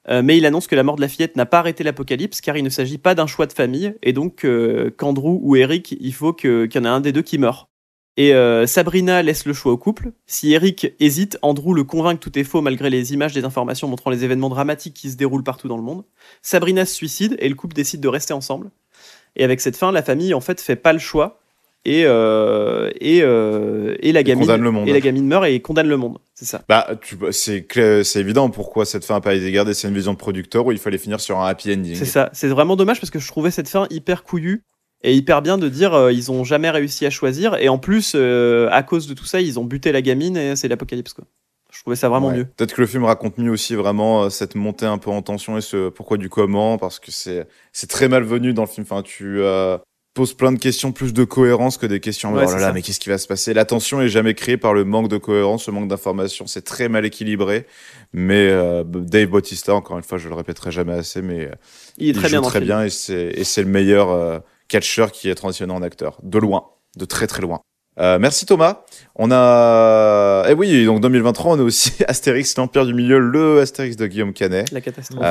[0.08, 2.56] Euh, mais il annonce que la mort de la fillette n'a pas arrêté l'apocalypse car
[2.56, 6.14] il ne s'agit pas d'un choix de famille et donc euh, qu'Andrew ou Eric, il
[6.14, 7.68] faut qu'il y en ait un des deux qui meure.
[8.16, 10.10] Et euh, Sabrina laisse le choix au couple.
[10.26, 13.86] Si Eric hésite, Andrew le convainc que tout est faux malgré les images des informations
[13.86, 16.04] montrant les événements dramatiques qui se déroulent partout dans le monde.
[16.42, 18.70] Sabrina se suicide et le couple décide de rester ensemble.
[19.36, 21.40] Et avec cette fin, la famille en fait fait pas le choix
[21.84, 24.88] et euh, et, euh, et la gamine condamne le monde.
[24.88, 26.18] et la gamine meurt et condamne le monde.
[26.34, 26.62] C'est ça.
[26.68, 26.86] Bah,
[27.30, 27.66] c'est
[28.04, 29.74] c'est évident pourquoi cette fin n'a pas été gardée.
[29.74, 31.94] C'est une vision de producteur où il fallait finir sur un happy ending.
[31.94, 32.30] C'est ça.
[32.32, 34.62] C'est vraiment dommage parce que je trouvais cette fin hyper couillue
[35.02, 38.12] et hyper bien de dire euh, ils ont jamais réussi à choisir et en plus
[38.16, 41.24] euh, à cause de tout ça ils ont buté la gamine et c'est l'apocalypse quoi.
[41.72, 42.38] Je trouvais ça vraiment Ouais.
[42.38, 42.44] mieux.
[42.56, 45.56] Peut-être que le film raconte mieux aussi vraiment euh, cette montée un peu en tension
[45.58, 48.86] et ce pourquoi du comment, parce que c'est c'est très malvenu dans le film.
[48.90, 49.76] Enfin, tu euh,
[50.14, 52.32] poses plein de questions, plus de cohérence que des questions.
[52.32, 53.54] Ouais, oh là là, mais qu'est-ce qui va se passer?
[53.54, 56.46] La tension est jamais créée par le manque de cohérence, le manque d'information.
[56.46, 57.66] C'est très mal équilibré.
[58.12, 61.54] Mais euh, Dave Bautista, encore une fois, je le répéterai jamais assez, mais euh,
[61.98, 65.12] Il est très il bien joue dans très bien et c'est le meilleur euh, catcheur
[65.12, 66.64] qui est transitionné en acteur, de loin,
[66.96, 67.60] de très très loin.
[68.00, 68.82] Euh, merci Thomas.
[69.16, 73.96] On a, eh oui, donc 2023, on a aussi Astérix, l'Empire du Milieu, le Astérix
[73.96, 75.24] de Guillaume Canet, La catastrophe.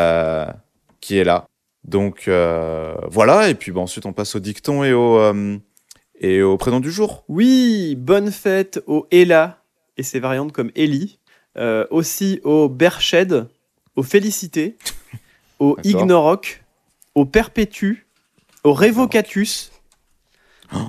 [1.01, 1.45] qui est là.
[1.87, 5.57] Donc euh, voilà, et puis bah, ensuite on passe au dicton et au euh,
[6.19, 7.23] et au prénom du jour.
[7.27, 9.63] Oui, bonne fête au Ella
[9.97, 11.19] et ses variantes comme Ellie,
[11.57, 13.47] euh, aussi au Berched,
[13.95, 14.77] au Félicité,
[15.59, 15.77] au.
[15.83, 16.63] Ignoroc,
[17.15, 18.05] au Perpétue,
[18.63, 19.71] au Révocatus,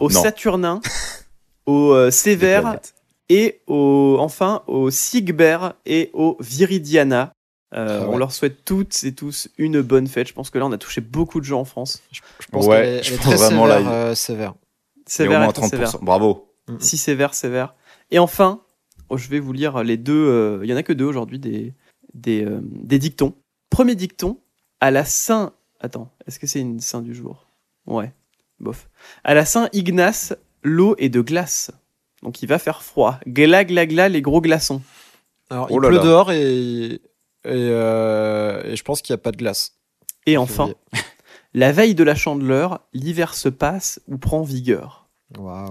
[0.01, 0.23] au non.
[0.23, 0.81] Saturnin,
[1.67, 2.81] au euh, Sévère
[3.29, 7.33] et au, enfin au Sigbert et au Viridiana.
[7.75, 8.15] Euh, Ah ouais.
[8.15, 10.27] On leur souhaite toutes et tous une bonne fête.
[10.29, 12.03] Je pense que là, on a touché beaucoup de gens en France.
[12.11, 12.21] Je
[12.51, 13.81] pense Ouais, qu'elle est, je elle est pense très vraiment, sévère.
[13.85, 14.51] là, euh, sévère.
[14.51, 15.89] Et au Sévère moins et très sévère.
[15.91, 16.05] 30%.
[16.05, 16.49] Bravo.
[16.81, 17.75] Si sévère, sévère.
[18.11, 18.61] Et enfin,
[19.11, 20.13] oh, je vais vous lire les deux.
[20.15, 21.75] euh, Il y en a que deux aujourd'hui des
[22.15, 23.35] des, euh, des dictons.
[23.71, 24.39] Premier dicton
[24.81, 25.53] à la Saint.
[25.81, 27.47] Attends, est-ce que c'est une Saint du jour?
[27.87, 28.13] Ouais,
[28.61, 28.89] bof.
[29.25, 31.71] À la Saint Ignace, l'eau est de glace.
[32.23, 33.19] Donc il va faire froid.
[33.27, 34.83] Gla gla gla les gros glaçons.
[35.51, 36.03] Alors, Oh il pleut là.
[36.03, 37.01] dehors et,
[37.45, 39.73] et, euh, et je pense qu'il n'y a pas de glace.
[40.27, 40.71] Et enfin,
[41.55, 45.07] la veille de la chandeleur, l'hiver se passe ou prend vigueur.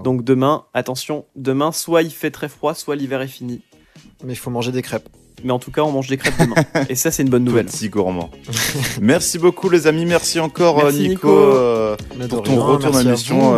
[0.04, 3.60] Donc demain, attention, demain soit il fait très froid, soit l'hiver est fini.
[4.24, 5.08] Mais il faut manger des crêpes.
[5.44, 6.54] Mais en tout cas, on mange des crêpes demain.
[6.88, 7.66] Et ça, c'est une bonne nouvelle.
[7.66, 8.30] Petit gourmand.
[9.00, 11.28] merci beaucoup les amis, merci encore Merci, euh, Nico.
[11.28, 11.96] euh,
[12.28, 13.54] Pour ton retour dans l'émission,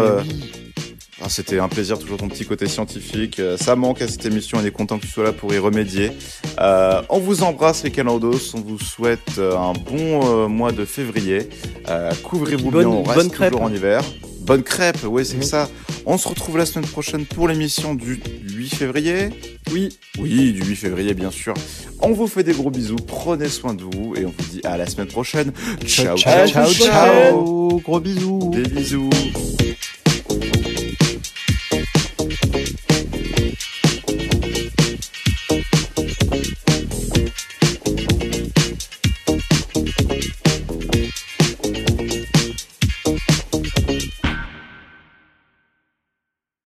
[1.23, 3.41] Ah, C'était un plaisir, toujours ton petit côté scientifique.
[3.41, 5.59] Euh, Ça manque à cette émission, on est content que tu sois là pour y
[5.59, 6.13] remédier.
[6.61, 10.85] Euh, on vous embrasse les Canardos, on vous souhaite euh, un bon euh, mois de
[10.87, 11.49] février.
[11.89, 14.03] Euh, Couvrez-vous bien, on reste toujours en hiver.
[14.41, 15.69] Bonne crêpe, oui c'est ça.
[16.07, 18.21] On se retrouve la semaine prochaine pour l'émission du
[18.55, 19.29] 8 février.
[19.71, 21.53] Oui, Oui, du 8 février bien sûr.
[22.01, 24.79] On vous fait des gros bisous, prenez soin de vous et on vous dit à
[24.79, 25.53] la semaine prochaine.
[25.85, 26.87] Ciao, ciao, ciao, ciao.
[26.89, 27.81] ciao.
[27.85, 28.51] Gros bisous.
[28.55, 29.11] Des bisous.